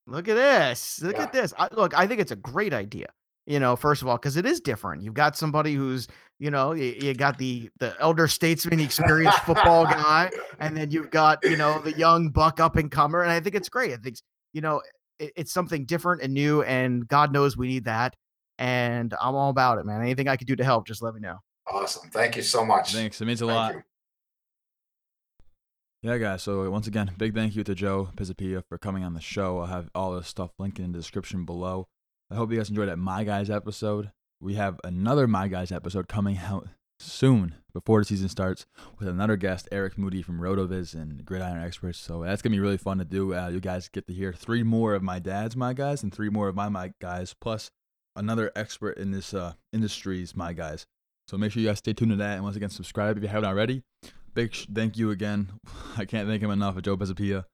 Look 0.08 0.28
at 0.28 0.34
this. 0.34 1.00
Look 1.00 1.16
Yeah. 1.16 1.22
at 1.22 1.32
this. 1.32 1.54
I, 1.56 1.68
look, 1.70 1.96
I 1.96 2.08
think 2.08 2.20
it's 2.20 2.32
a 2.32 2.36
great 2.36 2.74
idea. 2.74 3.06
You 3.46 3.60
know, 3.60 3.76
first 3.76 4.02
of 4.02 4.08
all, 4.08 4.16
because 4.16 4.36
it 4.36 4.46
is 4.46 4.58
different. 4.58 5.04
You've 5.04 5.14
got 5.14 5.36
somebody 5.36 5.74
who's, 5.74 6.08
you 6.40 6.50
know, 6.50 6.72
you, 6.72 6.96
you 7.00 7.14
got 7.14 7.38
the 7.38 7.70
the 7.78 7.94
elder 8.00 8.26
statesman, 8.26 8.80
experienced 8.80 9.38
football 9.44 9.84
guy, 9.86 10.28
and 10.58 10.76
then 10.76 10.90
you've 10.90 11.12
got, 11.12 11.38
you 11.44 11.56
know, 11.56 11.78
the 11.78 11.92
young 11.92 12.30
buck 12.30 12.58
up 12.58 12.74
and 12.74 12.90
comer. 12.90 13.22
And 13.22 13.30
I 13.30 13.38
think 13.38 13.54
it's 13.54 13.68
great. 13.68 13.92
I 13.92 13.96
think, 13.98 14.16
you 14.52 14.60
know, 14.60 14.82
it, 15.20 15.32
it's 15.36 15.52
something 15.52 15.84
different 15.84 16.22
and 16.22 16.34
new, 16.34 16.62
and 16.62 17.06
God 17.06 17.32
knows 17.32 17.56
we 17.56 17.68
need 17.68 17.84
that. 17.84 18.16
And 18.59 19.14
I'm 19.20 19.34
all 19.34 19.50
about 19.50 19.78
it, 19.78 19.86
man. 19.86 20.00
Anything 20.03 20.28
I 20.28 20.36
could 20.36 20.46
do 20.46 20.57
to 20.57 20.64
help, 20.64 20.86
just 20.86 21.03
let 21.03 21.14
me 21.14 21.20
know. 21.20 21.38
Awesome. 21.66 22.11
Thank 22.11 22.36
you 22.36 22.42
so 22.42 22.64
much. 22.64 22.92
Thanks. 22.92 23.20
It 23.20 23.24
means 23.24 23.42
a 23.42 23.46
Thank 23.46 23.57
lot. 23.57 23.74
you. 23.74 23.82
Yeah, 26.03 26.18
guys. 26.18 26.42
So 26.42 26.68
once 26.70 26.86
again, 26.88 27.12
big 27.16 27.34
thank 27.34 27.55
you 27.55 27.62
to 27.64 27.74
Joe 27.74 28.09
Pisapia 28.16 28.64
for 28.68 28.76
coming 28.76 29.05
on 29.05 29.14
the 29.14 29.20
show. 29.20 29.61
I'll 29.61 29.66
have 29.66 29.88
all 29.94 30.12
this 30.16 30.26
stuff 30.26 30.50
linked 30.59 30.80
in 30.80 30.90
the 30.92 30.98
description 30.98 31.44
below. 31.44 31.86
I 32.30 32.34
hope 32.34 32.50
you 32.50 32.57
guys 32.57 32.70
enjoyed 32.70 32.88
that 32.88 32.98
My 32.98 33.22
Guys 33.24 33.50
episode. 33.50 34.11
We 34.40 34.55
have 34.55 34.80
another 34.82 35.28
My 35.28 35.46
Guys 35.46 35.70
episode 35.70 36.09
coming 36.09 36.38
out 36.38 36.66
soon 36.98 37.55
before 37.72 38.00
the 38.00 38.05
season 38.05 38.28
starts 38.28 38.66
with 38.98 39.07
another 39.07 39.36
guest, 39.36 39.68
Eric 39.70 39.96
Moody 39.96 40.22
from 40.22 40.40
Rotoviz 40.40 40.94
and 40.94 41.24
Gridiron 41.24 41.62
Experts. 41.62 41.98
So 41.98 42.22
that's 42.22 42.42
gonna 42.42 42.57
be 42.57 42.61
really 42.61 42.78
fun 42.78 42.98
to 42.98 43.05
do. 43.05 43.34
Uh, 43.34 43.48
you 43.48 43.61
guys 43.61 43.88
get 43.88 44.07
to 44.09 44.12
hear 44.12 44.32
three 44.32 44.62
more 44.64 44.94
of 44.94 45.03
my 45.03 45.20
dad's 45.20 45.55
My 45.57 45.72
Guys 45.72 46.03
and 46.03 46.12
three 46.12 46.30
more 46.30 46.48
of 46.48 46.57
my 46.57 46.68
My 46.68 46.92
Guys, 47.00 47.32
plus 47.40 47.70
another 48.16 48.50
expert 48.56 48.98
in 48.98 49.10
this 49.10 49.34
uh, 49.34 49.54
industry's 49.72 50.36
My 50.36 50.52
Guys. 50.52 50.86
So 51.28 51.36
make 51.36 51.52
sure 51.52 51.62
you 51.62 51.68
guys 51.68 51.78
stay 51.78 51.92
tuned 51.92 52.10
to 52.10 52.16
that. 52.16 52.34
And 52.34 52.44
once 52.44 52.56
again, 52.56 52.70
subscribe 52.70 53.16
if 53.16 53.22
you 53.22 53.28
haven't 53.28 53.48
already. 53.48 53.82
Big 54.34 54.54
sh- 54.54 54.66
thank 54.72 54.96
you 54.96 55.10
again. 55.10 55.52
I 55.96 56.04
can't 56.04 56.28
thank 56.28 56.42
him 56.42 56.50
enough, 56.50 56.80
Joe 56.82 56.96
Pisapia. 56.96 57.44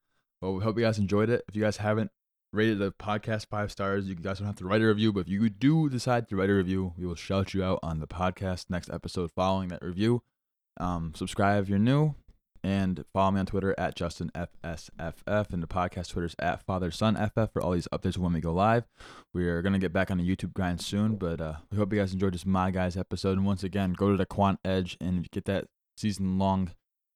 Well, 0.40 0.54
we 0.54 0.62
hope 0.62 0.78
you 0.78 0.84
guys 0.84 0.98
enjoyed 0.98 1.30
it. 1.30 1.44
If 1.48 1.56
you 1.56 1.62
guys 1.62 1.78
haven't 1.78 2.10
rated 2.52 2.78
the 2.78 2.92
podcast 2.92 3.46
five 3.46 3.70
stars, 3.70 4.08
you 4.08 4.14
guys 4.14 4.38
don't 4.38 4.46
have 4.46 4.56
to 4.56 4.64
write 4.64 4.80
a 4.80 4.86
review. 4.86 5.12
But 5.12 5.20
if 5.20 5.28
you 5.28 5.48
do 5.50 5.88
decide 5.88 6.28
to 6.28 6.36
write 6.36 6.50
a 6.50 6.54
review, 6.54 6.94
we 6.96 7.06
will 7.06 7.14
shout 7.14 7.54
you 7.54 7.62
out 7.62 7.80
on 7.82 8.00
the 8.00 8.06
podcast 8.06 8.66
next 8.70 8.90
episode 8.90 9.30
following 9.32 9.68
that 9.68 9.82
review. 9.82 10.22
Um, 10.78 11.12
subscribe 11.14 11.64
if 11.64 11.68
you're 11.68 11.78
new, 11.78 12.14
and 12.68 13.02
follow 13.14 13.30
me 13.30 13.40
on 13.40 13.46
Twitter 13.46 13.74
at 13.78 13.96
JustinFSFF, 13.96 15.52
and 15.52 15.62
the 15.62 15.66
podcast 15.66 16.10
Twitter's 16.10 16.36
at 16.38 16.66
FatherSonFF 16.66 17.50
for 17.50 17.62
all 17.62 17.70
these 17.70 17.88
updates 17.90 18.18
when 18.18 18.34
we 18.34 18.40
go 18.40 18.52
live. 18.52 18.84
We 19.32 19.48
are 19.48 19.62
gonna 19.62 19.78
get 19.78 19.94
back 19.94 20.10
on 20.10 20.18
the 20.18 20.36
YouTube 20.36 20.52
grind 20.52 20.82
soon, 20.82 21.16
but 21.16 21.40
uh, 21.40 21.54
we 21.70 21.78
hope 21.78 21.90
you 21.94 21.98
guys 21.98 22.12
enjoyed 22.12 22.34
this 22.34 22.44
My 22.44 22.70
Guys 22.70 22.94
episode. 22.94 23.38
And 23.38 23.46
once 23.46 23.64
again, 23.64 23.94
go 23.94 24.10
to 24.10 24.18
the 24.18 24.26
Quant 24.26 24.60
Edge 24.66 24.98
and 25.00 25.30
get 25.30 25.46
that 25.46 25.68
season 25.96 26.38
long 26.38 26.72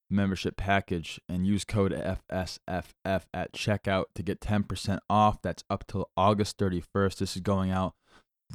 membership 0.09 0.57
package 0.57 1.21
and 1.29 1.47
use 1.47 1.65
code 1.65 1.93
FSFF 1.93 3.23
at 3.35 3.53
checkout 3.53 4.05
to 4.15 4.23
get 4.23 4.41
10% 4.41 5.01
off. 5.11 5.43
That's 5.43 5.65
up 5.69 5.87
till 5.87 6.09
August 6.17 6.57
31st. 6.57 7.19
This 7.19 7.37
is 7.37 7.43
going 7.43 7.71
out 7.71 7.93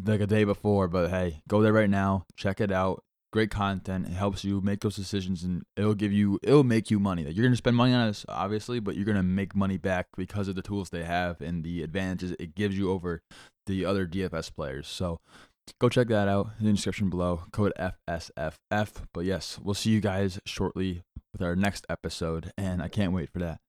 like 0.03 0.21
a 0.21 0.27
day 0.27 0.45
before, 0.45 0.87
but 0.87 1.11
hey, 1.11 1.41
go 1.47 1.61
there 1.61 1.73
right 1.73 1.89
now. 1.89 2.25
Check 2.35 2.59
it 2.59 2.71
out. 2.71 3.03
Great 3.37 3.51
content. 3.51 4.07
It 4.07 4.13
helps 4.13 4.43
you 4.43 4.61
make 4.61 4.79
those 4.79 4.95
decisions 4.95 5.43
and 5.43 5.61
it'll 5.75 5.93
give 5.93 6.11
you, 6.11 6.39
it'll 6.41 6.63
make 6.63 6.89
you 6.89 6.97
money. 6.99 7.23
Like, 7.23 7.35
You're 7.35 7.47
to 7.47 7.55
spend 7.55 7.75
money 7.75 7.93
on 7.93 8.07
this, 8.07 8.25
obviously, 8.27 8.79
but 8.79 8.95
you're 8.95 9.05
to 9.13 9.21
make 9.21 9.55
money 9.55 9.77
back 9.77 10.07
because 10.17 10.47
of 10.47 10.55
the 10.55 10.63
tools 10.63 10.89
they 10.89 11.03
have 11.03 11.39
and 11.39 11.63
the 11.63 11.83
advantages 11.83 12.35
it 12.39 12.55
gives 12.55 12.75
you 12.75 12.89
over 12.89 13.21
the 13.67 13.85
other 13.85 14.07
DFS 14.07 14.51
players. 14.55 14.87
So, 14.87 15.19
go 15.79 15.87
check 15.87 16.07
that 16.07 16.27
out 16.27 16.49
in 16.59 16.65
the 16.65 16.71
description 16.71 17.11
below. 17.11 17.43
Code 17.51 17.73
FSFF. 17.77 19.05
But 19.13 19.25
yes, 19.25 19.59
we'll 19.61 19.75
see 19.75 19.91
you 19.91 20.01
guys 20.01 20.39
shortly 20.47 21.03
with 21.31 21.43
our 21.43 21.55
next 21.55 21.85
episode, 21.91 22.51
and 22.57 22.81
I 22.81 22.87
can't 22.87 23.13
wait 23.13 23.29
for 23.29 23.37
that. 23.37 23.59